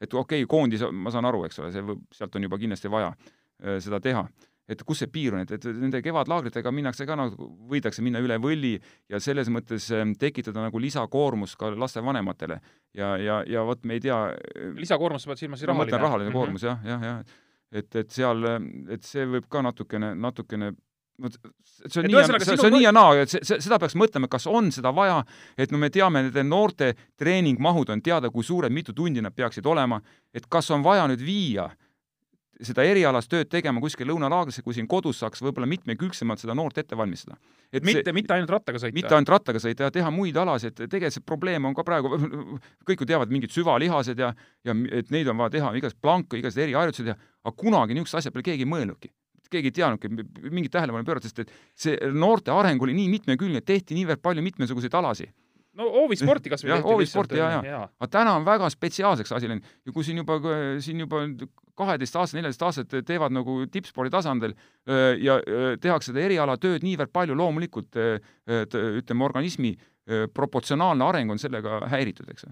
et 0.00 0.14
okei 0.14 0.44
okay,, 0.44 0.50
koondis, 0.50 0.84
ma 0.92 1.12
saan 1.14 1.26
aru, 1.28 1.44
eks 1.48 1.58
ole, 1.62 1.72
see 1.74 1.96
sealt 2.14 2.36
on 2.36 2.46
juba 2.46 2.58
kindlasti 2.60 2.90
vaja 2.90 3.12
äh, 3.12 3.78
seda 3.82 4.00
teha. 4.00 4.24
et 4.68 4.82
kus 4.86 5.02
see 5.02 5.10
piir 5.12 5.34
on, 5.34 5.42
et, 5.44 5.50
et 5.58 5.66
nende 5.66 6.00
kevadlaagritega 6.02 6.70
minnakse 6.72 7.06
ka 7.06 7.16
nagu, 7.18 7.50
võidakse 7.70 8.02
minna 8.02 8.22
üle 8.24 8.38
võlli 8.40 8.78
ja 9.10 9.20
selles 9.20 9.50
mõttes 9.52 9.90
äh, 9.92 10.06
tekitada 10.18 10.62
nagu 10.68 10.80
lisakoormust 10.80 11.58
ka 11.60 11.74
lastevanematele 11.74 12.60
ja, 12.94 13.16
ja, 13.18 13.42
ja 13.46 13.66
vot 13.66 13.84
me 13.84 13.98
ei 13.98 14.06
tea 14.06 14.20
äh, 14.30 14.70
lisakoormus, 14.78 15.26
sa 15.26 15.34
pead 15.34 15.44
silmas 15.44 15.62
rahaline? 15.62 15.78
ma 15.78 15.84
mõtlen 15.84 16.06
rahaline 16.06 16.30
mm 16.30 16.32
-hmm. 16.32 16.40
koormus 16.40 16.62
jah, 16.62 16.78
jah, 16.86 17.02
jah. 17.02 17.38
et, 17.72 17.94
et 17.96 18.10
seal, 18.10 18.50
et 18.88 19.02
see 19.02 19.26
võib 19.26 19.50
ka 19.50 19.66
natukene, 19.66 20.14
natukene 20.14 20.74
see 21.14 22.00
on 22.00 22.08
et 22.08 22.10
nii 22.10 22.18
ja, 22.18 22.26
see, 22.26 22.56
see 22.56 22.66
on 22.66 22.74
nii 22.74 22.84
ja 22.84 22.92
naa, 22.94 23.14
et 23.22 23.30
see, 23.30 23.58
seda 23.62 23.78
peaks 23.82 23.94
mõtlema, 23.98 24.28
kas 24.30 24.48
on 24.50 24.72
seda 24.74 24.90
vaja, 24.94 25.20
et 25.58 25.72
no 25.74 25.78
me 25.78 25.90
teame, 25.94 26.24
nende 26.26 26.44
noorte 26.46 26.92
treeningmahud 27.20 27.92
on 27.94 28.02
teada, 28.02 28.32
kui 28.34 28.46
suured, 28.46 28.74
mitu 28.74 28.94
tundi 28.96 29.22
nad 29.22 29.34
peaksid 29.34 29.66
olema, 29.66 30.00
et 30.34 30.48
kas 30.50 30.70
on 30.74 30.84
vaja 30.86 31.06
nüüd 31.10 31.22
viia 31.24 31.70
seda 32.64 32.84
erialast 32.86 33.26
tööd 33.30 33.48
tegema 33.50 33.80
kuskil 33.82 34.06
lõunalaagrisse, 34.06 34.62
kui 34.62 34.76
siin 34.76 34.86
kodus 34.90 35.18
saaks 35.22 35.42
võib-olla 35.42 35.66
mitmekülgsemalt 35.70 36.42
seda 36.42 36.54
noort 36.54 36.78
ette 36.78 36.96
valmistada. 36.96 37.36
et 37.72 37.82
mitte, 37.84 38.12
mitte 38.14 38.34
ainult 38.34 38.50
rattaga 38.54 38.78
sõita? 38.78 38.94
mitte 38.94 39.14
ainult 39.14 39.32
rattaga 39.34 39.58
sõita 39.58 39.88
ja 39.88 39.90
teha 39.90 40.12
muid 40.14 40.36
alasid, 40.38 40.76
tegelikult 40.78 41.18
see 41.18 41.26
probleem 41.26 41.66
on 41.66 41.74
ka 41.74 41.82
praegu, 41.86 42.14
kõik 42.88 43.02
ju 43.02 43.10
teavad 43.10 43.34
mingid 43.34 43.50
süvalihased 43.54 44.22
ja, 44.22 44.30
ja 44.64 44.76
et 44.94 45.10
neid 45.10 45.28
on 45.28 45.42
vaja 45.42 45.56
teha, 45.58 45.74
igast 45.82 45.98
planke, 46.00 46.38
igast 46.38 46.58
eriharjutusi 46.58 47.10
teha, 47.10 47.18
aga 47.44 47.56
kunagi 47.58 47.98
niisugused 47.98 48.22
asjad 48.22 48.34
peale 48.34 48.50
keegi 48.52 48.70
mõelnudki 48.70 49.10
keegi 49.52 49.70
ei 49.70 49.76
teadnudki, 49.78 50.10
mingit 50.50 50.72
tähelepanu 50.74 51.06
pöörata, 51.06 51.30
sest 51.30 51.44
et 51.44 51.54
see 51.78 52.12
noorte 52.12 52.52
areng 52.54 52.82
oli 52.82 52.94
nii 52.96 53.10
mitmekülgne, 53.18 53.64
tehti 53.66 53.96
niivõrd 53.98 54.22
palju 54.24 54.44
mitmesuguseid 54.44 54.94
alasid. 55.00 55.32
No 55.74 55.88
hoovisporti 55.90 56.52
kas 56.52 56.62
või 56.62 56.70
jah, 56.74 56.84
hoovisporti 56.86 57.38
ja, 57.40 57.50
ja, 57.56 57.62
ja. 57.66 57.78
aga 57.98 58.10
täna 58.10 58.36
on 58.38 58.46
väga 58.46 58.68
spetsiaalseks 58.70 59.34
asi 59.34 59.50
läinud. 59.50 59.72
Ja 59.86 59.94
kui 59.94 60.06
siin 60.06 60.20
juba, 60.22 60.38
siin 60.84 61.02
juba 61.02 61.24
kaheteist 61.74 62.18
aastat, 62.20 62.38
neljateist 62.38 62.62
aastat 62.62 62.94
teevad 63.08 63.34
nagu 63.34 63.64
tippspordi 63.66 64.12
tasandil 64.14 64.54
ja 65.18 65.40
tehakse 65.82 66.12
seda 66.12 66.22
erialatööd 66.28 66.86
niivõrd 66.86 67.10
palju, 67.14 67.34
loomulikult 67.38 67.98
ütleme, 67.98 69.26
organismi 69.26 69.74
proportsionaalne 70.36 71.08
areng 71.08 71.34
on 71.34 71.42
sellega 71.42 71.82
häiritud, 71.90 72.30
eks 72.30 72.46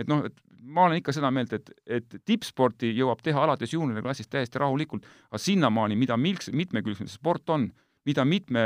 et 0.00 0.10
noh, 0.10 0.24
et 0.26 0.40
ma 0.60 0.86
olen 0.86 1.00
ikka 1.00 1.14
seda 1.16 1.30
meelt, 1.34 1.52
et, 1.56 1.70
et 1.88 2.18
tippsporti 2.26 2.92
jõuab 2.96 3.22
teha 3.24 3.44
alates 3.44 3.74
juunioriklassist 3.74 4.30
täiesti 4.32 4.60
rahulikult, 4.60 5.06
aga 5.30 5.40
sinnamaani, 5.40 5.98
mida 6.00 6.18
milks, 6.20 6.50
mitmekülgsem 6.52 7.08
see 7.08 7.16
sport 7.16 7.52
on, 7.54 7.70
mida 8.08 8.24
mitme 8.24 8.62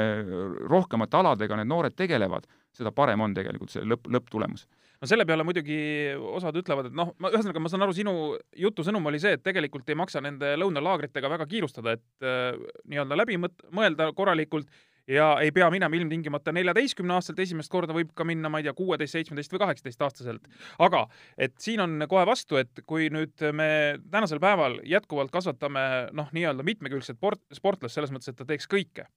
rohkemate 0.71 1.19
aladega 1.19 1.59
need 1.59 1.71
noored 1.71 1.95
tegelevad, 1.99 2.47
seda 2.75 2.93
parem 2.95 3.23
on 3.25 3.35
tegelikult 3.37 3.73
see 3.75 3.85
lõpp, 3.87 4.09
lõpptulemus. 4.15 4.67
No 5.03 5.09
selle 5.11 5.27
peale 5.29 5.45
muidugi 5.45 5.77
osad 6.17 6.57
ütlevad, 6.57 6.89
et 6.89 6.95
noh, 6.97 7.11
ma 7.21 7.29
ühesõnaga, 7.35 7.61
ma 7.61 7.71
saan 7.71 7.85
aru, 7.85 7.93
sinu 7.97 8.15
jutu 8.57 8.87
sõnum 8.87 9.05
oli 9.11 9.19
see, 9.21 9.35
et 9.37 9.43
tegelikult 9.45 9.91
ei 9.91 9.99
maksa 9.99 10.23
nende 10.25 10.55
lõunalaagritega 10.63 11.29
väga 11.35 11.49
kiirustada, 11.51 11.97
et 11.99 12.25
äh, 12.25 12.55
nii-öelda 12.89 13.19
läbi 13.19 13.37
mõt-, 13.43 13.67
mõelda 13.75 14.09
korralikult 14.17 14.71
ja 15.11 15.27
ei 15.43 15.53
pea 15.53 15.69
minema 15.73 15.97
ilmtingimata 15.97 16.53
neljateistkümne-aastaselt, 16.57 17.41
esimest 17.45 17.73
korda 17.73 17.97
võib 17.97 18.13
ka 18.17 18.27
minna, 18.29 18.51
ma 18.53 18.61
ei 18.61 18.67
tea, 18.67 18.75
kuueteist, 18.77 19.17
seitsmeteist 19.17 19.53
või 19.53 19.63
kaheksateist-aastaselt. 19.65 20.49
aga 20.79 21.05
et 21.39 21.57
siin 21.61 21.83
on 21.85 22.07
kohe 22.09 22.25
vastu, 22.29 22.59
et 22.61 22.85
kui 22.87 23.11
nüüd 23.13 23.45
me 23.53 23.69
tänasel 24.11 24.41
päeval 24.43 24.81
jätkuvalt 24.89 25.33
kasvatame 25.35 25.85
noh, 26.13 26.31
nii-öelda 26.33 26.67
mitmekülgset 26.67 27.19
sport, 27.19 27.43
sportlast 27.53 27.99
selles 27.99 28.15
mõttes, 28.15 28.33
et 28.33 28.41
ta 28.41 28.49
teeks 28.49 28.69
kõike 28.71 29.09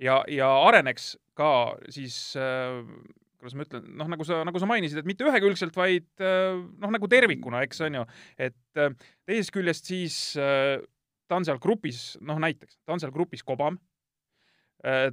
ja, 0.00 0.22
ja 0.28 0.50
areneks 0.68 1.14
ka 1.38 1.76
siis 1.92 2.16
äh, 2.40 2.80
kuidas 3.40 3.56
ma 3.56 3.64
ütlen, 3.64 3.84
noh, 3.96 4.08
nagu 4.12 4.24
sa, 4.28 4.42
nagu 4.44 4.60
sa 4.60 4.68
mainisid, 4.68 5.00
et 5.00 5.08
mitte 5.08 5.24
ühekülgselt, 5.28 5.76
vaid 5.76 6.08
äh, 6.24 6.56
noh, 6.56 6.92
nagu 6.92 7.08
tervikuna, 7.10 7.64
eks 7.66 7.84
on 7.86 8.00
ju, 8.00 8.06
et 8.40 8.80
äh, 8.80 8.96
teisest 9.28 9.54
küljest 9.56 9.88
siis 9.88 10.16
äh, 10.40 10.80
ta 11.28 11.38
on 11.38 11.46
seal 11.46 11.60
grupis, 11.62 12.18
noh 12.26 12.40
näiteks, 12.42 12.80
ta 12.84 12.96
on 12.96 13.02
seal 13.02 13.14
grupis 13.14 13.44
kobam 13.46 13.78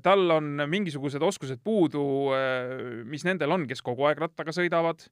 tal 0.03 0.29
on 0.31 0.61
mingisugused 0.71 1.23
oskused 1.23 1.59
puudu, 1.63 2.03
äh, 2.35 3.03
mis 3.05 3.25
nendel 3.27 3.51
on, 3.51 3.65
kes 3.67 3.83
kogu 3.83 4.07
aeg 4.07 4.21
rattaga 4.23 4.53
sõidavad. 4.55 5.03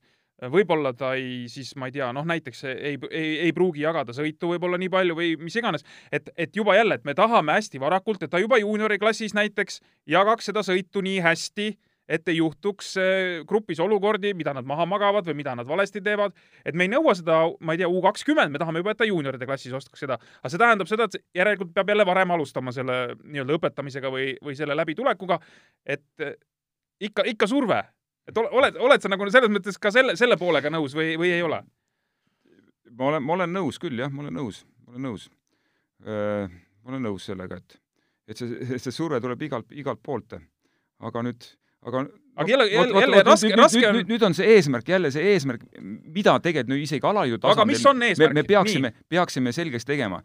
Äh, 0.42 0.50
võib-olla 0.52 0.94
ta 0.96 1.14
ei, 1.20 1.46
siis 1.52 1.74
ma 1.80 1.90
ei 1.90 1.96
tea, 1.96 2.10
noh 2.16 2.26
näiteks 2.28 2.64
ei, 2.72 2.96
ei, 3.10 3.30
ei 3.48 3.54
pruugi 3.56 3.86
jagada 3.86 4.16
sõitu 4.16 4.54
võib-olla 4.54 4.80
nii 4.82 4.92
palju 4.92 5.18
või 5.18 5.34
mis 5.40 5.56
iganes, 5.60 5.86
et, 6.12 6.32
et 6.36 6.56
juba 6.56 6.76
jälle, 6.76 7.00
et 7.00 7.08
me 7.08 7.16
tahame 7.16 7.56
hästi 7.56 7.80
varakult, 7.84 8.24
et 8.24 8.32
ta 8.32 8.42
juba 8.44 8.60
juunioriklassis 8.60 9.36
näiteks 9.38 9.82
jagaks 10.12 10.52
seda 10.52 10.64
sõitu 10.64 11.04
nii 11.06 11.22
hästi 11.24 11.70
et 12.10 12.28
ei 12.30 12.38
juhtuks 12.38 12.92
äh, 13.02 13.46
grupis 13.48 13.80
olukordi, 13.82 14.34
mida 14.38 14.54
nad 14.54 14.66
maha 14.68 14.86
magavad 14.90 15.26
või 15.30 15.40
mida 15.42 15.56
nad 15.58 15.68
valesti 15.68 16.02
teevad. 16.06 16.36
et 16.66 16.76
me 16.76 16.86
ei 16.86 16.92
nõua 16.92 17.16
seda, 17.18 17.40
ma 17.60 17.74
ei 17.74 17.82
tea, 17.82 17.90
U 17.90 18.02
kakskümmend, 18.06 18.54
me 18.54 18.62
tahame 18.62 18.82
juba, 18.82 18.94
et 18.94 19.02
ta 19.02 19.08
juunioride 19.10 19.48
klassis 19.50 19.74
oskaks 19.74 20.06
seda, 20.06 20.20
aga 20.42 20.52
see 20.52 20.62
tähendab 20.62 20.90
seda, 20.90 21.10
et 21.10 21.40
järelikult 21.42 21.74
peab 21.74 21.90
jälle 21.90 22.06
varem 22.06 22.36
alustama 22.36 22.74
selle 22.76 23.16
nii-öelda 23.24 23.58
õpetamisega 23.58 24.12
või, 24.14 24.36
või 24.44 24.58
selle 24.58 24.78
läbitulekuga. 24.78 25.40
et 25.86 26.06
äh, 26.22 26.36
ikka, 27.00 27.26
ikka 27.34 27.50
surve, 27.50 27.82
et 28.28 28.38
oled, 28.38 28.78
oled 28.78 29.02
sa 29.02 29.10
nagu 29.10 29.30
selles 29.32 29.50
mõttes 29.50 29.82
ka 29.82 29.92
selle, 29.92 30.16
selle 30.20 30.38
poolega 30.38 30.70
nõus 30.70 30.96
või, 30.98 31.16
või 31.18 31.34
ei 31.34 31.42
ole? 31.42 31.64
ma 32.92 33.10
olen, 33.10 33.26
ma 33.26 33.34
olen 33.40 33.54
nõus 33.54 33.82
küll, 33.82 33.98
jah, 34.00 34.14
ma 34.14 34.24
olen 34.24 34.38
nõus, 34.38 34.62
ma 34.86 34.94
olen 34.94 35.10
nõus. 35.10 35.30
ma 36.06 36.92
olen 36.92 37.02
nõus 37.10 37.26
sellega, 37.26 37.58
et, 37.58 37.78
et 38.30 38.38
see, 38.38 38.78
see 38.78 38.94
surve 38.94 39.18
tuleb 39.24 39.42
igalt, 39.42 39.72
igalt 39.74 40.04
poolt. 40.06 40.38
aga 41.00 41.22
nüüd 41.26 41.48
aga 41.86 42.06
aga 42.36 42.50
jälle, 42.50 42.66
jälle, 42.68 43.02
jälle 43.02 43.24
raske, 43.24 43.52
raske 43.56 43.84
on 43.88 43.96
nüüd, 44.00 44.10
nüüd 44.10 44.24
on 44.28 44.36
see 44.36 44.56
eesmärk, 44.56 44.90
jälle 44.90 45.12
see 45.14 45.34
eesmärk, 45.34 45.66
mida 46.16 46.36
tegelikult 46.44 46.74
nüüd 46.74 46.86
isegi 46.86 47.08
alaliidu 47.08 47.40
tasandil 47.44 48.18
me, 48.20 48.32
me 48.40 48.44
peaksime, 48.48 48.92
peaksime 49.10 49.54
selgeks 49.56 49.88
tegema. 49.88 50.22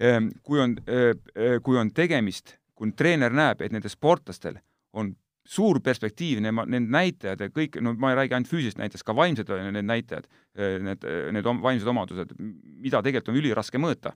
Ehm, 0.00 0.30
kui 0.42 0.60
on, 0.62 0.76
eh, 0.86 1.10
eh, 1.34 1.58
kui 1.62 1.76
on 1.76 1.90
tegemist, 1.92 2.56
kui 2.74 2.92
treener 2.96 3.34
näeb, 3.36 3.60
et 3.60 3.74
nendel 3.74 3.92
sportlastel 3.92 4.56
on 4.96 5.12
suur 5.50 5.80
perspektiiv, 5.84 6.40
need, 6.40 6.88
näitajad 6.88 7.42
ja 7.44 7.50
kõik, 7.52 7.80
no 7.82 7.92
ma 7.98 8.12
ei 8.12 8.20
räägi 8.22 8.36
ainult 8.36 8.48
füüsilisest 8.48 8.80
näitajast, 8.80 9.04
ka 9.04 9.16
vaimsed 9.16 9.50
need 9.74 9.88
näitajad, 9.88 10.28
eh, 10.56 10.78
need, 10.80 11.04
need 11.36 11.44
vaimsed 11.44 11.88
omadused, 11.90 12.32
mida 12.38 13.02
tegelikult 13.02 13.34
on 13.34 13.40
üliraske 13.42 13.82
mõõta 13.82 14.14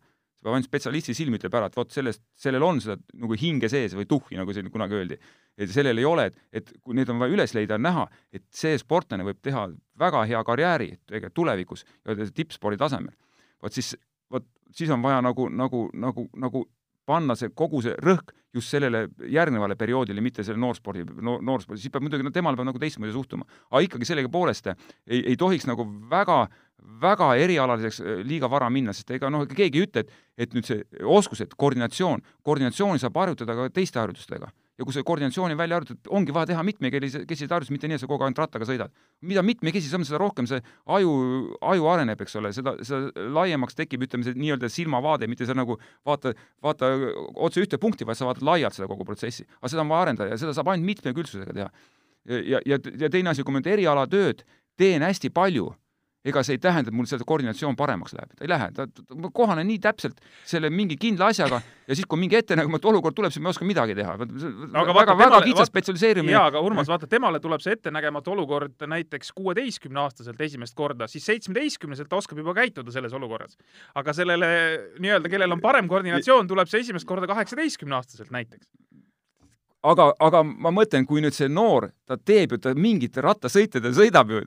ainult 0.52 0.68
spetsialisti 0.68 1.14
silm 1.16 1.38
ütleb 1.38 1.54
ära, 1.56 1.70
et 1.70 1.76
vot 1.78 1.90
sellest, 1.92 2.22
sellel 2.36 2.64
on 2.66 2.80
seda 2.84 2.98
nagu 3.20 3.36
hinge 3.40 3.70
sees 3.72 3.94
või 3.96 4.08
tuhhi, 4.10 4.36
nagu 4.36 4.52
siin 4.52 4.70
kunagi 4.72 4.98
öeldi. 4.98 5.18
et 5.56 5.70
sellel 5.70 5.98
ei 5.98 6.04
ole, 6.04 6.26
et, 6.30 6.38
et 6.52 6.72
kui 6.82 6.96
need 6.98 7.08
on 7.08 7.20
vaja 7.22 7.32
üles 7.32 7.54
leida, 7.54 7.78
näha, 7.78 8.08
et 8.32 8.44
see 8.52 8.76
sportlane 8.78 9.24
võib 9.24 9.40
teha 9.42 9.68
väga 9.98 10.24
hea 10.28 10.42
karjääri 10.44 10.90
tulevikus 11.34 11.84
ja 12.04 12.16
tippspordi 12.34 12.80
tasemel. 12.80 13.14
vot 13.62 13.72
siis, 13.72 13.94
vot 14.30 14.46
siis 14.74 14.90
on 14.90 15.02
vaja 15.02 15.22
nagu, 15.22 15.48
nagu, 15.48 15.88
nagu, 15.94 16.28
nagu 16.36 16.66
panna 17.06 17.36
see 17.38 17.52
kogu 17.54 17.82
see 17.84 17.94
rõhk 18.00 18.32
just 18.54 18.70
sellele 18.70 19.08
järgnevale 19.30 19.76
perioodile, 19.76 20.22
mitte 20.22 20.44
selle 20.46 20.60
noorspordi 20.62 21.04
no,, 21.04 21.38
noorspordi, 21.42 21.82
siis 21.82 21.92
peab 21.92 22.06
muidugi, 22.06 22.26
no 22.26 22.32
temal 22.34 22.56
peab 22.56 22.68
nagu 22.70 22.80
teistmoodi 22.82 23.14
suhtuma. 23.14 23.46
aga 23.70 23.82
ikkagi 23.88 24.08
sellegipoolest 24.08 24.70
ei, 24.70 25.20
ei 25.20 25.36
tohiks 25.36 25.66
nagu 25.70 25.86
väga 26.10 26.44
väga 27.00 27.30
erialaliseks 27.40 28.00
äh, 28.00 28.20
liiga 28.26 28.50
vara 28.50 28.68
minna, 28.70 28.92
sest 28.92 29.10
ega 29.16 29.30
noh, 29.32 29.46
keegi 29.48 29.80
ei 29.80 29.86
ütle, 29.86 30.04
et, 30.04 30.12
et 30.36 30.54
nüüd 30.56 30.68
see 30.68 30.82
oskused, 31.00 31.56
koordinatsioon, 31.56 32.22
koordinatsiooni 32.44 33.00
saab 33.02 33.16
harjutada 33.22 33.56
ka 33.56 33.70
teiste 33.72 34.02
harjutustega 34.02 34.50
ja 34.78 34.86
kui 34.86 34.94
see 34.94 35.04
koordinatsiooni 35.06 35.56
välja 35.58 35.78
arvutad, 35.78 36.00
ongi 36.10 36.34
vaja 36.34 36.50
teha 36.50 36.62
mitmekesiseid 36.66 37.52
harjutusi, 37.52 37.74
mitte 37.74 37.90
nii, 37.90 37.98
et 37.98 38.02
sa 38.02 38.08
kogu 38.10 38.24
aeg 38.24 38.32
ainult 38.32 38.40
rattaga 38.42 38.66
sõidad. 38.68 38.94
mida 39.22 39.42
mitmekesisem, 39.46 40.04
seda 40.06 40.18
rohkem 40.20 40.48
see 40.50 40.60
aju, 40.96 41.12
aju 41.62 41.86
areneb, 41.92 42.24
eks 42.24 42.34
ole, 42.40 42.50
seda, 42.56 42.74
seda 42.82 43.28
laiemaks 43.36 43.78
tekib, 43.78 44.02
ütleme, 44.08 44.26
see 44.26 44.34
nii-öelda 44.38 44.70
silmavaade, 44.72 45.28
mitte 45.30 45.46
sa 45.46 45.54
nagu 45.54 45.78
vaata, 46.06 46.34
vaata 46.62 46.90
otse 47.34 47.62
ühte 47.62 47.78
punkti, 47.78 48.06
vaid 48.08 48.18
sa 48.18 48.26
vaatad 48.28 48.46
laialt 48.46 48.74
seda 48.74 48.90
kogu 48.90 49.06
protsessi. 49.06 49.46
aga 49.60 49.70
seda 49.70 49.86
on 49.86 49.94
vaja 49.94 50.08
arendada 50.08 50.34
ja 50.34 50.40
seda 50.42 50.56
saab 50.56 50.72
ainult 50.74 50.90
mitmekülgsusega 50.90 51.54
teha. 51.54 51.70
ja, 52.26 52.60
ja, 52.66 52.78
ja 52.98 53.10
teine 53.10 53.30
asi, 53.30 53.46
kui 53.46 53.54
ma 53.54 53.62
nüüd 53.62 53.72
erialatööd 53.76 54.42
teen 54.76 55.06
hästi 55.06 55.30
palju 55.30 55.70
ega 56.24 56.42
see 56.44 56.56
ei 56.56 56.60
tähenda, 56.62 56.88
et 56.88 56.96
mul 56.96 57.06
seda 57.08 57.24
koordinatsioon 57.28 57.76
paremaks 57.76 58.14
läheb, 58.16 58.30
ta 58.32 58.46
ei 58.46 58.50
lähe, 58.50 58.68
ta, 58.76 58.86
ta, 58.88 59.16
ma 59.20 59.28
kohanen 59.34 59.66
nii 59.68 59.80
täpselt 59.84 60.22
selle 60.48 60.70
mingi 60.72 60.96
kindla 61.00 61.28
asjaga 61.32 61.60
ja 61.88 61.96
siis, 61.96 62.06
kui 62.08 62.20
mingi 62.20 62.38
ettenägematu 62.38 62.88
olukord 62.88 63.16
tuleb, 63.18 63.34
siis 63.34 63.44
ma 63.44 63.50
ei 63.50 63.56
oska 63.56 63.68
midagi 63.68 63.96
teha. 63.98 64.16
väga, 64.18 64.96
väga, 64.96 65.16
väga 65.20 65.42
kitsas 65.44 65.68
spetsialiseerimine. 65.72 66.32
jaa, 66.32 66.46
aga 66.48 66.64
Urmas, 66.64 66.88
vaata, 66.88 67.10
temale 67.10 67.42
tuleb 67.44 67.64
see 67.64 67.76
ettenägematu 67.76 68.32
olukord 68.32 68.88
näiteks 68.94 69.34
kuueteistkümneaastaselt 69.36 70.40
esimest 70.48 70.76
korda, 70.78 71.08
siis 71.12 71.26
seitsmeteistkümneselt 71.28 72.08
ta 72.08 72.22
oskab 72.22 72.40
juba 72.40 72.56
käituda 72.56 72.94
selles 72.94 73.12
olukorras. 73.12 73.58
aga 73.94 74.16
sellele 74.16 74.48
nii-öelda, 74.98 75.28
kellel 75.28 75.52
on 75.52 75.60
parem 75.60 75.88
koordinatsioon, 75.92 76.48
tuleb 76.48 76.72
see 76.72 76.86
esimest 76.86 77.08
korda 77.08 77.28
kaheksateistkümneaastaselt 77.28 78.32
näiteks 78.32 78.72
aga, 79.84 80.12
aga 80.24 80.40
ma 80.44 80.72
mõtlen, 80.72 81.04
kui 81.04 81.20
nüüd 81.20 81.36
see 81.36 81.50
noor, 81.52 81.90
ta 82.08 82.16
teeb 82.16 82.54
ju, 82.54 82.62
ta 82.64 82.72
mingit 82.76 83.16
rattasõite, 83.20 83.82
ta 83.84 83.92
sõidab 83.92 84.32
ju 84.32 84.40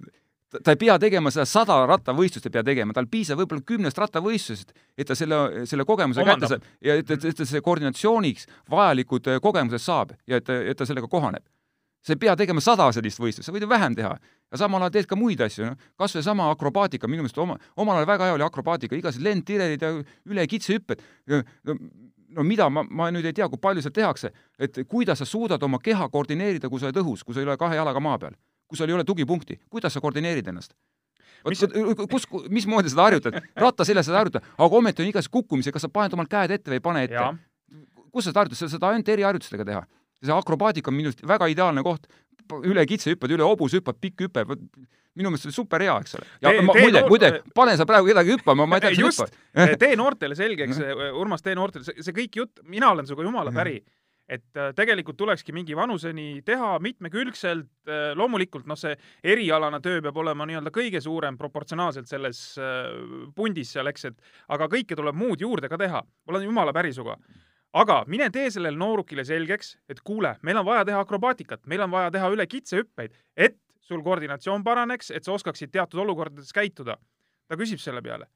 ta 0.51 0.71
ei 0.71 0.79
pea 0.79 0.95
tegema 0.99 1.31
seda 1.33 1.45
sada 1.49 1.77
rattavõistlust 1.89 2.47
ei 2.47 2.53
pea 2.55 2.63
tegema, 2.65 2.95
tal 2.95 3.09
piisab 3.11 3.41
võib-olla 3.41 3.65
kümnest 3.67 3.99
rattavõistlusest, 3.99 4.71
et 4.97 5.07
ta 5.09 5.15
selle, 5.17 5.65
selle 5.67 5.85
kogemuse 5.87 6.23
Omandab. 6.23 6.39
kätte 6.39 6.53
saab 6.55 6.87
ja 6.87 6.95
et, 7.01 7.11
et, 7.11 7.27
et 7.31 7.37
ta 7.37 7.45
selle 7.45 7.61
koordinatsiooniks 7.65 8.47
vajalikud 8.71 9.27
äh, 9.33 9.41
kogemused 9.43 9.83
saab 9.83 10.15
ja 10.27 10.39
et, 10.41 10.49
et 10.49 10.79
ta 10.79 10.87
sellega 10.87 11.09
kohaneb. 11.11 11.43
sa 12.07 12.15
ei 12.15 12.21
pea 12.21 12.35
tegema 12.39 12.63
sada 12.63 12.87
sellist 12.95 13.19
võistlust, 13.19 13.49
sa 13.49 13.51
võid 13.51 13.65
ju 13.65 13.69
vähem 13.69 13.95
teha. 13.95 14.15
ja 14.51 14.57
samal 14.57 14.81
ajal 14.85 14.95
teed 14.95 15.11
ka 15.11 15.19
muid 15.19 15.41
asju, 15.43 15.65
noh, 15.67 15.87
kas 15.99 16.15
või 16.15 16.23
sama 16.23 16.51
akrobaatika, 16.51 17.07
minu 17.07 17.25
meelest 17.25 17.37
oma, 17.43 17.57
omal 17.75 17.99
ajal 17.99 18.07
väga 18.07 18.29
hea 18.29 18.37
oli 18.39 18.47
akrobaatika, 18.47 18.95
igasugused 18.95 19.27
lendtirerid 19.27 19.81
ja 19.81 19.91
üle 20.31 20.47
kitsehüpped 20.47 21.03
no, 21.27 21.41
no 22.37 22.43
mida, 22.47 22.69
ma, 22.69 22.85
ma 22.87 23.11
nüüd 23.11 23.27
ei 23.27 23.35
tea, 23.35 23.49
kui 23.51 23.59
palju 23.59 23.83
seda 23.83 23.99
tehakse, 23.99 24.31
et 24.59 24.79
kuidas 24.87 25.19
sa 25.19 25.27
suudad 25.27 25.63
oma 25.63 25.79
keha 25.83 26.07
koordineerida, 26.13 26.69
kui 26.69 26.79
sa 26.79 26.87
oled 26.87 27.01
õhus, 27.03 27.27
kui 27.27 27.35
sa 27.35 27.43
ei 27.43 27.49
ole 27.49 27.57
kahe 27.59 27.75
jalaga 27.75 27.99
maa 27.99 28.19
peal 28.21 28.39
kui 28.67 28.79
sul 28.79 28.91
ei 28.91 28.97
ole 28.97 29.07
tugipunkti, 29.07 29.59
kuidas 29.71 29.95
sa 29.95 30.03
koordineerid 30.03 30.47
ennast? 30.51 30.75
mis... 31.47 31.63
kus, 32.11 32.27
mismoodi 32.49 32.91
seda 32.91 33.07
harjutad? 33.07 33.39
ratta 33.55 33.85
seljas 33.87 34.09
seda 34.09 34.21
harjutada, 34.21 34.55
aga 34.57 34.81
ometi 34.81 35.03
on 35.03 35.11
igasugused 35.11 35.33
kukkumised, 35.33 35.75
kas 35.75 35.85
sa 35.87 35.91
paned 35.93 36.15
omal 36.17 36.29
käed 36.31 36.53
ette 36.57 36.71
või 36.71 36.81
ei 36.81 36.85
pane 36.89 37.05
ette? 37.07 37.25
kus 38.11 38.27
sa 38.27 38.31
seda 38.31 38.43
harjutad, 38.43 38.59
sa 38.59 38.71
saad 38.73 38.87
ainult 38.91 39.15
eriharjutustega 39.15 39.67
teha. 39.67 39.83
see 40.23 40.33
akrobaatika 40.33 40.89
on 40.91 40.97
minu 40.97 41.11
arust 41.11 41.27
väga 41.29 41.47
ideaalne 41.53 41.83
koht, 41.85 42.07
üle 42.65 42.85
kitse 42.89 43.13
hüppad, 43.13 43.33
üle 43.35 43.45
hobuse 43.45 43.77
hüppad, 43.77 43.99
pikk 44.01 44.25
hüpe, 44.25 44.45
minu 45.17 45.29
meelest 45.29 45.45
see 45.45 45.51
oli 45.51 45.57
super 45.57 45.83
hea, 45.85 45.93
eks 46.01 46.17
ole. 46.17 46.25
ja 46.41 46.53
tee, 46.55 46.63
ma, 46.65 46.73
muide, 46.77 47.03
muide, 47.11 47.29
pane 47.57 47.75
sa 47.77 47.85
praegu 47.89 48.09
kedagi 48.09 48.33
hüppama, 48.33 48.65
ma 48.65 48.79
ei 48.79 48.87
tea, 48.87 48.95
kas 48.95 49.19
sa 49.19 49.27
hüppad. 49.27 49.77
tee 49.83 49.99
noortele 49.99 50.37
selgeks, 50.39 50.81
Urmas, 51.21 51.45
tee 51.45 51.53
noortele, 51.57 51.85
see, 51.85 52.01
see 52.07 52.17
kõik 52.17 52.41
jutt, 52.41 52.63
mina 52.65 52.89
olen 52.95 53.05
sinuga 53.05 53.27
jumala 53.29 53.53
päri 53.53 53.77
et 54.27 54.59
äh, 54.59 54.71
tegelikult 54.75 55.17
tulekski 55.17 55.53
mingi 55.55 55.75
vanuseni 55.77 56.41
teha 56.45 56.75
mitmekülgselt, 56.83 57.69
äh, 57.87 58.11
loomulikult 58.19 58.67
noh, 58.67 58.77
see 58.79 58.93
erialane 59.23 59.79
töö 59.83 60.01
peab 60.03 60.19
olema 60.19 60.47
nii-öelda 60.49 60.73
kõige 60.75 61.01
suurem 61.03 61.37
proportsionaalselt 61.39 62.09
selles 62.11 62.41
äh, 62.59 62.89
pundis 63.35 63.71
seal, 63.75 63.87
eks, 63.91 64.09
et 64.11 64.33
aga 64.53 64.67
kõike 64.71 64.97
tuleb 64.99 65.17
muud 65.17 65.43
juurde 65.43 65.71
ka 65.71 65.79
teha, 65.79 66.03
olen 66.27 66.47
jumala 66.47 66.75
päri 66.75 66.93
sinuga. 66.93 67.17
aga 67.77 68.03
mine 68.07 68.29
tee 68.33 68.51
sellele 68.51 68.77
noorukile 68.77 69.23
selgeks, 69.25 69.77
et 69.89 70.01
kuule, 70.03 70.35
meil 70.41 70.59
on 70.59 70.65
vaja 70.65 70.85
teha 70.85 70.99
akrobaatikat, 71.03 71.65
meil 71.67 71.85
on 71.87 71.91
vaja 71.91 72.11
teha 72.11 72.29
üle 72.33 72.47
kitsehüppeid, 72.47 73.15
et 73.35 73.59
sul 73.87 74.03
koordinatsioon 74.03 74.63
paraneks, 74.63 75.11
et 75.11 75.23
sa 75.23 75.31
oskaksid 75.31 75.71
teatud 75.71 76.03
olukordades 76.03 76.51
käituda. 76.53 76.97
ta 77.47 77.55
küsib 77.55 77.79
selle 77.79 78.01
peale. 78.01 78.27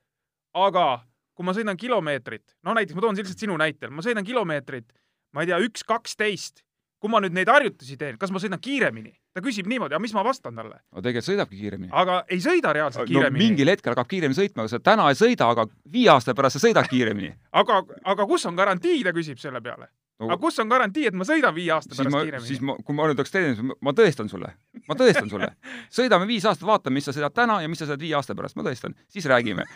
aga 0.54 1.02
kui 1.36 1.46
ma 1.46 1.52
sõidan 1.56 1.78
kilomeetrit, 1.80 2.56
no 2.64 2.74
näiteks 2.76 2.96
ma 2.96 3.02
toon 3.02 3.16
lihtsalt 3.16 3.40
sinu 3.40 3.58
näitel, 3.58 3.90
ma 3.90 4.04
sõidan 4.06 4.24
kilomeetrit 4.24 4.94
ma 5.36 5.44
ei 5.44 5.52
tea, 5.52 5.60
üks 5.64 5.86
kaksteist, 5.88 6.64
kui 7.02 7.12
ma 7.12 7.22
nüüd 7.24 7.36
neid 7.36 7.50
harjutusi 7.50 7.98
teen, 7.98 8.20
kas 8.22 8.34
ma 8.34 8.42
sõidan 8.44 8.62
kiiremini? 8.62 9.14
ta 9.32 9.40
küsib 9.40 9.68
niimoodi, 9.72 9.96
aga 9.96 10.04
mis 10.04 10.14
ma 10.16 10.26
vastan 10.28 10.58
talle? 10.60 10.82
no 10.92 11.02
tegelikult 11.04 11.30
sõidabki 11.30 11.60
kiiremini. 11.62 11.92
aga 11.96 12.22
ei 12.28 12.42
sõida 12.44 12.74
reaalselt 12.76 13.08
kiiremini 13.08 13.40
no,. 13.40 13.46
mingil 13.46 13.72
hetkel 13.72 13.96
hakkab 13.96 14.10
kiiremini 14.12 14.38
sõitma, 14.38 14.66
aga 14.66 14.74
sa 14.74 14.82
täna 14.84 15.08
ei 15.08 15.20
sõida, 15.20 15.48
aga 15.54 15.68
viie 15.92 16.12
aasta 16.12 16.36
pärast 16.36 16.60
sa 16.60 16.66
sõidad 16.66 16.90
kiiremini 16.92 17.32
aga, 17.64 17.82
aga 18.14 18.28
kus 18.28 18.46
on 18.50 18.60
garantii, 18.60 19.00
ta 19.08 19.16
küsib 19.16 19.40
selle 19.40 19.64
peale 19.64 19.88
no,. 20.22 20.30
aga 20.30 20.38
kus 20.42 20.60
on 20.64 20.72
garantii, 20.72 21.08
et 21.10 21.18
ma 21.18 21.28
sõidan 21.28 21.56
viie 21.56 21.72
aasta 21.76 21.96
pärast 21.96 22.14
ma, 22.14 22.24
kiiremini? 22.26 22.48
siis 22.48 22.62
ma, 22.66 22.78
kui 22.86 22.98
ma 22.98 23.10
nüüd 23.10 23.20
oleks 23.20 23.34
treener, 23.34 23.78
ma 23.82 23.96
tõestan 23.98 24.30
sulle, 24.32 24.54
ma 24.88 24.98
tõestan 25.00 25.32
sulle. 25.32 25.50
sõidame 25.98 26.30
viis 26.30 26.46
aastat, 26.46 26.68
vaatame, 26.70 27.00
mis 27.00 27.10
sa 27.10 27.16
sõidad 27.16 27.36
täna 27.36 27.62
ja 27.64 27.72
mis 27.72 27.82
sa 27.82 27.90
sõidad 27.90 28.06
viie 28.06 28.16
aasta 28.20 28.38
pärast, 28.38 28.60
ma 28.60 28.68
tõestan, 28.68 28.96
siis 29.12 29.28
räägime. 29.32 29.68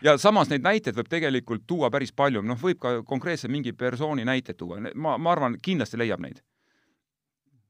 Ja 0.00 0.14
samas 0.16 0.48
neid 0.48 0.64
näiteid 0.64 0.96
võib 0.96 1.10
tegelikult 1.12 1.66
tuua 1.68 1.90
päris 1.92 2.12
palju, 2.16 2.40
noh, 2.40 2.56
võib 2.56 2.78
ka 2.80 2.92
konkreetse 3.04 3.50
mingi 3.52 3.74
persooni 3.76 4.24
näiteid 4.24 4.56
tuua, 4.56 4.78
ma, 4.94 5.18
ma 5.20 5.34
arvan, 5.34 5.58
kindlasti 5.60 6.00
leiab 6.00 6.22
neid. 6.24 6.40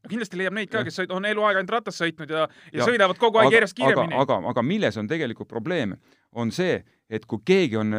Kindlasti 0.09 0.39
leiab 0.39 0.55
neid 0.57 0.71
ka, 0.73 0.85
kes 0.87 1.03
on 1.12 1.27
eluaeg 1.29 1.59
ainult 1.59 1.75
rattas 1.75 1.99
sõitnud 2.01 2.31
ja, 2.31 2.47
ja, 2.71 2.79
ja. 2.79 2.87
sõidavad 2.87 3.18
kogu 3.21 3.41
aeg 3.41 3.51
aga, 3.51 3.57
järjest 3.59 3.77
kiiremini. 3.77 4.14
aga, 4.14 4.39
aga, 4.39 4.53
aga 4.55 4.64
milles 4.64 4.97
on 4.97 5.11
tegelikult 5.11 5.51
probleem, 5.51 5.97
on 6.33 6.53
see, 6.55 6.78
et 7.11 7.24
kui 7.26 7.43
keegi 7.45 7.76
on, 7.81 7.95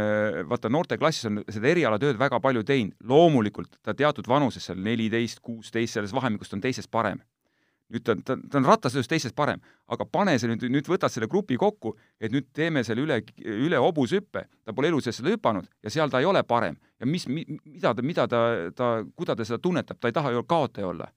vaata 0.48 0.70
noorteklassis 0.72 1.28
on 1.28 1.42
seda 1.52 1.68
erialatööd 1.74 2.20
väga 2.20 2.40
palju 2.40 2.64
teinud, 2.64 2.96
loomulikult 3.04 3.76
ta 3.84 3.94
teatud 3.98 4.28
vanuses, 4.28 4.64
seal 4.66 4.80
neliteist, 4.80 5.42
kuusteist, 5.44 5.98
selles 5.98 6.16
vahemikus 6.16 6.54
on 6.56 6.64
teisest 6.64 6.92
parem 6.92 7.20
nüüd 7.92 8.06
ta, 8.06 8.16
ta, 8.26 8.38
ta 8.40 8.60
on 8.60 8.68
rattasõidus 8.68 9.10
teistest 9.12 9.36
parem, 9.38 9.62
aga 9.92 10.06
pane 10.08 10.38
see 10.40 10.50
nüüd, 10.52 10.66
nüüd 10.72 10.90
võtad 10.90 11.12
selle 11.14 11.28
grupi 11.32 11.58
kokku, 11.60 11.94
et 12.22 12.34
nüüd 12.34 12.50
teeme 12.56 12.84
selle 12.88 13.04
üle, 13.06 13.20
üle 13.44 13.80
hobushüppe, 13.82 14.46
ta 14.66 14.76
pole 14.76 14.92
elu 14.92 15.02
sees 15.04 15.20
seda 15.20 15.34
hüpanud 15.34 15.68
ja 15.84 15.94
seal 15.94 16.12
ta 16.12 16.22
ei 16.22 16.30
ole 16.30 16.44
parem. 16.48 16.78
ja 17.00 17.10
mis 17.10 17.28
mi,, 17.28 17.46
mida 17.66 17.94
ta, 17.96 18.06
mida 18.06 18.28
ta, 18.32 18.44
ta, 18.76 18.92
kuidas 19.16 19.40
ta 19.40 19.48
seda 19.48 19.60
tunnetab, 19.62 20.00
ta 20.00 20.12
ei 20.12 20.16
taha 20.16 20.32
ju 20.38 20.44
kaotaja 20.44 20.88
olla. 20.88 21.10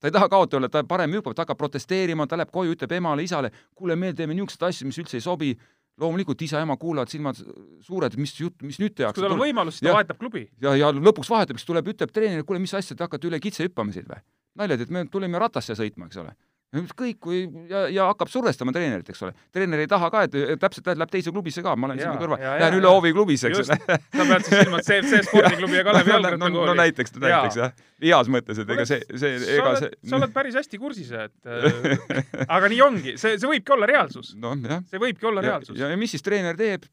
ta 0.00 0.10
ei 0.10 0.14
taha 0.14 0.28
kaotaja 0.28 0.60
olla, 0.60 0.68
ta 0.68 0.84
parem 0.84 1.16
hüppab, 1.16 1.34
ta 1.34 1.46
hakkab 1.46 1.58
protesteerima, 1.58 2.26
ta 2.26 2.36
läheb 2.38 2.52
koju, 2.52 2.76
ütleb 2.76 2.92
emale-isale, 3.00 3.52
kuule, 3.74 3.96
me 3.96 4.12
teeme 4.12 4.36
niisuguseid 4.36 4.68
asju, 4.68 4.90
mis 4.90 5.00
üldse 5.00 5.18
ei 5.18 5.24
sobi, 5.24 5.54
loomulikult 6.00 6.42
isa-ema 6.46 6.76
kuulavad 6.80 7.10
silmad 7.12 7.40
suured, 7.84 8.16
mis 8.20 8.34
jutt, 8.40 8.60
mis 8.66 8.80
nüüd 8.82 8.94
tehakse. 8.98 9.20
kui 9.20 9.26
tal 9.26 9.36
on 9.36 9.42
võimalus, 9.42 9.78
siis 9.78 9.88
ta 9.88 9.96
vahetab 9.96 10.20
klubi. 10.20 10.46
ja, 10.62 10.74
ja 10.78 10.92
lõpuks 10.94 11.30
vahetab, 11.32 11.60
siis 11.60 11.68
tuleb, 11.68 11.90
ütleb 11.94 12.12
treenerile, 12.14 12.46
kuule, 12.48 12.62
mis 12.62 12.74
asja, 12.78 12.96
te 12.96 13.06
hakkate 13.06 13.30
üle 13.30 13.40
kitse 13.42 13.66
hüppama 13.66 13.94
siin 13.94 14.06
või? 14.08 14.22
naljad, 14.58 14.86
et 14.86 14.94
me 14.94 15.04
tulime 15.10 15.38
ratasse 15.38 15.76
sõitma, 15.78 16.08
eks 16.10 16.22
ole 16.22 16.34
kõik, 16.68 17.16
kui 17.24 17.38
ja, 17.70 17.86
ja 17.88 18.06
hakkab 18.10 18.28
survestama 18.28 18.72
treenerit, 18.76 19.08
eks 19.08 19.22
ole. 19.24 19.32
treener 19.54 19.80
ei 19.80 19.88
taha 19.88 20.10
ka, 20.12 20.24
et 20.26 20.60
täpselt 20.60 20.90
läheb 20.90 21.12
teise 21.12 21.32
klubisse 21.32 21.64
ka, 21.64 21.72
ma 21.76 21.88
olen 21.88 22.00
sinna 22.02 22.18
kõrval, 22.20 22.42
lähen 22.60 22.76
üle 22.76 22.92
hoovi 22.92 23.12
klubisse, 23.16 23.48
eks 23.48 23.62
ole. 23.62 23.78
sa 24.18 24.26
pead 24.28 24.44
siis 24.44 24.60
silmas 24.60 24.84
CFC 24.88 25.22
spordiklubi 25.30 25.80
ja 25.80 25.86
Kalevi 25.88 26.12
jalgrattakooli. 26.14 26.58
no, 26.58 26.66
no 26.68 26.76
näiteks, 26.76 27.16
näiteks 27.16 27.58
jah, 27.62 27.74
heas 28.04 28.32
mõttes, 28.34 28.60
et 28.60 28.74
ega 28.76 28.86
see, 28.88 29.00
see, 29.14 29.34
ega 29.56 29.74
see. 29.80 29.90
sa 30.12 30.20
oled 30.20 30.36
päris 30.36 30.60
hästi 30.60 30.82
kursis, 30.82 31.12
et 31.16 31.48
äh, 31.48 32.22
aga 32.44 32.72
nii 32.74 32.84
ongi, 32.84 33.16
see, 33.16 33.40
see 33.40 33.48
võibki 33.48 33.76
olla 33.78 33.88
reaalsus 33.88 34.34
no,. 34.36 34.52
see 34.90 35.00
võibki 35.00 35.32
olla 35.32 35.44
reaalsus. 35.44 35.76
ja, 35.80 35.88
ja 35.88 36.00
mis 36.00 36.12
siis 36.12 36.26
treener 36.26 36.58
teeb? 36.58 36.84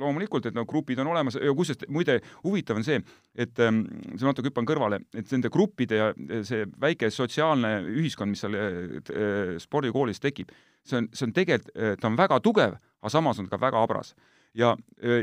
Loomulikult, 0.00 0.46
et 0.46 0.56
no 0.56 0.66
grupid 0.68 1.00
on 1.02 1.10
olemas. 1.12 1.38
Ja 1.40 1.54
kusjuures 1.56 1.88
muide 1.92 2.18
huvitav 2.44 2.80
on 2.80 2.86
see, 2.86 3.00
et 3.34 3.60
ähm, 3.64 3.82
see 4.14 4.26
natuke 4.26 4.50
hüppan 4.50 4.68
kõrvale, 4.68 5.00
et 5.16 5.32
nende 5.32 5.50
gruppide 5.52 6.00
ja 6.00 6.10
see 6.46 6.66
väike 6.80 7.10
sotsiaalne 7.12 7.78
ühiskond, 7.96 8.34
mis 8.34 8.44
seal 8.44 8.56
äh, 8.56 9.56
spordikoolis 9.62 10.22
tekib, 10.22 10.52
see 10.86 11.00
on, 11.00 11.10
see 11.16 11.28
on 11.28 11.36
tegelikult, 11.36 11.72
äh, 11.76 11.96
ta 12.00 12.10
on 12.10 12.18
väga 12.18 12.40
tugev, 12.44 12.78
aga 13.02 13.12
samas 13.12 13.40
on 13.42 13.48
ka 13.50 13.60
väga 13.60 13.84
habras 13.84 14.14
ja, 14.56 14.72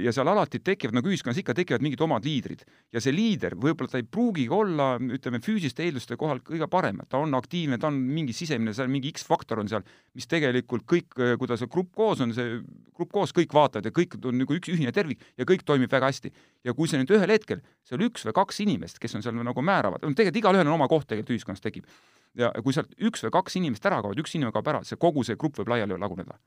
ja 0.03 0.13
seal 0.13 0.29
alati 0.29 0.59
tekivad, 0.63 0.95
nagu 0.97 1.09
ühiskonnas 1.09 1.39
ikka, 1.41 1.55
tekivad 1.57 1.83
mingid 1.83 2.01
omad 2.05 2.25
liidrid. 2.25 2.63
ja 2.93 3.01
see 3.01 3.13
liider, 3.15 3.55
võib-olla 3.59 3.91
ta 3.91 3.99
ei 4.01 4.05
pruugigi 4.05 4.49
olla, 4.53 4.93
ütleme, 5.17 5.41
füüsiliste 5.43 5.85
eelduste 5.85 6.17
kohal 6.19 6.43
kõige 6.45 6.67
parem, 6.71 7.01
ta 7.09 7.21
on 7.21 7.33
aktiivne, 7.37 7.79
ta 7.81 7.89
on 7.89 7.97
mingi 7.97 8.35
sisemine, 8.37 8.75
seal 8.77 8.91
mingi 8.93 9.11
X-faktor 9.13 9.63
on 9.63 9.69
seal, 9.71 9.85
mis 10.17 10.29
tegelikult 10.29 10.85
kõik, 10.89 11.17
kuidas 11.41 11.63
see 11.63 11.71
grupp 11.73 11.93
koos 11.97 12.21
on, 12.23 12.33
see 12.37 12.59
grupp 12.93 13.13
koos, 13.13 13.33
kõik 13.35 13.53
vaatavad 13.55 13.89
ja 13.89 13.93
kõik 13.95 14.17
on 14.21 14.37
nagu 14.43 14.57
üks 14.57 14.71
ühine 14.73 14.93
tervik 14.95 15.23
ja 15.37 15.47
kõik 15.49 15.65
toimib 15.65 15.91
väga 15.91 16.11
hästi. 16.11 16.33
ja 16.63 16.73
kui 16.77 16.89
see 16.89 17.01
nüüd 17.01 17.13
ühel 17.17 17.33
hetkel, 17.33 17.63
seal 17.87 18.05
üks 18.05 18.27
või 18.29 18.37
kaks 18.37 18.61
inimest, 18.65 19.01
kes 19.01 19.17
on 19.17 19.25
seal 19.25 19.37
nagu 19.39 19.65
määravad, 19.65 20.05
tegelikult 20.05 20.43
igalühel 20.43 20.67
on 20.67 20.77
oma 20.77 20.89
koht 20.91 21.07
tegelikult 21.09 21.37
ühiskonnas 21.37 21.63
tekib. 21.63 21.89
ja 22.37 22.53
kui 22.63 22.73
sealt 22.73 22.93
üks 23.01 23.25
või 23.25 23.33
kaks 23.41 23.57
inimest 23.61 23.85
ära 23.85 24.01
kaovad, 24.01 24.19
üks 24.21 24.37
inimene 24.37 24.53
kaob 24.53 24.69
ära, 24.69 24.83
see 24.85 24.99
kogu 24.99 25.25
see 25.25 25.39
grupp 25.39 25.57
võib 25.57 25.73
laiali 25.73 25.97
laguneda 25.97 26.37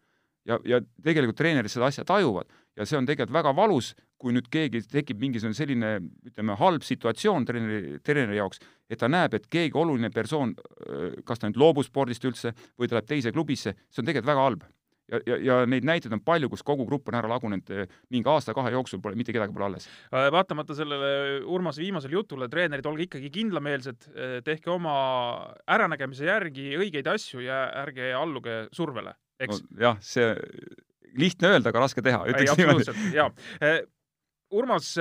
ja, 0.46 0.58
ja 0.64 0.80
tegelikult 1.04 1.38
treenerid 1.38 1.72
seda 1.72 1.90
asja 1.90 2.04
tajuvad. 2.06 2.48
Ja 2.76 2.84
see 2.84 2.98
on 2.98 3.08
tegelikult 3.08 3.36
väga 3.38 3.52
valus, 3.56 3.94
kui 4.20 4.34
nüüd 4.36 4.48
keegi 4.52 4.82
tekib 4.88 5.20
mingisugune 5.20 5.56
selline, 5.56 5.92
ütleme, 6.28 6.56
halb 6.60 6.84
situatsioon 6.84 7.46
treeneri, 7.48 7.98
treeneri 8.04 8.40
jaoks, 8.40 8.60
et 8.90 9.00
ta 9.00 9.08
näeb, 9.08 9.36
et 9.36 9.48
keegi 9.52 9.76
oluline 9.76 10.10
persoon, 10.12 10.54
kas 11.24 11.40
ta 11.40 11.50
nüüd 11.50 11.60
loobub 11.60 11.86
spordist 11.86 12.24
üldse 12.28 12.52
või 12.76 12.88
ta 12.88 12.98
läheb 12.98 13.08
teise 13.08 13.32
klubisse, 13.32 13.76
see 13.88 14.02
on 14.02 14.08
tegelikult 14.08 14.32
väga 14.32 14.48
halb. 14.48 14.66
Ja, 15.06 15.20
ja, 15.22 15.36
ja 15.38 15.56
neid 15.70 15.84
näiteid 15.86 16.14
on 16.16 16.20
palju, 16.26 16.48
kus 16.50 16.64
kogu 16.66 16.82
grupp 16.88 17.06
on 17.12 17.14
ära 17.14 17.28
lagunenud, 17.30 17.68
mingi 18.10 18.26
aasta-kahe 18.30 18.72
jooksul 18.74 18.98
pole 19.02 19.14
mitte 19.18 19.34
kedagi 19.34 19.54
pole 19.54 19.68
alles. 19.68 19.86
Äh, 20.10 20.26
vaatamata 20.34 20.74
sellele 20.74 21.44
Urmase 21.46 21.84
viimasele 21.84 22.16
jutule, 22.16 22.48
treenerid, 22.50 22.88
olge 22.90 23.06
ikkagi 23.06 23.30
kindlameelsed, 23.36 24.08
äh, 24.10 24.34
tehke 24.46 24.72
oma 24.74 24.96
äranägemise 25.70 26.26
järgi 26.26 26.72
õigeid 26.80 27.06
asju 27.12 27.44
ja 27.46 27.68
ärge 27.84 28.10
alluge 28.18 28.64
survele, 28.74 29.14
eks 29.42 29.60
no,? 29.62 29.76
jah, 29.82 30.00
see 30.04 30.32
lihtne 31.16 31.54
öelda, 31.54 31.72
aga 31.72 31.84
raske 31.86 32.04
teha, 32.04 32.24
ütleks 32.28 32.58
niimoodi. 32.60 32.96
jaa. 33.16 33.30
Äh, 33.64 33.82
Urmas, 34.56 34.92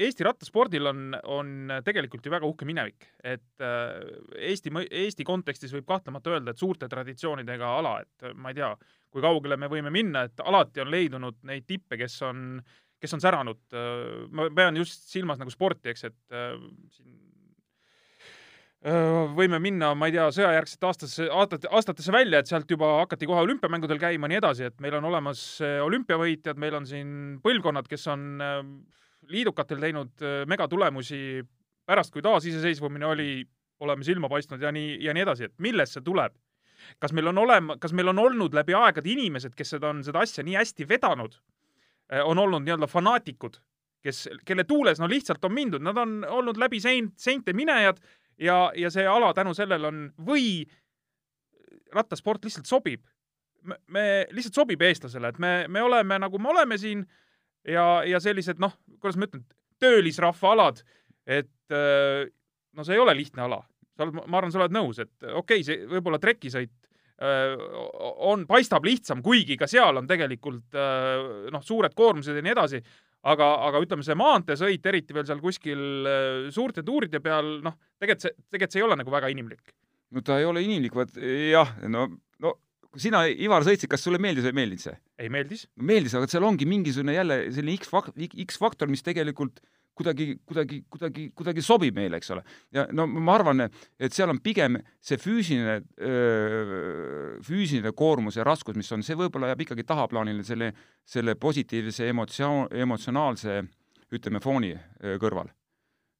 Eesti 0.00 0.24
rattaspordil 0.24 0.88
on, 0.88 1.00
on 1.28 1.72
tegelikult 1.84 2.24
ju 2.24 2.30
väga 2.32 2.48
uhke 2.48 2.64
minevik, 2.64 3.04
et 3.20 3.60
Eesti, 3.60 4.72
Eesti 4.88 5.26
kontekstis 5.28 5.74
võib 5.76 5.84
kahtlemata 5.90 6.32
öelda, 6.32 6.54
et 6.54 6.62
suurte 6.62 6.88
traditsioonidega 6.88 7.68
ala, 7.82 7.98
et 8.00 8.32
ma 8.32 8.48
ei 8.48 8.56
tea, 8.56 8.70
kui 9.12 9.20
kaugele 9.20 9.58
me 9.60 9.68
võime 9.68 9.92
minna, 9.92 10.24
et 10.24 10.40
alati 10.40 10.80
on 10.80 10.88
leidunud 10.94 11.36
neid 11.50 11.68
tippe, 11.68 11.98
kes 12.00 12.16
on, 12.24 12.56
kes 12.96 13.12
on 13.12 13.20
säranud. 13.26 13.60
Ma 14.32 14.48
pean 14.56 14.80
just 14.80 15.04
silmas 15.12 15.42
nagu 15.42 15.52
sporti, 15.52 15.92
eks, 15.92 16.08
et 16.08 16.40
siin 16.96 17.20
võime 18.84 19.58
minna, 19.64 19.94
ma 19.96 20.10
ei 20.10 20.12
tea, 20.12 20.26
sõjajärgsete 20.36 20.86
aastasse, 20.86 21.26
aastate, 21.32 21.68
aastatesse 21.72 22.12
välja, 22.12 22.42
et 22.42 22.50
sealt 22.50 22.70
juba 22.70 22.90
hakati 23.00 23.28
kohe 23.28 23.40
olümpiamängudel 23.46 24.00
käima, 24.02 24.28
nii 24.28 24.40
edasi, 24.42 24.68
et 24.68 24.80
meil 24.84 24.98
on 24.98 25.08
olemas 25.08 25.40
olümpiavõitjad, 25.86 26.60
meil 26.60 26.76
on 26.76 26.88
siin 26.88 27.14
põlvkonnad, 27.44 27.88
kes 27.88 28.04
on 28.12 28.26
liidukatel 29.32 29.80
teinud 29.80 30.24
megatulemusi 30.50 31.20
pärast, 31.88 32.12
kui 32.12 32.24
taasiseseisvumine 32.24 33.06
oli, 33.08 33.28
oleme 33.80 34.04
silma 34.04 34.28
paistnud 34.28 34.62
ja 34.62 34.72
nii, 34.72 34.98
ja 35.04 35.14
nii 35.16 35.24
edasi, 35.24 35.48
et 35.48 35.56
millest 35.64 35.96
see 35.96 36.04
tuleb? 36.04 36.36
kas 37.00 37.14
meil 37.16 37.30
on 37.30 37.38
olema, 37.40 37.78
kas 37.80 37.94
meil 37.96 38.10
on 38.12 38.18
olnud 38.20 38.52
läbi 38.52 38.74
aegade 38.76 39.08
inimesed, 39.08 39.54
kes 39.56 39.70
seda 39.76 39.88
on, 39.94 40.02
seda 40.04 40.20
asja 40.20 40.42
nii 40.44 40.58
hästi 40.58 40.84
vedanud, 40.88 41.38
on 42.28 42.38
olnud 42.42 42.66
nii-öelda 42.66 42.88
fanaatikud, 42.90 43.56
kes, 44.04 44.26
kelle 44.44 44.66
tuules 44.68 45.00
no 45.00 45.08
lihtsalt 45.08 45.44
on 45.48 45.54
mindud, 45.56 45.80
nad 45.80 45.96
on 45.96 46.18
olnud 46.28 46.60
läbi 46.60 46.82
seint, 46.84 47.14
seinte 47.16 47.54
minejad 47.56 48.02
ja, 48.38 48.70
ja 48.76 48.90
see 48.90 49.06
ala 49.08 49.32
tänu 49.34 49.54
sellele 49.54 49.90
on, 49.90 50.06
või 50.26 50.64
rattasport 51.94 52.44
lihtsalt 52.44 52.66
sobib. 52.66 53.04
me, 53.64 54.26
lihtsalt 54.30 54.54
sobib 54.54 54.82
eestlasele, 54.82 55.28
et 55.28 55.38
me, 55.38 55.52
me 55.68 55.82
oleme 55.82 56.18
nagu 56.18 56.38
me 56.38 56.50
oleme 56.50 56.78
siin 56.78 57.06
ja, 57.64 58.02
ja 58.04 58.20
sellised 58.20 58.60
noh, 58.60 58.74
kuidas 59.00 59.16
ma 59.16 59.28
ütlen, 59.28 59.44
töölisrahva 59.80 60.52
alad, 60.52 60.82
et 61.26 61.72
eh, 61.72 62.26
no 62.76 62.84
see 62.84 62.94
ei 62.94 63.00
ole 63.00 63.14
lihtne 63.16 63.46
ala 63.46 63.62
sa 63.96 64.06
oled, 64.06 64.16
ma 64.18 64.38
arvan, 64.38 64.52
sa 64.52 64.60
oled 64.62 64.74
nõus, 64.74 65.00
et 65.02 65.12
okei 65.22 65.62
okay,, 65.62 65.66
see 65.66 65.88
võib-olla 65.90 66.20
trekisõit 66.22 66.72
äh, 67.22 67.54
on, 68.30 68.44
paistab 68.50 68.86
lihtsam, 68.86 69.22
kuigi 69.24 69.58
ka 69.60 69.68
seal 69.70 70.00
on 70.00 70.08
tegelikult 70.10 70.78
äh, 70.78 71.50
noh, 71.54 71.64
suured 71.64 71.94
koormused 71.96 72.34
ja 72.34 72.44
nii 72.44 72.54
edasi, 72.54 72.82
aga, 73.32 73.48
aga 73.68 73.80
ütleme, 73.84 74.04
see 74.06 74.18
maanteesõit, 74.18 74.90
eriti 74.90 75.16
veel 75.16 75.26
seal 75.28 75.40
kuskil 75.42 76.10
äh, 76.10 76.50
suurte 76.54 76.84
tuuride 76.86 77.22
peal, 77.24 77.58
noh, 77.64 77.78
tegelikult 78.00 78.28
see, 78.28 78.36
tegelikult 78.52 78.76
see 78.76 78.82
ei 78.82 78.88
ole 78.88 78.98
nagu 79.00 79.14
väga 79.14 79.32
inimlik. 79.32 79.74
no 80.14 80.22
ta 80.24 80.38
ei 80.40 80.48
ole 80.48 80.62
inimlik, 80.64 80.96
vaat 80.96 81.16
jah, 81.18 81.74
no, 81.90 82.06
no 82.44 82.56
sina, 83.00 83.24
Ivar, 83.26 83.64
sõitsid, 83.66 83.90
kas 83.90 84.04
sulle 84.06 84.20
meeldis 84.22 84.46
või 84.46 84.54
ei 84.54 84.60
meeldinud 84.60 84.84
see? 84.86 84.98
ei 85.24 85.32
meeldis. 85.32 85.68
meeldis, 85.92 86.18
aga 86.18 86.30
seal 86.30 86.46
ongi 86.46 86.68
mingisugune 86.68 87.16
jälle 87.16 87.40
selline 87.54 87.80
X-faktor, 87.80 88.28
X-faktor, 88.46 88.92
mis 88.92 89.04
tegelikult 89.06 89.60
äh, 89.62 89.83
kuidagi, 89.94 90.26
kuidagi, 90.46 90.80
kuidagi, 90.90 91.28
kuidagi 91.36 91.62
sobib 91.64 91.96
meile, 91.96 92.18
eks 92.18 92.32
ole. 92.34 92.42
ja 92.74 92.86
no 92.92 93.06
ma 93.06 93.36
arvan, 93.38 93.66
et 93.98 94.14
seal 94.14 94.32
on 94.32 94.40
pigem 94.44 94.78
see 95.02 95.18
füüsiline, 95.20 95.80
füüsiline 97.46 97.94
koormus 97.96 98.38
ja 98.38 98.46
raskus, 98.46 98.76
mis 98.78 98.90
on, 98.94 99.04
see 99.06 99.18
võib-olla 99.18 99.52
jääb 99.52 99.66
ikkagi 99.66 99.86
tahaplaanile 99.88 100.44
selle, 100.46 100.72
selle 101.06 101.36
positiivse 101.40 102.08
emotsioon, 102.10 102.70
emotsionaalse 102.84 103.60
ütleme, 104.14 104.42
fooni 104.42 104.74
kõrval. 105.22 105.50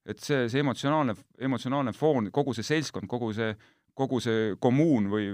et 0.05 0.21
see, 0.21 0.49
see 0.53 0.61
emotsionaalne, 0.61 1.15
emotsionaalne 1.41 1.95
foon, 1.97 2.29
kogu 2.31 2.53
see 2.55 2.67
seltskond, 2.67 3.09
kogu 3.09 3.33
see 3.33 3.55
kogu 3.95 4.19
see 4.19 4.57
kommuun 4.59 5.05
või 5.07 5.27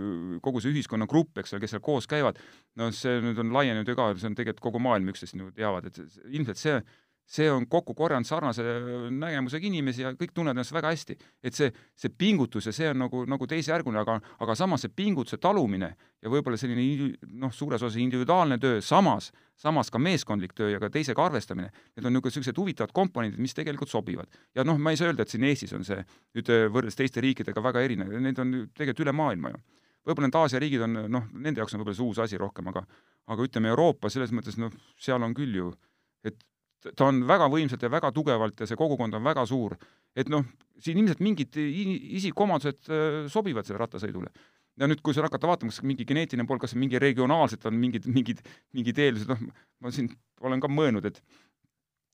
kogu 0.45 0.61
see 0.61 0.69
ühiskonnagrupp, 0.75 1.39
eks 1.41 1.55
ole, 1.55 1.63
kes 1.63 1.73
seal 1.73 1.81
koos 1.81 2.05
käivad, 2.05 2.37
no 2.77 2.91
see 2.93 3.15
nüüd 3.25 3.39
on 3.41 3.55
laienenud 3.57 3.89
ju 3.89 3.97
ka, 3.97 4.11
see 4.21 4.29
on 4.29 4.37
tegelikult 4.37 4.67
kogu 4.67 4.83
maailm 4.85 5.09
üksteist 5.09 5.39
nagu 5.39 5.49
teavad, 5.57 5.89
et 5.89 5.97
ilmselt 6.29 6.61
see 6.61 6.71
see 6.71 6.83
on 7.51 7.67
kokku 7.71 7.95
korjanud 7.95 8.27
sarnase 8.27 8.65
nägemusega 9.15 9.67
inimesi 9.67 10.03
ja 10.03 10.13
kõik 10.19 10.33
tunnevad 10.35 10.59
ennast 10.59 10.75
väga 10.75 10.91
hästi. 10.91 11.17
et 11.43 11.55
see, 11.55 11.71
see 11.97 12.11
pingutus 12.11 12.67
ja 12.67 12.73
see 12.73 12.89
on 12.91 12.99
nagu, 13.05 13.25
nagu 13.27 13.47
teisejärguline, 13.47 14.01
aga, 14.01 14.19
aga 14.41 14.55
samas 14.55 14.83
see 14.85 14.93
pingutuse 14.97 15.39
talumine 15.39 15.93
ja 16.23 16.31
võib-olla 16.33 16.59
selline 16.59 17.15
noh, 17.39 17.53
suures 17.53 17.83
osas 17.83 18.01
individuaalne 18.03 18.59
töö, 18.59 18.81
samas, 18.81 19.31
samas 19.57 19.91
ka 19.91 19.99
meeskondlik 19.99 20.55
töö 20.59 20.73
ja 20.73 20.81
ka 20.83 20.91
teisega 20.91 21.25
arvestamine, 21.25 21.71
need 21.97 22.07
on 22.07 22.13
niisugused 22.13 22.41
niisugused 22.41 22.59
huvitavad 22.59 22.93
komponendid, 22.93 23.39
mis 23.39 23.55
tegelikult 23.55 23.91
sobivad. 23.91 24.27
ja 24.55 24.65
noh, 24.65 24.79
ma 24.79 24.91
ei 24.91 24.99
saa 24.99 25.13
öelda, 25.13 25.23
et 25.23 25.31
siin 25.31 25.45
Eestis 25.45 25.73
on 25.77 25.85
see 25.85 26.03
nüüd 26.35 26.51
võrreldes 26.73 26.99
teiste 26.99 27.23
riikidega 27.23 27.63
väga 27.63 27.85
erinev, 27.87 28.11
need 28.19 28.39
on 28.39 28.57
tegelikult 28.75 29.07
üle 29.07 29.15
maailma 29.15 29.55
ju 29.55 29.63
võib-olla 30.09 30.29
need 30.31 30.39
Aasia 30.41 30.61
riigid 30.63 30.83
on 30.83 30.99
noh, 31.13 31.27
nende 31.37 31.61
jaoks 31.61 31.75
on 31.75 31.83
võib-olla 31.83 31.99
see 31.99 32.07
uus 32.07 32.21
asi 32.25 32.39
rohkem, 32.41 32.71
aga 32.73 32.85
aga 33.31 33.47
ütleme, 33.47 33.71
Euroopa 33.71 34.11
selles 34.11 34.33
mõttes 34.35 34.57
noh, 34.59 34.73
seal 34.99 35.23
on 35.23 35.35
küll 35.37 35.55
ju, 35.55 35.71
et 36.27 36.41
ta 36.97 37.09
on 37.09 37.21
väga 37.29 37.49
võimsalt 37.53 37.83
ja 37.85 37.91
väga 37.93 38.11
tugevalt 38.15 38.61
ja 38.61 38.69
see 38.69 38.79
kogukond 38.79 39.15
on 39.17 39.25
väga 39.25 39.45
suur. 39.47 39.77
et 40.17 40.29
noh, 40.29 40.45
siin 40.81 40.99
ilmselt 40.99 41.21
mingid 41.21 41.57
isikuomadused 41.61 42.89
äh, 42.91 43.21
sobivad 43.33 43.67
sellele 43.67 43.85
rattasõidule. 43.85 44.33
ja 44.81 44.89
nüüd, 44.89 45.03
kui 45.05 45.15
seal 45.15 45.27
hakata 45.29 45.51
vaatama, 45.51 45.73
kas 45.75 45.85
mingi 45.85 46.07
geneetiline 46.09 46.47
pool, 46.49 46.59
kas 46.63 46.75
mingi 46.75 46.99
regionaalselt 46.99 47.67
on 47.69 47.77
mingid, 47.77 48.09
mingid, 48.09 48.41
mingid 48.73 48.99
eeldused, 48.99 49.29
noh, 49.29 49.55
ma 49.81 49.93
siin 49.93 50.11
olen 50.41 50.61
ka 50.61 50.71
mõelnud, 50.73 51.07
et 51.11 51.23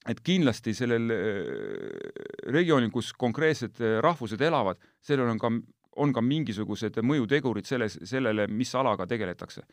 et 0.07 0.21
kindlasti 0.23 0.75
sellel 0.75 1.11
äh, 1.11 1.49
regioonil, 2.55 2.93
kus 2.95 3.13
konkreetsed 3.19 3.81
äh, 3.83 3.99
rahvused 4.05 4.43
elavad, 4.43 4.79
sellel 5.03 5.33
on 5.33 5.41
ka, 5.43 5.51
on 6.03 6.13
ka 6.15 6.23
mingisugused 6.23 7.01
mõjutegurid 7.03 7.67
selles, 7.67 7.99
sellele, 8.07 8.47
mis 8.47 8.75
alaga 8.79 9.07
tegeletakse 9.11 9.65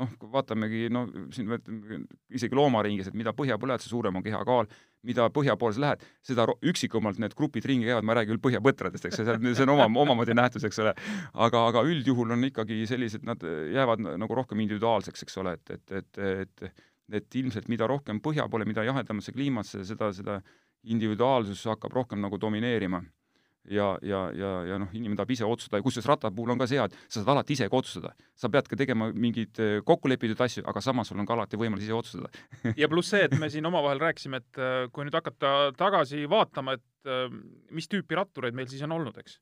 noh, 0.00 0.12
vaatamegi, 0.32 0.88
no 0.92 1.04
siin 1.34 1.50
võtame 1.50 2.00
isegi 2.36 2.56
loomaringis, 2.56 3.10
et 3.10 3.18
mida 3.18 3.34
põhja 3.36 3.58
põled, 3.60 3.82
see 3.82 3.92
suurem 3.92 4.16
on 4.18 4.24
kehakaal, 4.24 4.68
mida 5.06 5.28
põhja 5.34 5.56
poole 5.60 5.76
sa 5.76 5.84
lähed, 5.84 6.04
seda 6.26 6.46
üksikumalt 6.72 7.20
need 7.22 7.36
grupid 7.38 7.68
ringi 7.68 7.88
käivad, 7.88 8.06
ma 8.06 8.14
ei 8.14 8.20
räägi 8.20 8.34
küll 8.34 8.44
põhjapõtradest, 8.48 9.08
eks 9.08 9.20
see, 9.20 9.38
see 9.54 9.66
on 9.66 9.74
oma, 9.76 9.88
omamoodi 10.04 10.36
nähtus, 10.36 10.66
eks 10.68 10.82
ole. 10.84 10.94
aga, 11.46 11.64
aga 11.72 11.84
üldjuhul 11.88 12.36
on 12.36 12.48
ikkagi 12.50 12.82
sellised, 12.90 13.24
nad 13.28 13.44
jäävad 13.44 14.04
nagu 14.20 14.40
rohkem 14.40 14.60
individuaalseks, 14.66 15.26
eks 15.26 15.40
ole, 15.42 15.56
et, 15.60 15.76
et, 15.78 15.98
et, 16.02 16.24
et 16.68 16.86
et 17.10 17.34
ilmselt 17.40 17.66
mida 17.66 17.88
rohkem 17.90 18.20
põhja 18.22 18.44
poole, 18.46 18.62
mida 18.70 18.84
jahedamasse 18.86 19.32
kliimasse, 19.34 19.80
seda, 19.88 20.12
seda 20.14 20.36
individuaalsus 20.86 21.64
hakkab 21.66 21.96
rohkem 21.96 22.20
nagu 22.22 22.38
domineerima 22.38 23.00
ja, 23.68 23.98
ja, 24.02 24.20
ja, 24.36 24.50
ja 24.64 24.78
noh, 24.80 24.90
inimene 24.96 25.18
tahab 25.18 25.32
ise 25.34 25.46
otsustada 25.46 25.80
ja 25.80 25.84
kusjuures 25.84 26.08
ratta 26.08 26.30
puhul 26.34 26.54
on 26.54 26.60
ka 26.60 26.68
see 26.70 26.78
hea, 26.78 26.86
et 26.88 26.96
sa 27.06 27.20
saad 27.20 27.32
alati 27.34 27.56
ise 27.56 27.68
ka 27.68 27.80
otsustada. 27.80 28.14
sa 28.34 28.48
pead 28.48 28.68
ka 28.68 28.78
tegema 28.80 29.10
mingeid 29.12 29.60
eh, 29.60 29.80
kokkulepitud 29.86 30.40
asju, 30.40 30.64
aga 30.70 30.80
samas 30.84 31.10
sul 31.10 31.20
on 31.20 31.28
ka 31.28 31.36
alati 31.36 31.60
võimalus 31.60 31.84
ise 31.84 31.96
otsustada. 31.96 32.30
Ja 32.80 32.88
pluss 32.88 33.12
see, 33.12 33.22
et 33.26 33.36
me 33.38 33.50
siin 33.52 33.66
omavahel 33.68 34.00
rääkisime, 34.00 34.40
et 34.40 34.60
eh, 34.60 34.86
kui 34.92 35.06
nüüd 35.06 35.16
hakata 35.16 35.72
tagasi 35.78 36.24
vaatama, 36.30 36.78
et 36.78 37.10
eh, 37.10 37.26
mis 37.76 37.88
tüüpi 37.90 38.18
rattureid 38.18 38.56
meil 38.56 38.70
siis 38.70 38.84
on 38.86 38.96
olnud, 38.96 39.18
eks, 39.20 39.36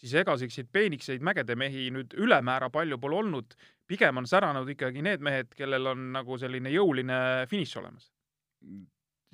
siis 0.00 0.14
ega 0.22 0.36
selliseid 0.40 0.70
peenikseid 0.72 1.24
mägede 1.24 1.56
mehi 1.58 1.90
nüüd 1.94 2.16
ülemäära 2.16 2.70
palju 2.72 2.98
pole 3.02 3.20
olnud, 3.20 3.58
pigem 3.90 4.22
on 4.22 4.28
säranud 4.30 4.68
ikkagi 4.72 5.04
need 5.04 5.20
mehed, 5.24 5.52
kellel 5.58 5.92
on 5.92 6.10
nagu 6.16 6.40
selline 6.40 6.72
jõuline 6.72 7.20
finiš 7.50 7.76
olemas 7.82 8.08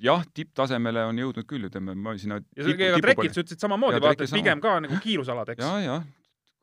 jah, 0.03 0.23
tipptasemele 0.35 1.05
on 1.09 1.19
jõudnud 1.21 1.47
küll, 1.49 1.67
ütleme, 1.69 1.95
ma 1.97 2.13
sinna 2.19 2.39
ja 2.55 2.67
sa 2.67 2.75
ka 2.77 3.01
trekid, 3.01 3.33
sa 3.33 3.43
ütlesid 3.43 3.63
samamoodi, 3.63 4.01
vaata, 4.03 4.27
et 4.27 4.35
pigem 4.37 4.61
ka 4.63 4.77
nagu 4.85 4.99
kiirusalad, 5.03 5.53
eks? 5.55 5.65
ja, 5.65 5.73
jah, 5.85 6.05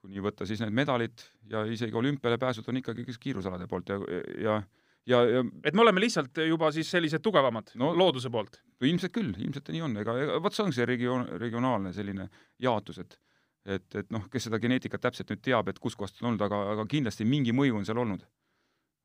kui 0.01 0.14
nii 0.14 0.22
võtta, 0.24 0.47
siis 0.49 0.62
need 0.62 0.74
medalid 0.76 1.26
ja 1.51 1.64
isegi 1.70 1.99
olümpiale 1.99 2.39
pääsud 2.41 2.68
on 2.70 2.80
ikkagi 2.80 3.07
kiirusalade 3.09 3.68
poolt 3.70 3.91
ja, 3.91 3.99
ja 4.45 4.62
ja, 5.09 5.20
ja 5.28 5.43
et 5.64 5.74
me 5.74 5.85
oleme 5.85 6.01
lihtsalt 6.01 6.39
juba 6.49 6.70
siis 6.72 6.89
sellised 6.91 7.22
tugevamad 7.24 7.74
no, 7.80 7.93
looduse 7.97 8.30
poolt? 8.32 8.61
ilmselt 8.85 9.12
küll, 9.12 9.35
ilmselt 9.41 9.68
nii 9.72 9.85
on, 9.85 9.99
ega, 10.01 10.16
ega 10.20 10.41
vot 10.45 10.55
see 10.55 10.64
ongi 10.64 10.78
see 10.78 10.89
regioon, 10.89 11.26
regionaalne 11.41 11.93
selline 11.97 12.28
jaotus, 12.62 13.03
et 13.05 13.18
et, 13.64 13.87
et 13.97 14.11
noh, 14.12 14.26
kes 14.28 14.45
seda 14.45 14.59
geneetikat 14.61 15.01
täpselt 15.01 15.30
nüüd 15.32 15.41
teab, 15.41 15.70
et 15.72 15.78
kuskohast 15.80 16.18
on 16.20 16.35
olnud, 16.35 16.43
aga, 16.45 16.59
aga 16.74 16.85
kindlasti 16.85 17.24
mingi 17.24 17.55
mõju 17.57 17.78
on 17.78 17.87
seal 17.89 18.03
olnud. 18.03 18.26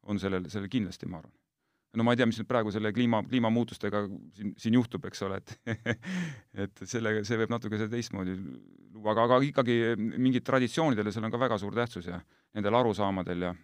on 0.10 0.20
sellel, 0.20 0.50
sellel 0.52 0.68
kindlasti, 0.72 1.08
ma 1.08 1.20
arvan 1.20 1.32
no 1.98 2.06
ma 2.06 2.14
ei 2.14 2.20
tea, 2.20 2.28
mis 2.30 2.40
nüüd 2.42 2.50
praegu 2.50 2.74
selle 2.74 2.92
kliima, 2.94 3.22
kliimamuutustega 3.26 4.04
siin, 4.38 4.54
siin 4.62 4.78
juhtub, 4.78 5.08
eks 5.10 5.24
ole, 5.26 5.40
et 5.40 5.56
et 6.66 6.84
sellega, 6.90 7.24
see 7.28 7.40
võib 7.42 7.54
natuke 7.54 7.80
teistmoodi 7.82 8.36
luua, 8.38 9.16
aga, 9.16 9.26
aga 9.26 9.40
ikkagi 9.48 9.80
mingid 9.98 10.46
traditsioonidel 10.48 11.10
ja 11.10 11.16
seal 11.16 11.26
on 11.28 11.34
ka 11.34 11.42
väga 11.42 11.58
suur 11.62 11.76
tähtsus 11.78 12.12
ja 12.12 12.22
nendel 12.58 12.78
arusaamadel 12.82 13.48
ja 13.48 13.56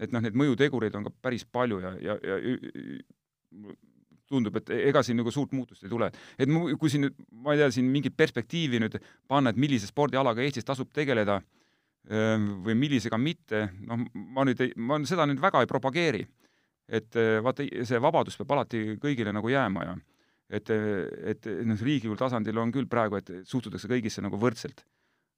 et 0.00 0.12
noh, 0.12 0.24
neid 0.24 0.36
mõjutegureid 0.36 0.96
on 0.96 1.08
ka 1.08 1.12
päris 1.28 1.44
palju 1.48 1.80
ja, 1.84 1.92
ja, 2.04 2.16
ja 2.24 3.76
tundub, 4.26 4.56
et 4.58 4.72
ega 4.88 5.02
siin 5.06 5.20
nagu 5.20 5.30
suurt 5.32 5.52
muutust 5.54 5.84
ei 5.86 5.92
tule. 5.92 6.10
et 6.38 6.50
mu, 6.50 6.66
kui 6.80 6.90
siin 6.92 7.06
nüüd, 7.06 7.20
ma 7.44 7.54
ei 7.54 7.62
tea, 7.62 7.70
siin 7.78 7.90
mingit 7.92 8.16
perspektiivi 8.16 8.80
nüüd 8.82 8.98
panna, 9.28 9.52
et 9.52 9.60
millise 9.60 9.88
spordialaga 9.88 10.42
Eestis 10.44 10.66
tasub 10.66 10.90
tegeleda 10.94 11.40
või 12.06 12.76
millisega 12.78 13.18
mitte, 13.18 13.64
noh, 13.82 14.04
ma 14.14 14.44
nüüd 14.46 14.60
ei, 14.62 14.72
ma 14.78 15.00
seda 15.08 15.26
nüüd 15.26 15.40
väga 15.42 15.64
ei 15.64 15.70
propageeri. 15.70 16.22
Et 16.88 17.16
äh, 17.18 17.38
vaata, 17.42 17.66
see 17.88 18.02
vabadus 18.02 18.38
peab 18.38 18.54
alati 18.56 18.82
kõigile 19.02 19.32
nagu 19.34 19.50
jääma 19.50 19.86
ja 19.86 19.96
et, 20.50 20.70
et 20.70 21.48
noh, 21.66 21.80
riiklikul 21.82 22.18
tasandil 22.20 22.60
on 22.62 22.70
küll 22.74 22.86
praegu, 22.90 23.18
et 23.18 23.32
suhtutakse 23.48 23.90
kõigisse 23.90 24.22
nagu 24.24 24.38
võrdselt. 24.40 24.84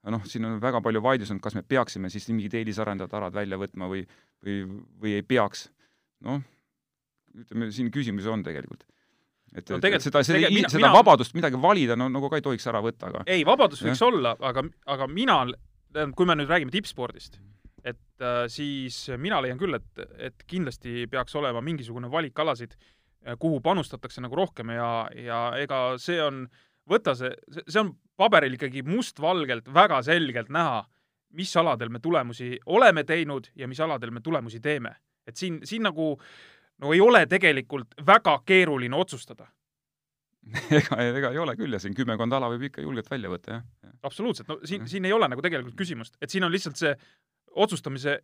noh, 0.08 0.22
siin 0.28 0.46
on 0.48 0.60
väga 0.62 0.80
palju 0.84 1.02
vaidlus 1.04 1.32
olnud, 1.32 1.42
kas 1.44 1.56
me 1.56 1.64
peaksime 1.66 2.10
siis 2.12 2.28
mingid 2.30 2.54
eelisarendajad 2.60 3.16
alad 3.18 3.34
välja 3.34 3.58
võtma 3.60 3.88
või, 3.90 4.04
või, 4.44 4.60
või 5.00 5.16
ei 5.18 5.24
peaks. 5.26 5.68
noh, 6.24 6.44
ütleme, 7.34 7.72
siin 7.72 7.90
küsimusi 7.94 8.28
on 8.28 8.44
tegelikult. 8.44 8.84
et 9.54 9.68
no,, 9.70 9.80
et 9.80 10.02
seda, 10.04 10.22
seda, 10.22 10.50
mina, 10.52 10.68
seda 10.68 10.84
mina... 10.84 10.94
vabadust 10.96 11.34
midagi 11.34 11.60
valida, 11.60 11.96
no 11.96 12.08
nagu 12.12 12.28
ka 12.28 12.40
ei 12.40 12.44
tohiks 12.44 12.68
ära 12.68 12.82
võtta, 12.84 13.08
aga 13.08 13.24
ei, 13.26 13.44
vabadus 13.48 13.82
võiks 13.84 14.02
ja. 14.02 14.10
olla, 14.10 14.36
aga, 14.44 14.64
aga 14.86 15.08
mina, 15.08 15.40
kui 16.14 16.28
me 16.28 16.36
nüüd 16.36 16.52
räägime 16.52 16.74
tippspordist, 16.74 17.40
et 17.90 18.24
äh, 18.24 18.44
siis 18.52 19.06
mina 19.20 19.40
leian 19.44 19.58
küll, 19.60 19.78
et, 19.78 20.04
et 20.30 20.46
kindlasti 20.48 21.06
peaks 21.10 21.36
olema 21.38 21.62
mingisugune 21.64 22.10
valik 22.12 22.38
alasid, 22.38 22.76
kuhu 23.42 23.58
panustatakse 23.60 24.22
nagu 24.22 24.36
rohkem 24.38 24.70
ja, 24.76 24.90
ja 25.18 25.38
ega 25.58 25.78
see 26.00 26.20
on, 26.22 26.44
võta 26.88 27.16
see, 27.18 27.32
see 27.66 27.80
on 27.82 27.90
paberil 28.18 28.54
ikkagi 28.54 28.84
mustvalgelt 28.86 29.66
väga 29.74 29.98
selgelt 30.06 30.52
näha, 30.54 30.84
mis 31.36 31.50
aladel 31.60 31.90
me 31.92 32.00
tulemusi 32.00 32.54
oleme 32.66 33.04
teinud 33.04 33.50
ja 33.58 33.68
mis 33.68 33.80
aladel 33.84 34.14
me 34.14 34.22
tulemusi 34.24 34.60
teeme. 34.64 34.94
et 35.26 35.36
siin, 35.36 35.60
siin 35.64 35.82
nagu 35.84 36.14
no 36.80 36.92
ei 36.94 37.00
ole 37.00 37.26
tegelikult 37.26 37.98
väga 38.06 38.38
keeruline 38.46 38.96
otsustada 38.96 39.48
ega, 40.78 40.96
ega 41.02 41.30
ei 41.34 41.38
ole 41.42 41.54
küll 41.58 41.74
ja 41.76 41.80
siin 41.82 41.96
kümmekond 41.96 42.32
ala 42.32 42.48
võib 42.52 42.68
ikka 42.70 42.82
julgelt 42.84 43.10
välja 43.10 43.30
võtta, 43.32 43.58
jah. 43.58 43.94
absoluutselt, 44.02 44.48
no 44.48 44.58
siin, 44.64 44.86
siin 44.88 45.04
ei 45.04 45.12
ole 45.12 45.28
nagu 45.28 45.44
tegelikult 45.44 45.76
küsimust, 45.76 46.16
et 46.22 46.32
siin 46.32 46.46
on 46.46 46.54
lihtsalt 46.54 46.80
see 46.80 46.94
otsustamise 47.58 48.18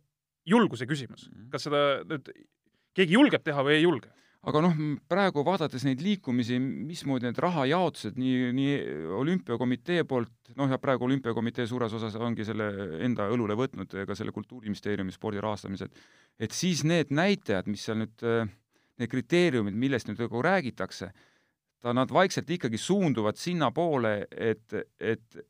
julguse 0.45 0.87
küsimus, 0.89 1.29
mhm. 1.29 1.49
kas 1.53 1.67
seda 1.67 1.81
nüüd 2.07 2.31
keegi 2.95 3.17
julgeb 3.17 3.43
teha 3.43 3.65
või 3.65 3.79
ei 3.79 3.87
julge 3.87 4.13
aga 4.45 4.61
noh, 4.61 4.75
praegu 5.09 5.43
vaadates 5.45 5.85
neid 5.87 6.01
liikumisi, 6.05 6.57
mismoodi 6.59 7.27
need 7.27 7.39
rahajaotused 7.41 8.17
nii, 8.21 8.51
nii 8.55 8.75
olümpiakomitee 9.17 10.03
poolt, 10.07 10.51
noh 10.59 10.69
ja 10.69 10.77
praegu 10.81 11.07
olümpiakomitee 11.07 11.65
suures 11.69 11.93
osas 11.97 12.17
ongi 12.21 12.45
selle 12.47 12.69
enda 13.05 13.27
õlule 13.33 13.57
võtnud 13.57 13.95
ka 14.05 14.17
selle 14.17 14.33
Kultuuriministeeriumi 14.35 15.13
spordi 15.15 15.41
rahastamised, 15.43 15.97
et 16.37 16.53
siis 16.53 16.83
need 16.85 17.13
näitajad, 17.15 17.69
mis 17.71 17.87
seal 17.87 18.03
nüüd, 18.03 18.27
need 19.01 19.11
kriteeriumid, 19.11 19.77
millest 19.81 20.11
nüüd 20.11 20.21
nagu 20.21 20.45
räägitakse, 20.45 21.09
ta, 21.81 21.95
nad 21.97 22.13
vaikselt 22.13 22.49
ikkagi 22.57 22.79
suunduvad 22.81 23.41
sinnapoole, 23.41 24.17
et, 24.29 24.77
et, 25.01 25.41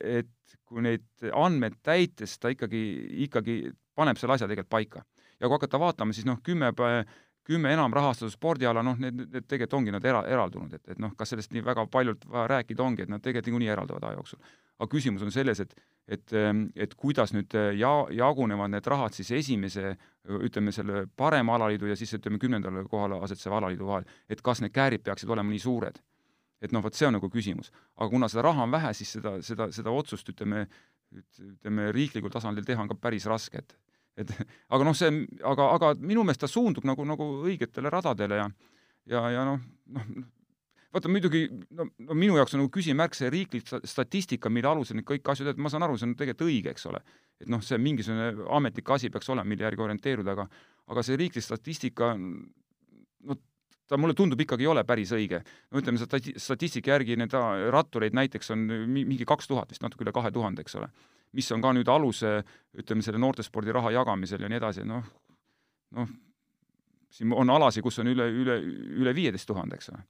et 0.00 0.58
kui 0.66 0.82
neid 0.84 1.30
andmeid 1.32 1.80
täites 1.82 2.38
ta 2.38 2.52
ikkagi, 2.52 2.82
ikkagi 3.26 3.56
paneb 3.96 4.20
selle 4.20 4.36
asja 4.36 4.48
tegelikult 4.48 4.70
paika. 4.70 5.02
ja 5.40 5.48
kui 5.48 5.56
hakata 5.56 5.80
vaatama, 5.80 6.12
siis 6.12 6.26
noh, 6.28 6.38
kümme 6.44 6.72
kümme 7.50 7.72
enam 7.72 7.92
rahastatud 7.96 8.32
spordiala, 8.32 8.82
noh, 8.86 8.98
need, 9.00 9.24
need 9.24 9.46
tegelikult 9.48 9.78
ongi 9.80 9.94
nad 9.94 10.04
era-, 10.06 10.22
eraldunud, 10.28 10.74
et, 10.76 10.82
et 10.92 11.00
noh, 11.02 11.14
kas 11.18 11.32
sellest 11.32 11.54
nii 11.54 11.64
väga 11.66 11.86
paljult 11.90 12.26
vaja 12.30 12.46
rääkida 12.52 12.84
ongi, 12.84 13.06
et 13.06 13.12
nad 13.12 13.22
tegelikult 13.24 13.50
niikuinii 13.50 13.72
eralduvad 13.74 14.06
aja 14.06 14.18
jooksul. 14.20 14.42
aga 14.80 14.88
küsimus 14.88 15.24
on 15.26 15.32
selles, 15.32 15.60
et, 15.60 15.74
et, 16.08 16.36
et 16.76 16.94
kuidas 16.96 17.34
nüüd 17.36 17.56
ja-, 17.80 18.06
jagunevad 18.16 18.70
need 18.72 18.86
rahad 18.92 19.16
siis 19.16 19.32
esimese, 19.40 19.96
ütleme, 20.28 20.72
selle 20.72 21.06
parema 21.16 21.56
alaliidu 21.58 21.90
ja 21.90 21.96
siis 21.96 22.14
ütleme, 22.20 22.38
kümnendale 22.38 22.84
kohale 22.88 23.18
asetseva 23.24 23.58
alaliidu 23.58 23.88
vahel, 23.88 24.08
et 24.28 24.44
kas 24.44 24.62
need 24.64 24.76
käärid 24.76 25.04
peaksid 25.04 25.32
olema 25.32 25.50
nii 25.50 25.64
suured 25.64 26.00
et 26.60 26.72
noh, 26.72 26.82
vot 26.84 26.96
see 26.96 27.08
on 27.08 27.16
nagu 27.16 27.30
küsimus. 27.32 27.70
aga 27.96 28.08
kuna 28.12 28.28
seda 28.28 28.46
raha 28.48 28.64
on 28.66 28.74
vähe, 28.74 28.92
siis 28.96 29.14
seda, 29.16 29.36
seda, 29.44 29.70
seda 29.72 29.92
otsust 29.94 30.28
ütleme, 30.32 30.66
ütleme 31.12 31.92
riiklikul 31.96 32.32
tasandil 32.32 32.66
teha 32.66 32.82
on 32.82 32.90
ka 32.90 32.98
päris 33.00 33.28
raske, 33.30 33.64
et 33.64 33.76
et 34.20 34.34
aga 34.74 34.84
noh, 34.84 34.96
see, 34.96 35.24
aga, 35.46 35.70
aga 35.76 35.94
minu 36.00 36.24
meelest 36.26 36.44
ta 36.44 36.50
suundub 36.50 36.84
nagu, 36.88 37.06
nagu 37.08 37.30
õigetele 37.46 37.92
radadele 37.92 38.42
ja 38.42 38.50
ja, 39.08 39.24
ja 39.32 39.46
noh, 39.48 39.62
noh, 39.94 40.10
vaata 40.94 41.10
muidugi 41.10 41.46
no, 41.76 41.86
no 42.06 42.16
minu 42.18 42.36
jaoks 42.38 42.54
on 42.56 42.64
nagu 42.64 42.72
küsimärk 42.74 43.16
see 43.16 43.30
riiklik 43.32 43.68
statistika, 43.88 44.50
mille 44.52 44.68
alusel 44.70 44.98
neid 44.98 45.08
kõiki 45.08 45.32
asju 45.32 45.46
teed, 45.46 45.60
ma 45.62 45.72
saan 45.72 45.86
aru, 45.86 45.98
see 45.98 46.08
on 46.08 46.16
tegelikult 46.18 46.48
õige, 46.48 46.74
eks 46.74 46.88
ole. 46.90 47.02
et 47.40 47.48
noh, 47.48 47.62
see 47.64 47.78
mingisugune 47.80 48.46
ametlik 48.58 48.90
asi 48.92 49.10
peaks 49.10 49.30
olema, 49.32 49.48
mille 49.48 49.64
järgi 49.64 49.86
orienteeruda, 49.86 50.36
aga 50.36 50.48
aga 50.90 51.04
see 51.06 51.16
riiklik 51.20 51.44
statistika, 51.46 52.12
ta 53.90 53.98
mulle 53.98 54.14
tundub 54.14 54.40
ikkagi 54.40 54.62
ei 54.62 54.70
ole 54.70 54.84
päris 54.86 55.10
õige. 55.16 55.42
no 55.70 55.82
ütleme, 55.82 55.98
statistika 56.38 56.94
järgi 56.94 57.18
need 57.18 57.34
rattureid 57.74 58.14
näiteks 58.14 58.54
on 58.54 58.68
mingi 58.86 59.26
kaks 59.26 59.50
tuhat 59.50 59.72
vist, 59.74 59.82
natuke 59.82 60.06
üle 60.06 60.14
kahe 60.14 60.30
tuhande, 60.30 60.62
eks 60.62 60.78
ole 60.78 60.90
mis 61.36 61.50
on 61.54 61.62
ka 61.62 61.72
nüüd 61.74 61.90
alus, 61.90 62.22
ütleme, 62.76 63.04
selle 63.06 63.20
noortespordi 63.22 63.74
raha 63.74 63.92
jagamisel 63.94 64.42
ja 64.42 64.50
nii 64.50 64.58
edasi, 64.58 64.86
noh, 64.88 65.04
noh, 65.96 66.14
siin 67.10 67.34
on 67.36 67.52
alasid, 67.54 67.84
kus 67.86 68.00
on 68.02 68.10
üle, 68.10 68.26
üle, 68.42 68.56
üle 69.02 69.14
viieteist 69.16 69.48
tuhande, 69.50 69.78
eks 69.78 69.92
ole. 69.94 70.02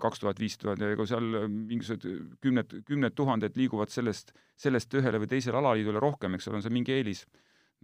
kaks 0.00 0.22
tuhat, 0.22 0.38
viis 0.40 0.56
tuhat 0.58 0.80
ja 0.80 0.94
kui 0.96 1.06
seal 1.06 1.26
mingisugused 1.48 2.38
kümned, 2.42 2.78
kümned 2.88 3.14
tuhanded 3.14 3.58
liiguvad 3.58 3.92
sellest, 3.92 4.32
sellest 4.56 4.94
ühele 4.94 5.20
või 5.20 5.28
teisele 5.28 5.60
alaliidule 5.60 6.00
rohkem, 6.00 6.34
eks 6.34 6.48
ole, 6.48 6.60
on 6.60 6.64
see 6.64 6.72
mingi 6.74 6.94
eelis. 6.94 7.26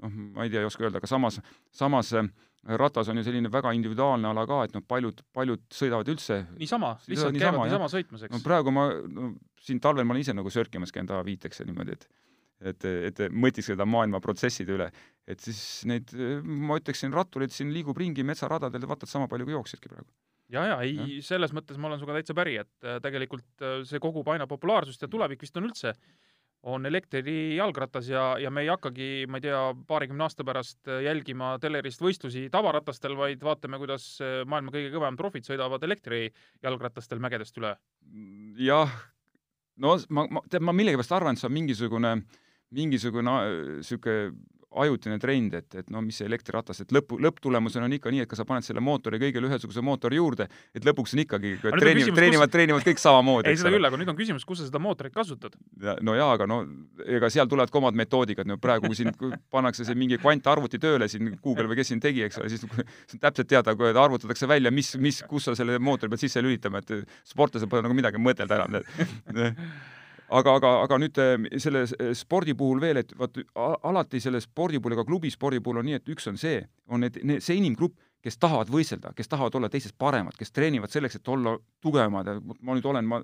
Noh, 0.03 0.20
ma 0.36 0.46
ei 0.46 0.53
tea, 0.53 0.62
ei 0.64 0.68
oska 0.68 0.86
öelda, 0.86 1.03
aga 1.03 1.11
samas, 1.11 1.40
samas 1.74 2.14
ratas 2.80 3.09
on 3.09 3.16
ju 3.16 3.24
selline 3.24 3.48
väga 3.53 3.72
individuaalne 3.76 4.28
ala 4.28 4.44
ka, 4.48 4.64
et 4.66 4.74
noh, 4.76 4.84
paljud, 4.86 5.22
paljud 5.36 5.62
sõidavad 5.72 6.09
üldse 6.12 6.42
niisama, 6.61 6.94
lihtsalt 7.09 7.38
käivad 7.40 7.64
niisama 7.64 7.88
sõitmas, 7.92 8.26
eks? 8.26 8.34
no 8.34 8.42
praegu 8.44 8.74
ma 8.74 8.90
no,, 9.09 9.30
siin 9.64 9.80
talvel 9.80 10.05
ma 10.05 10.16
olen 10.16 10.26
ise 10.26 10.34
nagu 10.36 10.53
sörkimas 10.53 10.92
käinud 10.92 11.14
A5-eks 11.16 11.62
ja 11.62 11.68
niimoodi, 11.68 11.96
et 11.96 12.11
et, 12.61 12.84
et 12.84 13.20
mõtiskleda 13.32 13.86
maailma 13.88 14.20
protsesside 14.20 14.74
üle. 14.76 14.90
et 15.30 15.40
siis 15.40 15.61
neid, 15.88 16.12
ma 16.44 16.76
ütleksin, 16.80 17.14
rattureid 17.14 17.55
siin 17.55 17.70
liigub 17.72 17.98
ringi 17.98 18.24
metsaradadel, 18.26 18.84
vaata 18.90 19.07
et 19.07 19.12
sama 19.12 19.28
palju 19.30 19.46
kui 19.48 19.57
jooksjadki 19.57 19.92
praegu. 19.92 20.09
ja, 20.53 20.66
ja 20.72 20.80
ei 20.84 21.20
selles 21.24 21.55
mõttes 21.57 21.80
ma 21.80 21.88
olen 21.88 22.01
sinuga 22.01 22.18
täitsa 22.18 22.36
päri, 22.36 22.59
et 22.61 22.84
äh, 22.84 22.98
tegelikult 23.03 23.64
äh, 23.64 23.80
see 23.88 24.03
kogub 24.03 24.28
aina 24.28 24.48
populaarsust 24.51 25.07
ja 25.07 25.09
tulevik 25.09 25.40
vist 25.46 25.57
on 25.57 25.70
üldse, 25.70 25.94
on 26.63 26.85
elektrijalgratas 26.87 28.11
ja, 28.11 28.25
ja 28.41 28.51
me 28.53 28.65
ei 28.65 28.69
hakkagi, 28.69 29.09
ma 29.29 29.39
ei 29.41 29.47
tea, 29.47 29.61
paarikümne 29.89 30.27
aasta 30.27 30.45
pärast 30.45 30.91
äh, 30.91 31.05
jälgima 31.07 31.55
telerist 31.63 32.03
võistlusi 32.05 32.49
tavaratastel, 32.53 33.17
vaid 33.17 33.41
vaatame, 33.45 33.81
kuidas 33.81 34.11
maailma 34.47 34.75
kõige 34.75 34.93
kõvem 34.93 35.17
profid 35.17 35.49
sõidavad 35.49 35.87
elektrijalgratastel 35.89 37.23
mägedest 37.23 37.57
üle. 37.63 37.77
jah, 38.61 38.93
no 39.81 39.97
ma, 40.09 40.27
ma, 40.29 40.45
tead, 40.51 40.65
ma 40.67 40.77
millegipärast 40.77 41.17
arvan, 41.17 41.39
et 41.39 41.43
see 41.43 41.49
on 41.49 41.57
mingisugune 41.57 42.15
äh, 42.19 42.41
mingisugune 42.71 43.31
niisugune 43.31 44.29
äh, 44.31 44.33
ajutine 44.71 45.18
trend, 45.18 45.55
et, 45.59 45.75
et 45.83 45.89
no 45.91 46.01
mis 46.05 46.14
see 46.21 46.27
elektriratas, 46.29 46.83
et 46.85 46.93
lõpu, 46.95 47.18
lõpptulemusena 47.23 47.89
on 47.89 47.95
ikka 47.97 48.12
nii, 48.14 48.23
et 48.25 48.31
kas 48.31 48.39
sa 48.43 48.47
paned 48.47 48.66
selle 48.66 48.83
mootori 48.85 49.18
kõigile 49.23 49.51
ühesuguse 49.51 49.83
mootori 49.85 50.21
juurde, 50.21 50.47
et 50.77 50.87
lõpuks 50.87 51.16
on 51.16 51.23
ikkagi 51.25 51.53
treenivad, 51.64 52.14
treenivad, 52.16 52.53
treenivad 52.55 52.87
kõik 52.87 53.03
samamoodi. 53.03 53.51
ei, 53.51 53.59
seda 53.59 53.73
küll, 53.75 53.89
aga 53.89 54.01
nüüd 54.01 54.12
on 54.12 54.18
küsimus, 54.18 54.47
kus 54.47 54.62
sa 54.62 54.68
seda 54.68 54.83
mootorit 54.83 55.14
kasutad. 55.14 55.59
no 56.07 56.14
jaa, 56.14 56.31
aga 56.39 56.47
no 56.51 56.61
ega 57.03 57.33
seal 57.35 57.51
tulevad 57.51 57.75
ka 57.75 57.83
omad 57.83 57.99
metoodikad, 57.99 58.47
no 58.47 58.61
praegu 58.62 58.91
kui 58.91 58.99
siin 58.99 59.11
pannakse 59.51 59.87
see 59.89 59.99
mingi 59.99 60.21
kvantarvuti 60.23 60.79
tööle 60.83 61.11
siin, 61.11 61.35
Google 61.43 61.66
või 61.71 61.81
kes 61.81 61.91
siin 61.91 62.03
tegi, 62.03 62.23
eks 62.29 62.39
ole, 62.39 62.51
siis 62.55 62.66
on 62.66 63.23
täpselt 63.23 63.51
teada, 63.51 63.75
kui 63.75 63.91
arvutatakse 63.91 64.49
välja, 64.51 64.71
mis, 64.75 64.95
mis, 65.03 65.25
kus 65.27 65.51
sa 65.51 65.59
selle 65.59 65.81
mootori 65.83 66.14
pead 66.14 66.29
sisse 66.29 66.43
lülitama, 66.45 66.85
et 66.85 67.11
sportlasel 67.27 67.71
pole 67.71 67.83
nagu 67.87 67.97
midagi 67.97 68.23
mõtelda 68.23 68.62
enam 68.62 68.79
aga, 70.31 70.55
aga, 70.59 70.70
aga 70.85 70.99
nüüd 71.03 71.18
eh, 71.20 71.49
selle 71.62 71.85
eh, 71.87 72.12
spordi 72.16 72.55
puhul 72.59 72.81
veel, 72.83 73.03
et 73.03 73.12
vot 73.18 73.41
alati 73.57 74.20
selle 74.22 74.41
spordi 74.45 74.81
puhul, 74.81 74.97
ka 75.01 75.07
klubispordi 75.09 75.61
puhul 75.64 75.83
on 75.83 75.91
nii, 75.91 75.99
et 76.01 76.14
üks 76.14 76.31
on 76.31 76.39
see, 76.41 76.62
on 76.89 77.05
need, 77.05 77.20
need, 77.26 77.45
see 77.45 77.59
inimgrupp, 77.61 77.99
kes 78.20 78.37
tahavad 78.37 78.68
võistelda, 78.72 79.14
kes 79.16 79.31
tahavad 79.33 79.55
olla 79.57 79.70
teistest 79.72 79.97
paremad, 79.99 80.37
kes 80.37 80.53
treenivad 80.53 80.93
selleks, 80.93 81.16
et 81.16 81.28
olla 81.33 81.55
tugevamad. 81.81 82.28
Ja 82.28 82.57
ma 82.61 82.76
nüüd 82.76 82.89
olen, 82.91 83.07
ma, 83.09 83.22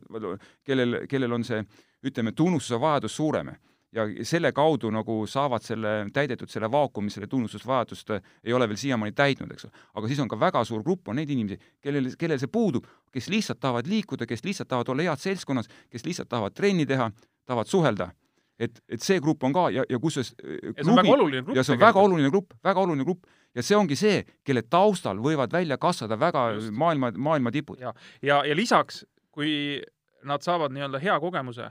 kellel, 0.65 1.03
kellel 1.11 1.37
on 1.37 1.45
see, 1.45 1.61
ütleme, 2.07 2.33
tunnustuse 2.37 2.81
vajadus 2.81 3.17
suurem 3.19 3.53
ja 3.97 4.25
selle 4.27 4.53
kaudu 4.53 4.91
nagu 4.93 5.19
saavad 5.31 5.65
selle 5.65 5.95
täidetud, 6.15 6.51
selle 6.53 6.69
vaakumi, 6.73 7.11
selle 7.13 7.29
tunnustusvajadust 7.33 8.13
äh, 8.17 8.29
ei 8.45 8.53
ole 8.57 8.69
veel 8.69 8.81
siiamaani 8.81 9.15
täitnud, 9.17 9.53
eks 9.55 9.69
ole. 9.69 9.87
aga 9.95 10.11
siis 10.11 10.21
on 10.23 10.29
ka 10.29 10.39
väga 10.41 10.65
suur 10.69 10.85
grupp, 10.85 11.09
on 11.09 11.19
neid 11.21 11.31
inimesi, 11.33 11.59
kellel, 11.83 12.11
kellel 12.19 12.41
see 12.43 12.53
puudub, 12.53 12.87
kes 13.13 13.31
lihtsalt 13.33 13.61
tahavad 13.63 13.89
liikuda, 13.91 14.29
kes 14.29 14.45
lihtsalt 14.45 14.69
tahavad 14.69 14.93
olla 14.93 15.09
head 15.09 15.23
seltskonnas, 15.23 15.71
kes 15.91 16.07
lihtsalt 16.07 16.29
tahavad 16.29 16.57
trenni 16.57 16.87
teha, 16.87 17.11
tahavad 17.47 17.73
suhelda. 17.73 18.11
et, 18.59 18.79
et 18.89 19.03
see 19.05 19.21
grupp 19.21 19.45
on 19.45 19.53
ka 19.53 19.67
ja, 19.69 19.83
ja 19.89 19.99
kusjuures 20.01 20.31
äh, 20.41 20.71
ja 20.71 20.85
see 20.85 20.93
on 20.93 20.97
väga 20.97 21.13
oluline 21.13 21.43
grupp. 21.43 21.57
ja 21.57 21.65
see 21.65 21.75
on 21.75 21.81
väga 21.81 22.01
oluline 22.01 22.31
grupp, 22.31 22.55
väga 22.65 22.81
oluline 22.81 23.05
grupp 23.05 23.27
ja 23.55 23.65
see 23.65 23.77
ongi 23.77 23.97
see, 23.97 24.23
kelle 24.45 24.63
taustal 24.63 25.21
võivad 25.21 25.53
välja 25.53 25.77
kasvada 25.81 26.17
väga 26.21 26.51
Just. 26.55 26.73
maailma, 26.73 27.13
maailma 27.17 27.53
tipud. 27.53 27.81
ja, 27.81 27.93
ja, 28.23 28.43
ja 28.45 28.57
lisaks, 28.57 29.05
kui 29.33 29.83
nad 30.25 30.43
saavad 30.43 30.73
nii-öelda 30.73 31.01
hea 31.01 31.17
kogemuse, 31.21 31.71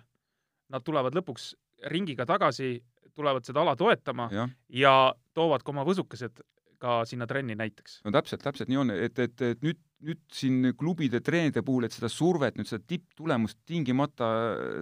nad 0.70 0.86
tulevad 0.86 1.18
lõpuks 1.18 1.54
ringiga 1.92 2.26
tagasi, 2.26 2.78
tulevad 3.16 3.48
seda 3.48 3.62
ala 3.64 3.76
toetama 3.80 4.28
ja, 4.34 4.48
ja 4.70 4.94
toovad 5.34 5.64
ka 5.64 5.72
oma 5.72 5.86
võsukesed 5.88 6.42
ka 6.80 7.02
sinna 7.08 7.28
trenni 7.28 7.56
näiteks. 7.58 8.02
no 8.06 8.14
täpselt, 8.14 8.44
täpselt 8.44 8.70
nii 8.72 8.80
on, 8.82 8.94
et, 8.94 9.20
et, 9.20 9.42
et 9.42 9.64
nüüd, 9.66 9.80
nüüd 10.06 10.22
siin 10.34 10.72
klubide 10.78 11.22
treenerite 11.24 11.64
puhul, 11.66 11.88
et 11.88 11.96
seda 11.96 12.10
survet, 12.12 12.58
nüüd 12.60 12.70
seda 12.70 12.84
tipptulemust 12.88 13.62
tingimata 13.68 14.30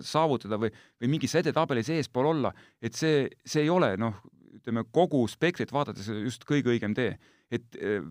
saavutada 0.06 0.60
või, 0.62 0.74
või 1.02 1.14
mingis 1.16 1.38
edetabelis 1.40 1.92
eespool 1.94 2.32
olla, 2.34 2.54
et 2.82 2.98
see, 2.98 3.28
see 3.46 3.66
ei 3.68 3.72
ole 3.74 3.94
noh, 4.02 4.20
ütleme 4.58 4.86
kogu 4.94 5.24
spektrit 5.32 5.74
vaadates 5.74 6.10
just 6.24 6.46
kõige 6.50 6.74
õigem 6.74 6.96
tee. 6.98 7.18
et 7.54 7.76
eh, 7.78 8.02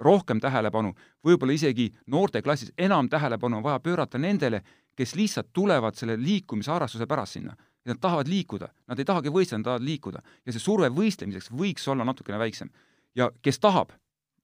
rohkem 0.00 0.40
tähelepanu, 0.40 0.94
võib-olla 1.24 1.54
isegi 1.54 1.90
noorteklassis 2.10 2.72
enam 2.78 3.08
tähelepanu 3.08 3.60
on 3.60 3.62
vaja 3.62 3.80
pöörata 3.84 4.18
nendele, 4.18 4.62
kes 4.96 5.14
lihtsalt 5.14 5.52
tulevad 5.52 5.94
selle 5.94 6.16
liikumisharrastuse 6.18 7.06
pärast 7.06 7.36
sinna 7.36 7.54
ja 7.84 7.94
nad 7.94 8.00
tahavad 8.00 8.28
liikuda, 8.28 8.68
nad 8.88 8.98
ei 8.98 9.08
tahagi 9.08 9.32
võistelda, 9.32 9.60
nad 9.60 9.68
tahavad 9.70 9.86
liikuda 9.86 10.22
ja 10.46 10.52
see 10.52 10.62
surve 10.62 10.90
võistlemiseks 10.94 11.50
võiks 11.56 11.88
olla 11.88 12.04
natukene 12.04 12.38
väiksem. 12.38 12.70
ja 13.14 13.30
kes 13.42 13.58
tahab, 13.58 13.92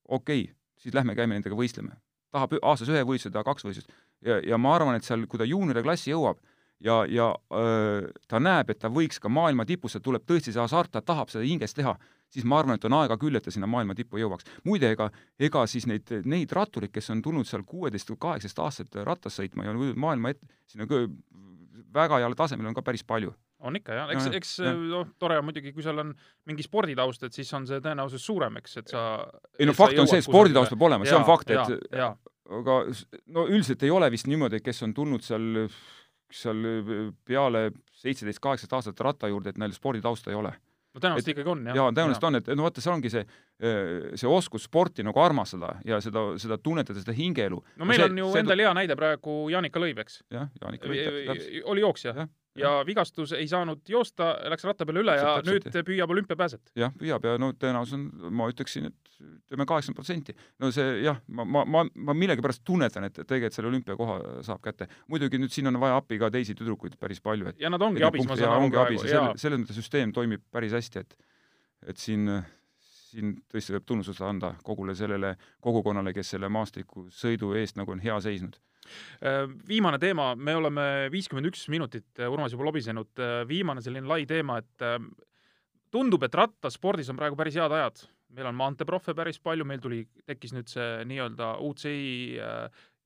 okei 0.09 0.43
okay,, 0.43 0.55
siis 0.81 0.95
lähme 0.95 1.15
käime 1.15 1.37
nendega 1.37 1.57
võistleme. 1.57 1.97
tahab 2.33 2.57
aastas 2.63 2.89
ühe 2.89 3.05
võistluse, 3.05 3.33
tahab 3.33 3.53
kaks 3.53 3.65
võistlust 3.65 3.93
ja, 4.25 4.41
ja 4.41 4.59
ma 4.59 4.75
arvan, 4.75 4.97
et 4.97 5.05
seal, 5.05 5.27
kui 5.27 5.39
ta 5.39 5.45
juuniori 5.45 5.83
klassi 5.83 6.11
jõuab 6.11 6.41
ja, 6.81 7.05
ja 7.09 7.35
öö, 7.53 8.09
ta 8.29 8.41
näeb, 8.41 8.71
et 8.71 8.81
ta 8.81 8.91
võiks 8.93 9.21
ka 9.21 9.29
maailma 9.33 9.67
tipusse, 9.69 10.01
tuleb 10.01 10.25
tõesti 10.29 10.53
see 10.53 10.63
hasart, 10.63 10.93
ta 10.93 11.03
tahab 11.05 11.33
seda 11.33 11.45
hinges 11.45 11.75
teha, 11.77 11.97
siis 12.33 12.45
ma 12.45 12.61
arvan, 12.61 12.77
et 12.77 12.85
on 12.89 12.97
aega 12.99 13.17
küll, 13.21 13.37
et 13.37 13.45
ta 13.45 13.53
sinna 13.55 13.69
maailma 13.71 13.95
tippu 13.97 14.21
jõuaks. 14.21 14.49
muide, 14.65 14.91
ega, 14.97 15.11
ega 15.39 15.67
siis 15.71 15.87
neid, 15.87 16.13
neid 16.25 16.53
rattureid, 16.53 16.93
kes 16.93 17.11
on 17.15 17.23
tulnud 17.23 17.49
seal 17.49 17.65
kuueteist 17.67 18.11
või 18.13 18.21
kaheksateist 18.27 18.63
aastat 18.65 19.01
rattas 19.09 19.39
sõitma 19.41 19.69
ja 19.69 19.77
maailma 19.95 20.35
ette, 20.35 20.49
sinna 20.67 20.89
väga 21.95 22.21
heale 22.23 22.39
tasemele 22.39 22.71
on 22.71 22.77
ka 22.77 22.85
päris 22.87 23.05
palju. 23.07 23.33
On 23.67 23.77
ikka 23.79 23.97
jah, 23.97 24.11
eks, 24.13 24.29
eks 24.37 24.53
noh, 24.67 25.07
tore 25.21 25.39
on 25.41 25.47
muidugi, 25.49 25.73
kui 25.73 25.85
seal 25.85 25.99
on 26.03 26.13
mingi 26.49 26.65
sporditaust, 26.67 27.25
et 27.27 27.37
siis 27.37 27.51
on 27.57 27.65
see 27.69 27.81
tõenäosus 27.85 28.25
suurem, 28.29 28.59
eks, 28.61 28.77
et 28.83 28.93
sa 28.93 29.03
ei 29.59 29.69
no 29.69 29.75
fakt 29.77 29.99
on 30.03 30.11
see, 30.11 30.21
et 30.21 30.29
sporditaust 30.29 30.75
peab 30.75 30.85
olema, 30.91 31.09
see 31.09 31.17
on 31.17 31.25
fakt, 31.29 31.55
et 31.55 31.97
ja, 31.97 32.11
aga 32.59 32.79
no 33.33 33.47
üldiselt 33.49 33.83
ei 33.87 33.95
ole 33.95 34.11
vist 34.13 34.29
niimoodi, 34.29 34.61
et 34.61 34.67
kes 34.67 34.85
on 34.85 34.93
tulnud 34.97 35.25
seal, 35.25 35.67
seal 36.33 36.63
peale 37.27 37.71
seitseteist, 37.97 38.43
kaheksateist 38.45 38.79
aastat 38.81 39.05
ratta 39.09 39.33
juurde, 39.33 39.55
et 39.55 39.61
neil 39.63 39.75
sporditausta 39.77 40.35
ei 40.35 40.39
ole. 40.39 40.53
No 40.97 41.01
tõenäoliselt 41.01 41.33
ikkagi 41.33 41.53
on, 41.53 41.67
jah. 41.69 41.77
jaa, 41.81 41.91
tõenäoliselt 41.93 42.29
on, 42.29 42.41
et 42.41 42.53
no 42.57 42.69
vaata, 42.69 42.85
see 42.85 42.93
ongi 42.93 43.13
see, 43.13 43.25
see 43.57 44.29
oskus 44.29 44.67
sporti 44.69 45.05
nagu 45.07 45.21
armastada 45.21 45.79
ja 45.89 45.97
seda, 46.05 46.27
seda 46.41 46.59
tunnetada, 46.61 47.01
seda 47.01 47.15
hingeelu. 47.17 47.63
no 47.81 47.87
meil 47.89 48.03
see, 48.03 48.11
on 48.11 48.19
ju 48.21 48.33
endal 48.43 48.61
hea 48.61 48.73
näide 48.77 48.97
praegu 48.99 49.47
Jaanika 49.53 49.81
Lõiv, 49.81 50.03
eks? 50.05 50.19
jah, 50.33 50.51
Jaanika 50.61 50.91
Lõiv. 50.91 51.63
oli 51.73 51.81
jooksja 51.81 52.13
ja, 52.13 52.27
ja 52.61 52.73
vigastus 52.87 53.33
ei 53.37 53.49
saanud 53.49 53.81
joosta, 53.89 54.35
läks 54.53 54.67
ratta 54.69 54.85
peale 54.89 55.01
üle 55.01 55.15
ja 55.17 55.39
täpselt, 55.39 55.71
nüüd 55.71 55.89
püüab 55.89 56.13
olümpiapääset. 56.13 56.73
jah, 56.77 56.93
püüab 57.01 57.25
ja 57.25 57.37
no 57.41 57.49
tõenäosus 57.57 57.97
on, 57.97 58.35
ma 58.37 58.49
ütleksin, 58.53 58.91
et 58.91 59.17
ütleme 59.25 59.65
kaheksakümmend 59.71 60.01
protsenti. 60.03 60.37
no 60.61 60.71
see 60.77 61.01
jah, 61.07 61.23
ma, 61.29 61.49
ma, 61.49 61.65
ma, 61.65 61.85
ma 62.11 62.17
millegipärast 62.17 62.61
tunnetan, 62.69 63.09
et 63.09 63.23
tegelikult 63.23 63.57
selle 63.57 63.71
olümpiakoha 63.73 64.19
saab 64.51 64.61
kätte. 64.65 64.91
muidugi 65.09 65.41
nüüd 65.41 65.55
siin 65.55 65.73
on 65.73 65.81
vaja 65.81 65.97
appi 66.03 66.21
ka 66.21 66.29
teisi 66.35 66.57
tüdrukuid 66.59 67.01
päris 67.01 67.25
palju, 67.25 67.55
et 67.55 67.65
ja 67.65 67.73
nad 67.73 67.81
ongi 67.89 68.05
abis, 68.05 68.29
ma 68.29 68.37
saan 68.37 68.69
aru 68.69 69.01
selles 69.41 69.65
mõttes 69.65 69.81
süsteem 69.81 70.13
toimib 70.13 70.45
päris 70.53 70.77
hästi, 70.77 71.07
et 71.07 71.19
et 71.87 72.01
siin 72.01 72.29
siin 73.17 73.35
tõesti 73.49 73.73
võib 73.77 73.89
tunnustust 73.89 74.21
anda 74.23 74.53
kogule 74.65 74.95
sellele 74.95 75.35
kogukonnale, 75.65 76.13
kes 76.13 76.37
selle 76.37 76.53
maastikusõidu 76.53 77.55
eest 77.57 77.81
nagu 77.81 77.97
on 77.97 78.05
hea 78.05 78.21
seisnud 78.21 78.61
Äh, 79.23 79.45
viimane 79.69 79.99
teema, 80.03 80.31
me 80.37 80.55
oleme 80.57 80.85
viiskümmend 81.13 81.51
üks 81.51 81.67
minutit, 81.73 82.07
äh, 82.21 82.31
Urmas, 82.31 82.55
juba 82.55 82.67
lobisenud, 82.69 83.13
äh, 83.19 83.39
viimane 83.49 83.83
selline 83.85 84.09
lai 84.09 84.25
teema, 84.29 84.61
et 84.63 84.87
tundub, 85.95 86.27
et 86.27 86.35
rattaspordis 86.35 87.11
on 87.11 87.19
praegu 87.19 87.39
päris 87.39 87.57
head 87.59 87.73
ajad. 87.73 88.07
meil 88.37 88.49
on 88.51 88.57
maanteeprofe 88.59 89.15
päris 89.15 89.39
palju, 89.41 89.65
meil 89.65 89.79
tuli, 89.81 90.03
tekkis 90.27 90.53
nüüd 90.53 90.69
see 90.69 91.05
nii-öelda 91.09 91.55
UCI 91.63 92.35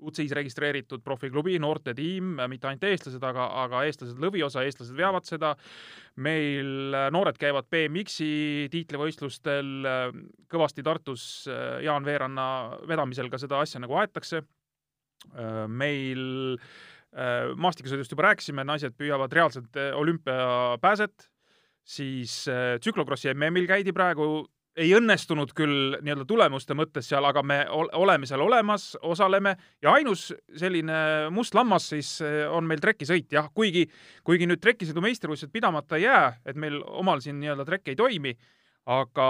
UCI-s 0.00 0.36
registreeritud 0.36 1.02
profiklubi, 1.04 1.58
noortetiim, 1.62 2.38
mitte 2.50 2.70
ainult 2.70 2.86
eestlased, 2.88 3.24
aga, 3.24 3.48
aga 3.64 3.84
eestlased 3.88 4.20
lõviosa, 4.22 4.64
eestlased 4.64 4.96
veavad 4.96 5.28
seda. 5.28 5.54
meil 6.20 6.96
noored 7.14 7.38
käivad 7.40 7.68
BMX-i 7.70 8.68
tiitlivõistlustel, 8.72 9.68
kõvasti 10.50 10.82
Tartus 10.84 11.46
Jaan 11.84 12.04
Veeranna 12.04 12.76
vedamisel 12.88 13.30
ka 13.30 13.38
seda 13.38 13.60
asja 13.62 13.80
nagu 13.80 13.94
aetakse 13.96 14.42
Äh, 15.36 15.66
meil 15.68 16.56
äh, 17.12 17.50
maastikusõidust 17.60 18.14
juba 18.14 18.30
rääkisime, 18.30 18.64
naised 18.66 18.96
püüavad 18.98 19.32
reaalselt 19.36 19.76
äh, 19.76 19.92
olümpiapääset, 19.98 21.28
siis 21.84 22.44
tsüklokrossi 22.80 23.32
MM-il 23.34 23.66
käidi 23.68 23.92
praegu, 23.96 24.46
ei 24.76 24.92
õnnestunud 24.94 25.50
küll 25.56 25.96
nii-öelda 25.98 26.24
tulemuste 26.28 26.76
mõttes 26.78 27.08
seal, 27.10 27.24
aga 27.26 27.42
me 27.42 27.58
oleme 27.70 28.28
seal 28.28 28.42
olemas, 28.44 28.92
osaleme 29.02 29.56
ja 29.82 29.96
ainus 29.98 30.28
selline 30.56 31.28
must 31.34 31.54
lammas 31.58 31.88
siis 31.90 32.16
on 32.50 32.68
meil 32.68 32.82
trekisõit, 32.82 33.28
jah, 33.34 33.50
kuigi, 33.54 33.86
kuigi 34.24 34.46
nüüd 34.46 34.62
trekisõidu 34.62 35.02
meistrivõistlused 35.04 35.52
pidamata 35.52 35.98
ei 35.98 36.06
jää, 36.06 36.32
et 36.46 36.56
meil 36.56 36.78
omal 36.86 37.22
siin 37.24 37.40
nii-öelda 37.42 37.66
trekk 37.66 37.90
ei 37.92 37.98
toimi, 37.98 38.34
aga 38.90 39.28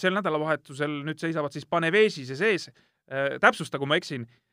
sel 0.00 0.14
nädalavahetusel 0.16 1.00
nüüd 1.08 1.20
seisavad 1.20 1.52
siis 1.52 1.66
Panevežise 1.66 2.36
sees 2.38 2.68
äh,, 2.68 3.40
täpsustagu, 3.40 3.88
ma 3.88 3.96
eksin, 4.00 4.28
Eh, 4.28 4.43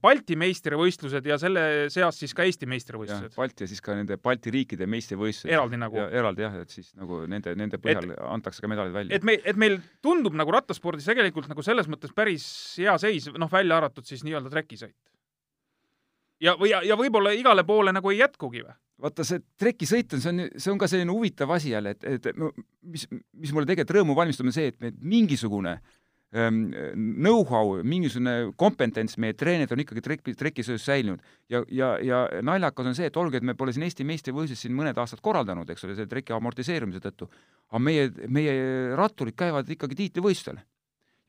Balti 0.00 0.36
meistrivõistlused 0.36 1.24
ja 1.24 1.38
selle 1.40 1.62
seas 1.92 2.18
siis 2.20 2.34
ka 2.36 2.44
Eesti 2.44 2.66
meistrivõistlused. 2.68 3.32
Balti 3.36 3.64
ja 3.64 3.68
siis 3.70 3.80
ka 3.84 3.94
nende 3.96 4.18
Balti 4.20 4.52
riikide 4.52 4.84
meistrivõistlused. 4.90 5.52
eraldi 5.52 5.78
nagu. 5.80 6.02
eraldi 6.04 6.44
jah, 6.44 6.58
et 6.60 6.74
siis 6.74 6.90
nagu 7.00 7.22
nende, 7.30 7.54
nende 7.56 7.80
põhjal 7.80 8.12
et, 8.12 8.18
antakse 8.28 8.60
ka 8.60 8.68
medalid 8.68 8.92
välja. 8.92 9.16
et 9.16 9.24
me, 9.24 9.38
et 9.40 9.56
meil 9.56 9.78
tundub 10.04 10.36
nagu 10.36 10.52
rattaspordis 10.52 11.08
tegelikult 11.08 11.48
nagu 11.48 11.64
selles 11.64 11.88
mõttes 11.88 12.12
päris 12.12 12.44
hea 12.76 12.98
seis, 13.00 13.30
noh, 13.32 13.48
välja 13.52 13.80
arvatud 13.80 14.04
siis 14.04 14.24
nii-öelda 14.26 14.52
trekisõit. 14.52 14.98
ja, 16.44 16.58
või, 16.60 16.74
ja, 16.74 16.82
ja 16.84 17.00
võib-olla 17.00 17.32
igale 17.32 17.64
poole 17.64 17.96
nagu 17.96 18.12
ei 18.12 18.20
jätkugi 18.20 18.66
või? 18.66 18.76
vaata, 19.00 19.24
see 19.24 19.40
trekisõit 19.56 20.12
on, 20.12 20.20
see 20.20 20.34
on, 20.34 20.44
see 20.60 20.74
on 20.74 20.82
ka 20.82 20.90
selline 20.92 21.14
huvitav 21.14 21.56
asi 21.56 21.72
jälle, 21.72 21.96
et, 21.96 22.04
et 22.04 22.28
mis, 22.84 23.08
mis 23.32 23.56
mulle 23.56 23.64
tegelikult 23.64 23.96
rõõmu 23.96 24.18
valmistab, 24.18 24.50
on 24.50 24.52
see, 24.52 24.74
et 24.76 25.00
mingisugune 25.00 25.78
äh, 25.78 25.99
know-how, 26.30 27.80
mingisugune 27.82 28.52
kompetents 28.58 29.16
meie 29.18 29.34
treenerid 29.34 29.72
on 29.74 29.82
ikkagi 29.82 30.02
trek-, 30.04 30.28
trekisöös 30.38 30.84
säilinud. 30.86 31.22
ja, 31.50 31.64
ja, 31.68 31.88
ja 31.98 32.20
naljakas 32.46 32.86
on 32.86 32.94
see, 32.94 33.08
et 33.10 33.16
olgugi, 33.16 33.40
et 33.40 33.46
me 33.46 33.56
pole 33.58 33.74
siin 33.74 33.82
Eesti 33.82 34.06
meistrivõistlusi 34.06 34.68
siin 34.68 34.76
mõned 34.78 34.98
aastad 34.98 35.22
korraldanud, 35.24 35.70
eks 35.70 35.84
ole, 35.84 35.96
selle 35.98 36.10
treki 36.10 36.36
amortiseerumise 36.36 37.02
tõttu, 37.02 37.26
aga 37.72 37.82
meie, 37.82 38.10
meie 38.28 38.54
ratturid 38.98 39.34
käivad 39.38 39.74
ikkagi 39.74 39.98
tiitlivõistlustel 40.04 40.62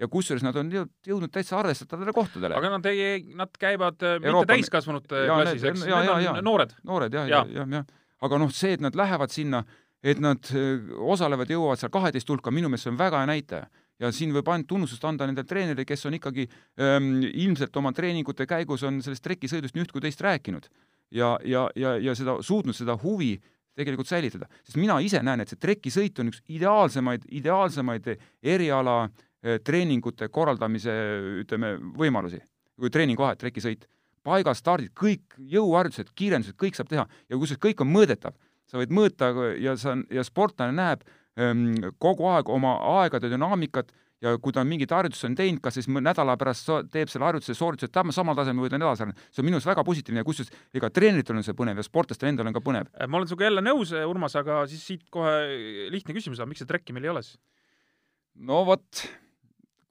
ja 0.01 0.09
kusjuures 0.09 0.45
nad 0.45 0.57
on 0.57 0.69
jõudnud 0.71 1.33
täitsa 1.33 1.57
arvestatavatele 1.59 2.13
kohtadele. 2.13 2.57
aga 2.57 2.73
nad 2.75 2.85
ei, 2.89 3.25
nad 3.37 3.57
käivad 3.57 4.01
äh, 4.05 4.17
Euroopa... 4.21 4.45
mitte 4.45 4.61
täiskasvanute 4.61 5.25
klassis, 5.27 5.65
eks, 5.71 5.85
need 5.85 6.13
on 6.13 6.23
ja, 6.23 6.37
noored. 6.45 6.77
noored 6.85 7.13
jah, 7.17 7.29
jah, 7.29 7.53
jah, 7.57 7.69
jah. 7.79 7.85
aga 8.21 8.41
noh, 8.41 8.53
see, 8.53 8.77
et 8.77 8.85
nad 8.85 8.97
lähevad 8.97 9.33
sinna, 9.33 9.65
et 10.03 10.21
nad 10.21 10.53
äh, 10.53 10.93
osalevad, 11.09 11.49
jõuavad 11.49 11.81
seal 11.81 11.93
kaheteist 11.93 12.29
hulka, 12.29 12.53
minu 12.53 12.69
meelest 12.69 12.85
see 12.85 12.93
on 12.93 13.01
väga 13.01 13.21
hea 13.21 13.33
näitaja 13.33 13.69
ja 14.01 14.11
siin 14.15 14.33
võib 14.33 14.49
ainult 14.49 14.69
tunnustust 14.69 15.05
anda 15.05 15.27
nendele 15.29 15.47
treenerile, 15.47 15.85
kes 15.85 16.07
on 16.09 16.17
ikkagi 16.17 16.47
ähm, 16.81 17.21
ilmselt 17.29 17.75
oma 17.77 17.93
treeningute 17.95 18.47
käigus 18.49 18.83
on 18.87 19.01
sellest 19.05 19.23
trekisõidust 19.27 19.77
nii 19.77 19.85
üht 19.85 19.93
kui 19.93 20.03
teist 20.03 20.23
rääkinud 20.25 20.67
ja, 21.11 21.35
ja, 21.45 21.67
ja, 21.75 21.95
ja 22.01 22.15
seda, 22.17 22.39
suutnud 22.45 22.75
seda 22.77 22.97
huvi 23.01 23.35
tegelikult 23.77 24.09
säilitada, 24.09 24.49
sest 24.65 24.77
mina 24.79 24.97
ise 25.03 25.21
näen, 25.23 25.43
et 25.43 25.51
see 25.51 25.59
trekisõit 25.61 26.19
on 26.21 26.31
üks 26.31 26.41
ideaalsemaid, 26.51 27.27
ideaalsemaid 27.39 28.09
eriala 28.43 28.97
äh, 29.05 29.59
treeningute 29.63 30.27
korraldamise, 30.33 30.93
ütleme, 31.43 31.75
võimalusi, 31.97 32.41
kui 32.79 32.93
treeninguaed, 32.93 33.39
trekisõit. 33.41 33.87
paigas 34.21 34.59
stardid, 34.61 34.91
kõik 34.93 35.33
jõuharjutused, 35.49 36.11
kiirendused, 36.13 36.53
kõik 36.53 36.75
saab 36.77 36.89
teha 36.91 37.07
ja 37.09 37.37
kusjuures 37.37 37.61
kõik 37.61 37.81
on 37.81 37.89
mõõdetav. 37.89 38.33
sa 38.69 38.77
võid 38.77 38.91
mõõta 38.95 39.33
ja 39.59 39.75
sa, 39.75 39.97
ja 40.09 40.23
sportlane 40.23 40.71
näeb 40.71 41.01
kogu 42.01 42.27
aeg 42.27 42.49
oma 42.51 42.73
aegade 42.99 43.29
dünaamikat 43.32 43.93
ja 44.21 44.36
kui 44.41 44.53
ta 44.53 44.63
mingit 44.67 44.91
harjutust 44.93 45.25
on 45.27 45.36
teinud, 45.38 45.61
kas 45.63 45.79
siis 45.79 45.88
nädala 45.91 46.36
pärast 46.39 46.69
teeb 46.93 47.09
selle 47.11 47.25
harjutuse 47.27 47.55
sooritused 47.57 48.13
samal 48.13 48.38
tasemel 48.38 48.65
või 48.65 48.71
ta 48.71 48.77
on 48.77 48.86
edasi 48.86 49.05
arenenud, 49.05 49.23
see 49.32 49.41
on 49.41 49.47
minu 49.47 49.57
arust 49.57 49.71
väga 49.71 49.86
positiivne 49.88 50.21
ja 50.21 50.27
kusjuures 50.27 50.53
ega 50.77 50.91
treeneritel 50.93 51.39
on 51.39 51.47
see 51.47 51.57
põnev 51.57 51.82
ja 51.82 51.86
sportlastel 51.88 52.29
endal 52.29 52.51
on 52.51 52.57
ka 52.57 52.61
põnev. 52.63 52.91
Äh, 52.93 53.09
ma 53.09 53.17
olen 53.17 53.32
sinuga 53.32 53.47
jälle 53.47 53.65
nõus, 53.65 53.95
äh, 53.95 54.05
Urmas, 54.07 54.36
aga 54.38 54.61
siis 54.69 54.84
siit 54.86 55.07
kohe 55.13 55.34
lihtne 55.93 56.15
küsimus, 56.17 56.43
miks 56.45 56.61
seda 56.61 56.75
trekki 56.75 56.93
meil 56.93 57.09
ei 57.09 57.13
ole 57.15 57.25
siis? 57.25 57.39
no 58.47 58.61
vot, 58.67 59.01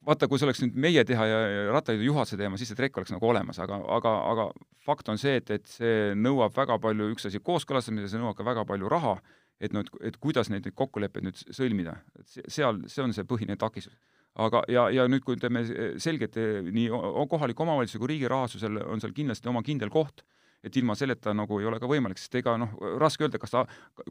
vaata, 0.06 0.28
kui 0.30 0.38
see 0.38 0.46
oleks 0.46 0.62
nüüd 0.62 0.78
meie 0.80 1.04
teha 1.06 1.26
ja, 1.26 1.40
ja 1.50 1.66
rattaliidu 1.74 2.06
juhatuse 2.12 2.38
teema, 2.40 2.60
siis 2.60 2.70
see 2.70 2.78
trekk 2.78 3.02
oleks 3.02 3.12
nagu 3.12 3.26
olemas, 3.28 3.58
aga, 3.62 3.82
aga, 3.98 4.14
aga 4.30 4.46
fakt 4.86 5.10
on 5.12 5.18
see, 5.20 5.40
et, 5.42 5.50
et 5.58 5.66
see 5.68 6.14
nõuab 6.16 6.54
väga 6.56 6.78
palju, 6.82 7.10
üks 7.16 7.26
asi 7.28 7.42
kooskõlastamine, 7.42 8.08
see 8.08 8.22
nõuab 8.22 8.38
ka 8.38 8.46
väga 8.46 8.64
palju 8.68 8.88
raha 8.92 9.18
et 9.60 9.74
noh, 9.76 9.84
et, 9.84 9.92
et 10.10 10.16
kuidas 10.22 10.50
neid, 10.50 10.64
neid 10.64 10.76
kokkuleppeid 10.76 11.26
nüüd 11.26 11.40
sõlmida, 11.42 11.98
et 12.18 12.38
seal, 12.52 12.82
see 12.88 13.04
on 13.04 13.14
see 13.16 13.28
põhiline 13.28 13.58
takistus. 13.60 13.96
aga, 14.40 14.62
ja, 14.70 14.88
ja 14.94 15.06
nüüd, 15.10 15.24
kui 15.26 15.36
ütleme 15.36 15.64
selgelt 16.00 16.36
nii 16.70 16.88
kohaliku 17.28 17.66
omavalitsuse 17.66 18.00
kui 18.00 18.12
riigi 18.14 18.28
rahastusel 18.30 18.78
on 18.86 19.02
seal 19.02 19.12
kindlasti 19.12 19.50
oma 19.50 19.62
kindel 19.66 19.90
koht, 19.90 20.24
et 20.64 20.76
ilma 20.76 20.94
selleta 20.98 21.32
nagu 21.36 21.58
ei 21.60 21.66
ole 21.68 21.78
ka 21.80 21.88
võimalik, 21.88 22.20
sest 22.20 22.34
ega 22.40 22.56
noh, 22.60 22.72
raske 23.00 23.24
öelda, 23.24 23.40
kas 23.40 23.54
ta, 23.54 23.62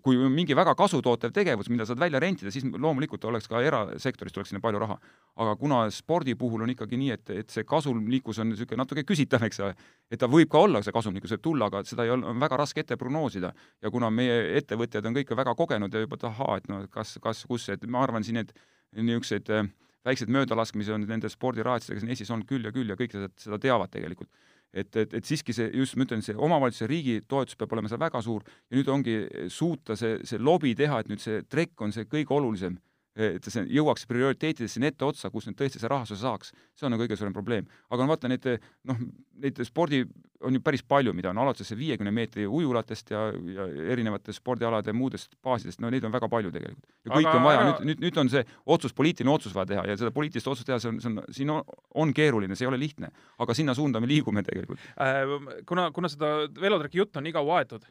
kui 0.05 0.17
mingi 0.33 0.55
väga 0.57 0.73
kasutootev 0.77 1.33
tegevus, 1.35 1.69
mida 1.69 1.85
saad 1.85 2.01
välja 2.01 2.21
rentida, 2.21 2.51
siis 2.53 2.65
loomulikult 2.65 3.25
oleks 3.29 3.49
ka 3.49 3.61
erasektorist 3.65 4.35
tuleks 4.37 4.53
sinna 4.53 4.63
palju 4.63 4.81
raha. 4.81 4.99
aga 5.39 5.55
kuna 5.55 5.81
spordi 5.93 6.35
puhul 6.35 6.65
on 6.65 6.73
ikkagi 6.73 6.97
nii, 6.99 7.11
et, 7.15 7.29
et 7.43 7.53
see 7.53 7.63
kasumlikkus 7.63 8.41
on 8.43 8.49
niisugune 8.51 8.81
natuke 8.81 9.05
küsitav, 9.07 9.43
eks 9.47 9.61
ole, 9.63 9.75
et 10.11 10.19
ta 10.19 10.27
võib 10.27 10.49
ka 10.51 10.63
olla, 10.65 10.81
see 10.83 10.95
kasumlikkus 10.95 11.37
võib 11.37 11.45
tulla, 11.45 11.69
aga 11.71 11.83
seda 11.87 12.07
ei 12.07 12.15
ole, 12.15 12.25
on 12.27 12.41
väga 12.41 12.57
raske 12.59 12.83
ette 12.83 12.97
prognoosida. 12.97 13.53
ja 13.81 13.91
kuna 13.91 14.09
meie 14.09 14.57
ettevõtjad 14.57 15.05
on 15.05 15.15
kõik 15.15 15.35
väga 15.37 15.55
kogenud 15.55 15.93
ja 15.93 16.01
juba, 16.03 16.17
et 16.19 16.25
ahaa, 16.27 16.57
et 16.57 16.67
noh, 16.67 16.87
kas, 16.91 17.17
kas, 17.21 17.45
kus, 17.47 17.69
et 17.69 17.85
ma 17.87 18.03
arvan 18.03 18.23
siin, 18.23 18.41
et 18.43 18.53
niisuguseid 18.97 19.49
äh, 19.53 19.69
väikseid 20.05 20.29
möödalaskmisi 20.29 20.91
on 20.91 21.05
nende 21.07 21.29
spordiraadidega 21.29 21.99
siin 21.99 22.13
Eestis 22.13 22.31
olnud 22.31 22.47
küll 22.49 22.65
ja 22.65 22.71
küll 22.75 22.89
ja 22.89 22.97
kõik 22.99 23.13
seda, 23.15 23.29
seda 23.37 23.59
teavad 23.61 23.91
tegelikult. 23.93 24.29
Et, 24.73 24.95
et, 24.95 25.13
et 25.13 25.25
siiski 25.25 25.53
see, 25.55 25.69
just 25.73 25.97
ma 25.97 26.05
ütlen, 26.05 26.21
see 26.25 26.37
omavalitsuse 26.37 26.89
riigi 26.89 27.21
toetus 27.27 27.57
peab 27.59 27.73
olema 27.73 27.89
seal 27.91 28.01
väga 28.01 28.21
suur. 28.25 28.45
Ja 28.69 28.77
nüüd 28.79 28.91
ongi 28.93 29.15
suuta 29.53 29.97
see, 29.99 30.19
see 30.27 30.41
lobi 30.41 30.75
teha, 30.77 31.01
et 31.01 31.09
nüüd 31.11 31.23
see 31.23 31.41
trekk 31.49 31.81
on 31.85 31.95
see 31.95 32.07
kõige 32.09 32.35
olulisem 32.35 32.77
et 33.19 33.49
see 33.51 33.65
jõuaks 33.75 34.07
prioriteetidesse 34.09 34.81
ette 34.87 35.05
otsa, 35.05 35.29
kus 35.33 35.47
nüüd 35.47 35.57
tõesti 35.59 35.81
see 35.81 35.91
rahastuse 35.91 36.21
saaks, 36.23 36.53
see 36.77 36.87
on 36.87 36.95
nagu 36.95 37.03
kõige 37.03 37.17
suurem 37.19 37.35
probleem. 37.35 37.67
aga 37.89 38.05
no 38.05 38.13
vaata, 38.13 38.31
neid 38.31 38.45
noh, 38.87 38.99
neid 39.43 39.59
spordi 39.67 40.03
on 40.47 40.55
ju 40.55 40.61
päris 40.63 40.83
palju, 40.87 41.11
mida 41.13 41.31
on 41.33 41.41
alates 41.43 41.73
viiekümne 41.75 42.11
meetri 42.15 42.45
ujulatest 42.47 43.11
ja, 43.11 43.25
ja 43.55 43.67
erinevate 43.91 44.33
spordialade 44.35 44.93
muudest 44.95 45.35
baasidest, 45.43 45.81
no 45.83 45.91
neid 45.91 46.05
on 46.07 46.13
väga 46.15 46.29
palju 46.31 46.51
tegelikult. 46.55 46.85
ja 47.05 47.11
kõik 47.11 47.27
aga, 47.27 47.37
on 47.37 47.47
vaja, 47.47 47.63
nüüd, 47.67 47.85
nüüd, 47.91 48.03
nüüd 48.07 48.19
on 48.23 48.31
see 48.31 48.43
otsus, 48.65 48.95
poliitiline 48.95 49.33
otsus 49.33 49.55
vaja 49.55 49.73
teha 49.73 49.85
ja 49.91 49.99
seda 49.99 50.13
poliitilist 50.15 50.47
otsust 50.47 50.69
teha, 50.69 50.79
see 50.79 50.93
on, 50.93 50.99
see 51.03 51.11
on, 51.11 51.21
siin 51.35 51.53
on, 51.53 51.63
on 52.03 52.13
keeruline, 52.15 52.55
see 52.55 52.67
ei 52.67 52.71
ole 52.71 52.79
lihtne. 52.79 53.11
aga 53.39 53.55
sinna 53.57 53.75
suunda 53.75 53.99
me 53.99 54.07
liigume 54.07 54.43
tegelikult 54.47 54.79
äh,. 54.95 55.63
kuna, 55.67 55.89
kuna 55.91 56.11
seda 56.11 56.35
velotreki 56.55 57.03
juttu 57.03 57.19
on 57.19 57.27
nii 57.27 57.35
kaua 57.35 57.59
aetud, 57.59 57.87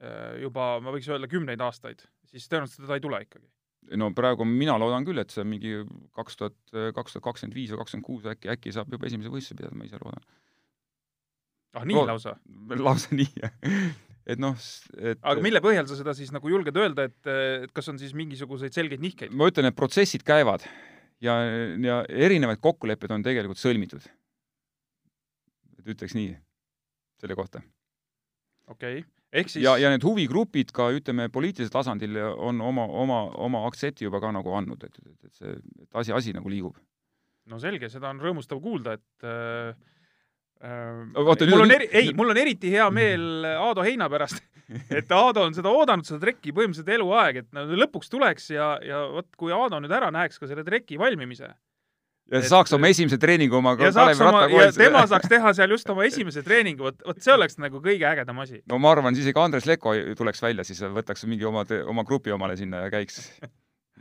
äh, 0.00 0.38
juba 0.46 0.74
ma 0.80 0.94
võiks 0.94 1.10
öelda 1.12 1.28
kümneid 1.28 1.60
aastaid, 1.60 2.06
siis 2.32 2.48
tõenäoliselt 2.48 2.86
teda 2.86 2.96
ei 2.96 3.04
tule 3.04 3.20
ikkagi 3.26 3.50
no 3.98 4.10
praegu 4.16 4.46
mina 4.48 4.76
loodan 4.80 5.06
küll, 5.06 5.20
et 5.22 5.32
see 5.34 5.44
mingi 5.48 5.74
kaks 6.16 6.38
tuhat, 6.38 6.56
kaks 6.96 7.16
tuhat 7.16 7.26
kakskümmend 7.26 7.56
viis 7.56 7.72
või 7.72 7.82
kakskümmend 7.82 8.06
kuus 8.06 8.28
äkki, 8.32 8.50
äkki 8.54 8.72
saab 8.74 8.92
juba 8.92 9.08
esimese 9.08 9.32
võistluse 9.32 9.58
pidada, 9.58 9.76
ma 9.78 9.88
ise 9.88 10.00
loodan. 10.00 10.24
ah 11.78 11.86
nii 11.88 11.98
Lood, 11.98 12.12
lausa? 12.12 12.36
lausa 12.86 13.18
nii, 13.18 13.28
jah. 13.42 13.54
et 14.34 14.42
noh, 14.42 14.56
et 15.00 15.20
aga 15.20 15.44
mille 15.44 15.62
põhjal 15.64 15.88
sa 15.90 15.98
seda 15.98 16.14
siis 16.18 16.32
nagu 16.34 16.52
julged 16.52 16.78
öelda, 16.78 17.08
et, 17.10 17.20
et 17.66 17.74
kas 17.74 17.90
on 17.92 18.00
siis 18.00 18.14
mingisuguseid 18.18 18.76
selgeid 18.76 19.04
nihkeid? 19.04 19.34
ma 19.34 19.50
ütlen, 19.50 19.70
et 19.70 19.78
protsessid 19.78 20.24
käivad 20.26 20.66
ja, 21.24 21.38
ja 21.82 22.02
erinevaid 22.08 22.62
kokkuleppeid 22.62 23.18
on 23.18 23.26
tegelikult 23.26 23.60
sõlmitud. 23.60 24.06
et 25.80 25.96
ütleks 25.96 26.14
nii 26.18 26.36
selle 27.22 27.38
kohta. 27.38 27.64
okei 28.70 29.02
okay 29.02 29.21
ehk 29.32 29.52
siis 29.52 29.64
ja, 29.64 29.76
ja 29.80 29.92
need 29.92 30.04
huvigrupid 30.06 30.72
ka, 30.76 30.90
ütleme, 30.96 31.28
poliitilisel 31.32 31.72
tasandil 31.72 32.18
on 32.36 32.60
oma, 32.64 32.86
oma, 33.04 33.22
oma 33.46 33.64
aktsepti 33.68 34.06
juba 34.08 34.20
ka 34.22 34.32
nagu 34.34 34.54
andnud, 34.58 34.84
et, 34.84 35.00
et, 35.02 35.16
et 35.28 35.40
see, 35.40 35.56
et 35.82 36.02
asi, 36.02 36.12
asi 36.12 36.36
nagu 36.36 36.52
liigub. 36.52 36.76
no 37.50 37.58
selge, 37.62 37.90
seda 37.92 38.12
on 38.12 38.22
rõõmustav 38.22 38.60
kuulda, 38.62 38.96
et 39.00 39.26
äh, 39.26 39.74
äh 40.62 41.24
Vaata, 41.26 41.48
mul 41.50 41.66
on 41.66 41.76
eri, 41.78 41.88
ei, 41.90 42.14
mul 42.16 42.34
on 42.34 42.42
eriti 42.44 42.70
hea 42.74 42.88
meel 42.94 43.48
Aado 43.56 43.84
Heina 43.86 44.08
pärast 44.12 44.44
et 44.98 45.10
Aado 45.12 45.46
on 45.48 45.56
seda 45.56 45.72
oodanud, 45.72 46.06
seda 46.06 46.20
trekki 46.22 46.54
põhimõtteliselt 46.54 46.94
eluaeg, 46.96 47.42
et 47.42 47.60
lõpuks 47.82 48.12
tuleks 48.12 48.52
ja, 48.54 48.74
ja 48.84 49.04
vot 49.10 49.28
kui 49.38 49.52
Aado 49.54 49.80
nüüd 49.82 49.92
ära 49.92 50.12
näeks 50.14 50.38
ka 50.38 50.50
selle 50.50 50.64
treki 50.66 51.00
valmimise 51.00 51.50
ja 52.30 52.40
et, 52.40 52.48
saaks 52.48 52.74
oma 52.76 52.90
esimese 52.92 53.18
treeningu 53.20 53.58
oma 53.58 53.74
Kalev 53.78 53.96
Rattakoolise. 53.96 54.78
tema 54.78 55.02
saaks 55.10 55.30
teha 55.30 55.54
seal 55.56 55.74
just 55.74 55.90
oma 55.92 56.06
esimese 56.08 56.44
treeningu, 56.46 56.86
vot, 56.88 57.00
vot 57.06 57.24
see 57.24 57.34
oleks 57.34 57.58
nagu 57.62 57.82
kõige 57.84 58.06
ägedam 58.08 58.38
asi. 58.44 58.62
no 58.70 58.78
ma 58.82 58.92
arvan, 58.94 59.16
siis 59.18 59.28
ikka 59.32 59.44
Andres 59.48 59.66
Leko 59.68 59.94
tuleks 60.18 60.42
välja, 60.44 60.66
siis 60.68 60.80
võtaks 60.82 61.26
mingi 61.28 61.48
oma, 61.48 61.66
oma 61.90 62.06
grupi 62.08 62.34
omale 62.34 62.56
sinna 62.60 62.86
ja 62.86 62.94
käiks. 62.94 63.20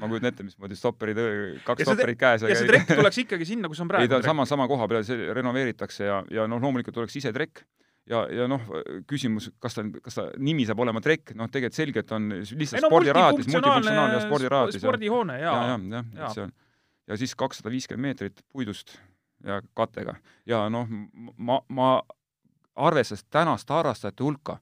ma 0.02 0.08
kujutan 0.10 0.32
ette, 0.32 0.46
mismoodi 0.48 0.78
stopperid, 0.78 1.20
kaks 1.66 1.86
stopperit 1.86 2.20
käes. 2.20 2.48
ja 2.48 2.56
see 2.56 2.70
trekk 2.70 2.96
tuleks 2.96 3.22
ikkagi 3.26 3.48
sinna, 3.50 3.70
kus 3.72 3.84
on 3.84 3.92
praegu. 3.92 4.08
ei, 4.08 4.12
ta 4.12 4.22
on 4.22 4.30
sama, 4.30 4.48
sama 4.50 4.70
koha 4.72 4.88
peal, 4.92 5.06
see 5.08 5.30
renoveeritakse 5.36 6.08
ja, 6.08 6.24
ja 6.32 6.48
noh, 6.50 6.62
loomulikult 6.64 6.96
tuleks 7.02 7.20
ise 7.20 7.34
trekk 7.36 7.66
ja, 8.10 8.24
ja 8.32 8.48
noh, 8.50 8.64
küsimus, 9.10 9.52
kas 9.62 9.78
ta, 9.78 9.86
kas 10.02 10.18
ta 10.18 10.28
nimi 10.42 10.66
saab 10.70 10.82
olema 10.84 11.04
trekk, 11.04 11.36
noh, 11.38 11.52
tegelikult 11.52 11.78
selgelt 11.78 12.16
on 12.16 12.32
lihtsalt 12.40 12.86
no, 12.86 12.90
spordirajaatis, 12.90 13.52
multifunktsionaalne 13.52 14.26
spordirajaatis. 14.26 14.82
spordihoone, 14.82 15.38
jaa. 15.44 15.56
ja, 15.60 15.78
ja, 15.78 16.04
ja, 16.16 16.26
et 16.26 16.40
see 16.40 16.48
on 16.48 16.56
ja 17.08 17.18
siis 17.18 17.36
kakssada 17.36 17.72
viiskümmend 17.74 18.12
meetrit 18.12 18.44
puidust 18.52 18.98
ja 19.46 19.62
kattega. 19.74 20.16
ja 20.46 20.66
noh, 20.70 20.90
ma, 21.38 21.62
ma 21.70 21.94
arvestades 22.76 23.26
tänast 23.30 23.70
harrastajate 23.70 24.24
hulka, 24.24 24.58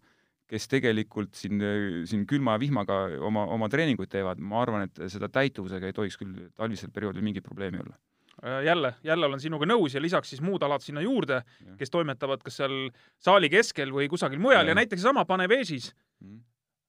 kes 0.50 0.68
tegelikult 0.68 1.36
siin, 1.38 1.62
siin 2.10 2.26
külma 2.28 2.56
ja 2.56 2.62
vihmaga 2.62 3.02
oma, 3.26 3.46
oma 3.54 3.70
treeninguid 3.70 4.10
teevad, 4.10 4.40
ma 4.42 4.64
arvan, 4.64 4.88
et 4.88 5.02
seda 5.14 5.30
täituvusega 5.30 5.90
ei 5.90 5.96
tohiks 5.96 6.18
küll 6.18 6.48
talvisel 6.58 6.90
perioodil 6.94 7.26
mingit 7.26 7.46
probleemi 7.46 7.84
olla. 7.84 7.98
Äh, 8.40 8.64
jälle, 8.66 8.94
jälle 9.04 9.26
olen 9.26 9.42
sinuga 9.44 9.68
nõus 9.68 9.94
ja 9.94 10.02
lisaks 10.02 10.32
siis 10.32 10.42
muud 10.42 10.64
alad 10.64 10.82
sinna 10.82 11.04
juurde, 11.04 11.42
kes 11.78 11.92
toimetavad 11.92 12.44
kas 12.44 12.62
seal 12.62 12.76
saali 13.20 13.50
keskel 13.52 13.92
või 13.92 14.08
kusagil 14.10 14.40
mujal 14.40 14.64
ja, 14.64 14.72
ja 14.72 14.80
näiteks 14.80 15.04
sama 15.04 15.26
Panevežis 15.28 15.92
mm.. 16.24 16.40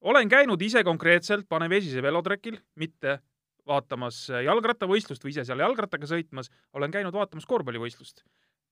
olen 0.01 0.30
käinud 0.30 0.62
ise 0.62 0.84
konkreetselt 0.86 1.48
Panevežise 1.51 2.03
velotrekil, 2.07 2.61
mitte 2.78 3.18
vaatamas 3.67 4.23
jalgrattavõistlust 4.45 5.25
või 5.25 5.35
ise 5.35 5.45
seal 5.49 5.63
jalgrattaga 5.63 6.09
sõitmas, 6.09 6.51
olen 6.73 6.93
käinud 6.95 7.15
vaatamas 7.15 7.47
korvpallivõistlust. 7.47 8.25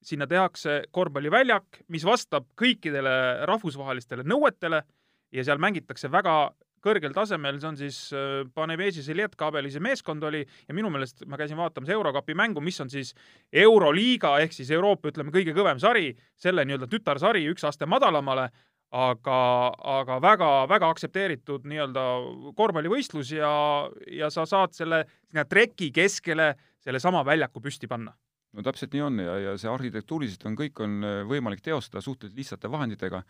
sinna 0.03 0.27
tehakse 0.27 0.85
korvpalliväljak, 0.95 1.81
mis 1.89 2.05
vastab 2.05 2.47
kõikidele 2.55 3.45
rahvusvahelistele 3.51 4.23
nõuetele 4.23 4.83
ja 5.33 5.45
seal 5.45 5.59
mängitakse 5.59 6.11
väga 6.11 6.55
kõrgel 6.85 7.15
tasemel, 7.15 7.59
see 7.61 7.69
on 7.69 7.79
siis 7.79 7.99
äh, 8.15 8.45
Paneveži 8.55 9.03
Seljetkabelise 9.03 9.81
meeskond 9.83 10.23
oli 10.29 10.45
ja 10.45 10.77
minu 10.77 10.91
meelest 10.95 11.25
ma 11.27 11.39
käisin 11.41 11.59
vaatamas 11.59 11.91
Eurokapi 11.91 12.37
mängu, 12.39 12.63
mis 12.65 12.81
on 12.81 12.91
siis 12.91 13.15
Euroliiga 13.53 14.37
ehk 14.45 14.55
siis 14.55 14.71
Euroopa, 14.71 15.11
ütleme, 15.13 15.35
kõige 15.35 15.55
kõvem 15.57 15.81
sari, 15.83 16.13
selle 16.39 16.65
nii-öelda 16.69 16.89
tütarsari 16.91 17.45
üks 17.51 17.67
aste 17.69 17.87
madalamale 17.87 18.49
aga, 18.95 19.41
aga 20.01 20.17
väga-väga 20.25 20.89
aktsepteeritud 20.95 21.67
nii-öelda 21.69 22.05
korvpallivõistlus 22.57 23.35
ja, 23.37 23.51
ja 24.13 24.31
sa 24.33 24.47
saad 24.49 24.73
selle 24.77 25.03
sinna 25.29 25.45
treki 25.45 25.91
keskele 25.93 26.55
sellesama 26.85 27.25
väljaku 27.27 27.61
püsti 27.61 27.89
panna. 27.91 28.15
no 28.53 28.65
täpselt 28.65 28.95
nii 28.97 29.05
on 29.05 29.21
ja, 29.21 29.37
ja 29.39 29.57
see 29.61 29.71
arhitektuuriliselt 29.71 30.47
on, 30.49 30.57
kõik 30.57 30.81
on 30.85 31.05
võimalik 31.29 31.61
teostada 31.61 32.01
suhteliselt 32.01 32.39
lihtsate 32.39 32.71
vahenditega 32.71 33.23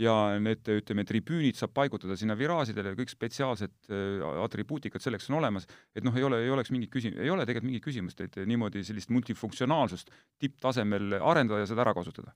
ja 0.00 0.12
need, 0.42 0.60
ütleme, 0.68 1.06
tribüünid 1.08 1.56
saab 1.56 1.72
paigutada 1.76 2.16
sinna 2.20 2.36
viraažidele, 2.36 2.92
kõik 2.98 3.12
spetsiaalsed 3.12 3.88
äh, 3.88 4.24
atribuutikad 4.44 5.00
selleks 5.00 5.30
on 5.30 5.38
olemas, 5.38 5.64
et 5.96 6.04
noh, 6.04 6.16
ei 6.16 6.26
ole, 6.26 6.42
ei 6.44 6.52
oleks 6.52 6.72
mingit 6.74 6.92
küsi-, 6.92 7.14
ei 7.16 7.30
ole 7.32 7.46
tegelikult 7.48 7.70
mingit 7.70 7.84
küsimust, 7.86 8.20
et 8.20 8.36
niimoodi 8.48 8.84
sellist 8.84 9.12
multifunktsionaalsust 9.14 10.12
tipptasemel 10.42 11.16
arendada 11.16 11.62
ja 11.62 11.70
seda 11.70 11.84
ära 11.86 11.94
kasutada. 11.96 12.34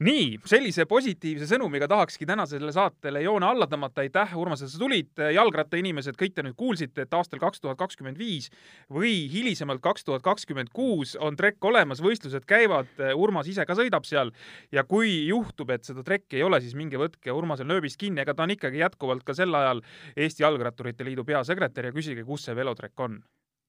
nii, 0.00 0.38
sellise 0.48 0.86
positiivse 0.88 1.50
sõnumiga 1.50 1.88
tahakski 1.90 2.26
tänasele 2.28 2.72
saatele 2.72 3.22
joone 3.26 3.46
alla 3.50 3.68
tõmmata, 3.68 4.06
aitäh, 4.06 4.32
Urmas, 4.40 4.64
et 4.64 4.72
sa 4.72 4.80
tulid, 4.80 5.12
jalgrattainimesed, 5.36 6.16
kõik 6.16 6.34
te 6.36 6.46
nüüd 6.46 6.56
kuulsite, 6.56 7.04
et 7.04 7.14
aastal 7.18 7.42
kaks 7.42 7.60
tuhat 7.60 7.76
kakskümmend 7.80 8.16
viis 8.18 8.48
või 8.92 9.28
hilisemalt 9.32 9.84
kaks 9.84 10.08
tuhat 10.08 10.24
kakskümmend 10.24 10.72
kuus 10.72 11.12
on 11.20 11.36
trekk 11.36 11.62
olemas, 11.68 12.00
võistlused 12.04 12.48
käivad, 12.48 12.88
Urmas 13.12 13.48
ise 13.52 13.66
ka 13.68 13.76
sõidab 13.76 14.08
seal. 14.08 14.32
Ja 14.72 14.86
kui 14.88 15.26
juhtub, 15.28 15.70
et 15.74 15.84
seda 15.84 16.04
trekki 16.06 16.40
ei 16.40 16.46
ole, 16.46 16.60
siis 16.64 16.74
minge 16.78 17.01
võtke 17.02 17.34
Urmasel 17.34 17.68
nööbist 17.68 18.00
kinni, 18.00 18.22
ega 18.24 18.34
ta 18.34 18.46
on 18.46 18.56
ikkagi 18.56 18.82
jätkuvalt 18.82 19.26
ka 19.26 19.36
sel 19.36 19.54
ajal 19.54 19.84
Eesti 20.16 20.46
Jalgratturite 20.46 21.06
Liidu 21.06 21.26
peasekretär 21.28 21.90
ja 21.90 21.94
küsige, 21.94 22.26
kus 22.26 22.48
see 22.48 22.58
velotrekk 22.58 23.06
on 23.06 23.22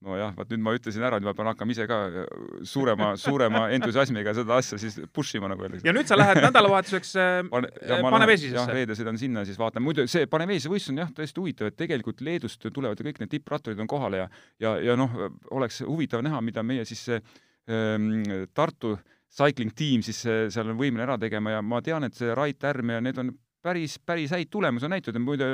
nojah, 0.04 0.34
vot 0.36 0.50
nüüd 0.52 0.64
ma 0.64 0.74
ütlesin 0.76 1.04
ära, 1.06 1.20
nüüd 1.20 1.30
ma 1.30 1.34
pean 1.38 1.50
hakkama 1.52 1.74
ise 1.74 1.86
ka 1.90 2.00
suurema, 2.68 3.14
suurema 3.20 3.64
entusiasmiga 3.76 4.34
seda 4.36 4.58
asja 4.60 4.80
siis 4.82 4.98
push 5.16 5.38
ima, 5.40 5.50
nagu 5.52 5.64
öeldakse. 5.66 5.86
ja 5.88 5.94
nüüd 5.96 6.10
sa 6.10 6.18
lähed 6.20 6.42
nädalavahetuseks 6.44 7.14
äh, 7.22 7.32
Pane, 7.52 7.72
Panevežisesse? 8.04 8.58
jah, 8.60 8.74
reede 8.76 8.98
sõidan 9.00 9.20
sinna, 9.22 9.46
siis 9.48 9.60
vaatan, 9.60 9.86
muidu 9.86 10.06
see 10.12 10.28
Panevežise 10.32 10.72
võistlus 10.72 10.96
on 10.96 11.04
jah, 11.06 11.14
tõesti 11.16 11.44
huvitav, 11.44 11.72
et 11.72 11.80
tegelikult 11.80 12.24
Leedust 12.26 12.68
tulevad 12.76 13.00
ju 13.00 13.08
kõik 13.08 13.24
need 13.24 13.34
tippratturid 13.38 13.80
on 13.84 13.90
kohal 13.92 14.20
ja 14.20 14.28
ja, 14.64 14.76
ja 14.92 14.98
noh, 15.00 15.14
oleks 15.56 15.82
huvitav 15.88 16.26
näha, 16.26 16.44
mida 16.44 16.66
meie 16.68 16.86
siis 16.90 17.08
ähm, 17.14 18.24
Tartu 18.54 18.98
äh, 18.98 19.12
cycling 19.34 19.74
tiim 19.76 20.04
siis 20.06 20.22
seal 20.24 20.70
on 20.70 20.78
võimeline 20.78 21.08
ära 21.08 21.18
tegema 21.22 21.56
ja 21.56 21.64
ma 21.66 21.82
tean, 21.86 22.06
et 22.08 22.16
see 22.18 22.34
Rait 22.38 22.70
Ärm 22.70 22.94
ja 22.94 23.02
need 23.04 23.20
on 23.22 23.34
päris, 23.64 23.98
päris 24.06 24.32
häid 24.34 24.52
tulemusi 24.52 24.88
on 24.88 24.94
näitud 24.94 25.16
ja 25.16 25.22
muide 25.24 25.48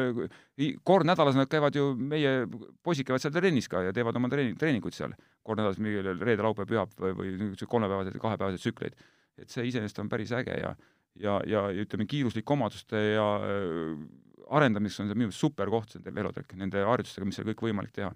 kord 0.87 1.07
nädalas 1.07 1.37
nad 1.37 1.49
käivad 1.51 1.75
ju, 1.77 1.91
meie 1.95 2.47
poisid 2.83 3.07
käivad 3.07 3.23
seal 3.23 3.33
trennis 3.35 3.69
ka 3.71 3.83
ja 3.85 3.95
teevad 3.95 4.17
oma 4.19 4.31
treeni-, 4.31 4.57
treeninguid 4.59 4.97
seal. 4.97 5.13
kord 5.45 5.61
nädalas 5.61 5.79
mingi 5.81 6.01
reede, 6.03 6.43
laupäev, 6.45 6.69
pühapäev 6.69 7.03
või, 7.03 7.17
või 7.19 7.35
niisuguseid 7.35 7.71
kolmepäevaseid 7.71 8.21
kahepäevaseid 8.21 8.63
tsükleid. 8.65 8.97
et 9.39 9.49
see 9.49 9.67
iseenesest 9.69 10.01
on 10.03 10.09
päris 10.09 10.31
äge 10.35 10.57
ja 10.59 10.75
ja, 11.19 11.39
ja 11.45 11.67
ütleme, 11.83 12.05
kiiruslike 12.07 12.53
omaduste 12.53 12.99
ja 13.13 13.27
äh, 13.43 13.93
arendamiseks 14.49 15.03
on 15.03 15.09
see 15.09 15.17
minu 15.17 15.29
meelest 15.29 15.45
super 15.45 15.69
koht, 15.69 15.93
see 15.93 16.15
velotrekk, 16.15 16.55
nende 16.57 16.83
harjutustega, 16.85 17.27
mis 17.27 17.39
seal 17.39 17.49
kõik 17.51 17.65
võimalik 17.69 17.93
teha 17.95 18.13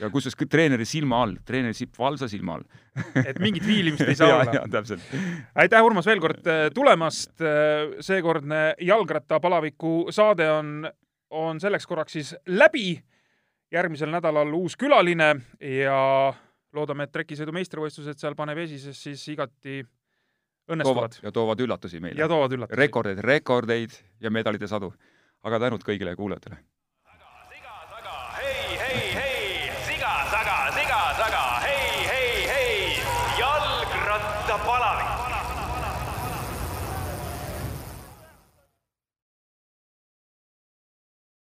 ja 0.00 0.10
kusjuures 0.10 0.48
treeneri 0.50 0.86
silma 0.86 1.22
all, 1.24 1.36
treeneri 1.46 1.74
sipp 1.76 1.98
valsa 1.98 2.28
silma 2.30 2.56
all. 2.56 2.64
et 3.24 3.38
mingit 3.42 3.66
viilimist 3.66 4.06
ei 4.06 4.18
saa 4.20 4.40
olla. 4.40 4.66
täpselt. 4.70 5.04
aitäh, 5.54 5.84
Urmas, 5.84 6.06
veel 6.06 6.20
kord 6.22 6.46
äh, 6.46 6.66
tulemast. 6.74 7.34
Äh, 7.40 7.96
seekordne 8.00 8.62
jalgrattapalaviku 8.80 10.12
saade 10.14 10.50
on, 10.52 10.90
on 11.30 11.60
selleks 11.60 11.86
korraks 11.86 12.18
siis 12.18 12.34
läbi. 12.46 13.02
järgmisel 13.72 14.10
nädalal 14.12 14.52
uus 14.52 14.76
külaline 14.76 15.34
ja 15.64 15.98
loodame, 16.76 17.06
et 17.06 17.12
trekisõidu 17.12 17.54
meistrivõistlused 17.56 18.20
seal 18.20 18.34
Paneveesises 18.36 18.98
siis 19.02 19.22
igati 19.32 19.80
õnnestuvad. 20.68 21.18
ja 21.22 21.32
toovad 21.32 21.60
üllatusi 21.60 22.00
meile. 22.00 22.20
ja 22.20 22.28
toovad 22.28 22.52
üllatusi. 22.52 22.78
rekordeid, 22.78 23.18
rekordeid 23.18 23.96
ja 24.20 24.30
medalite 24.30 24.68
sadu. 24.68 24.92
aga 25.42 25.58
tänud 25.58 25.82
kõigile 25.82 26.14
kuulajatele 26.16 26.60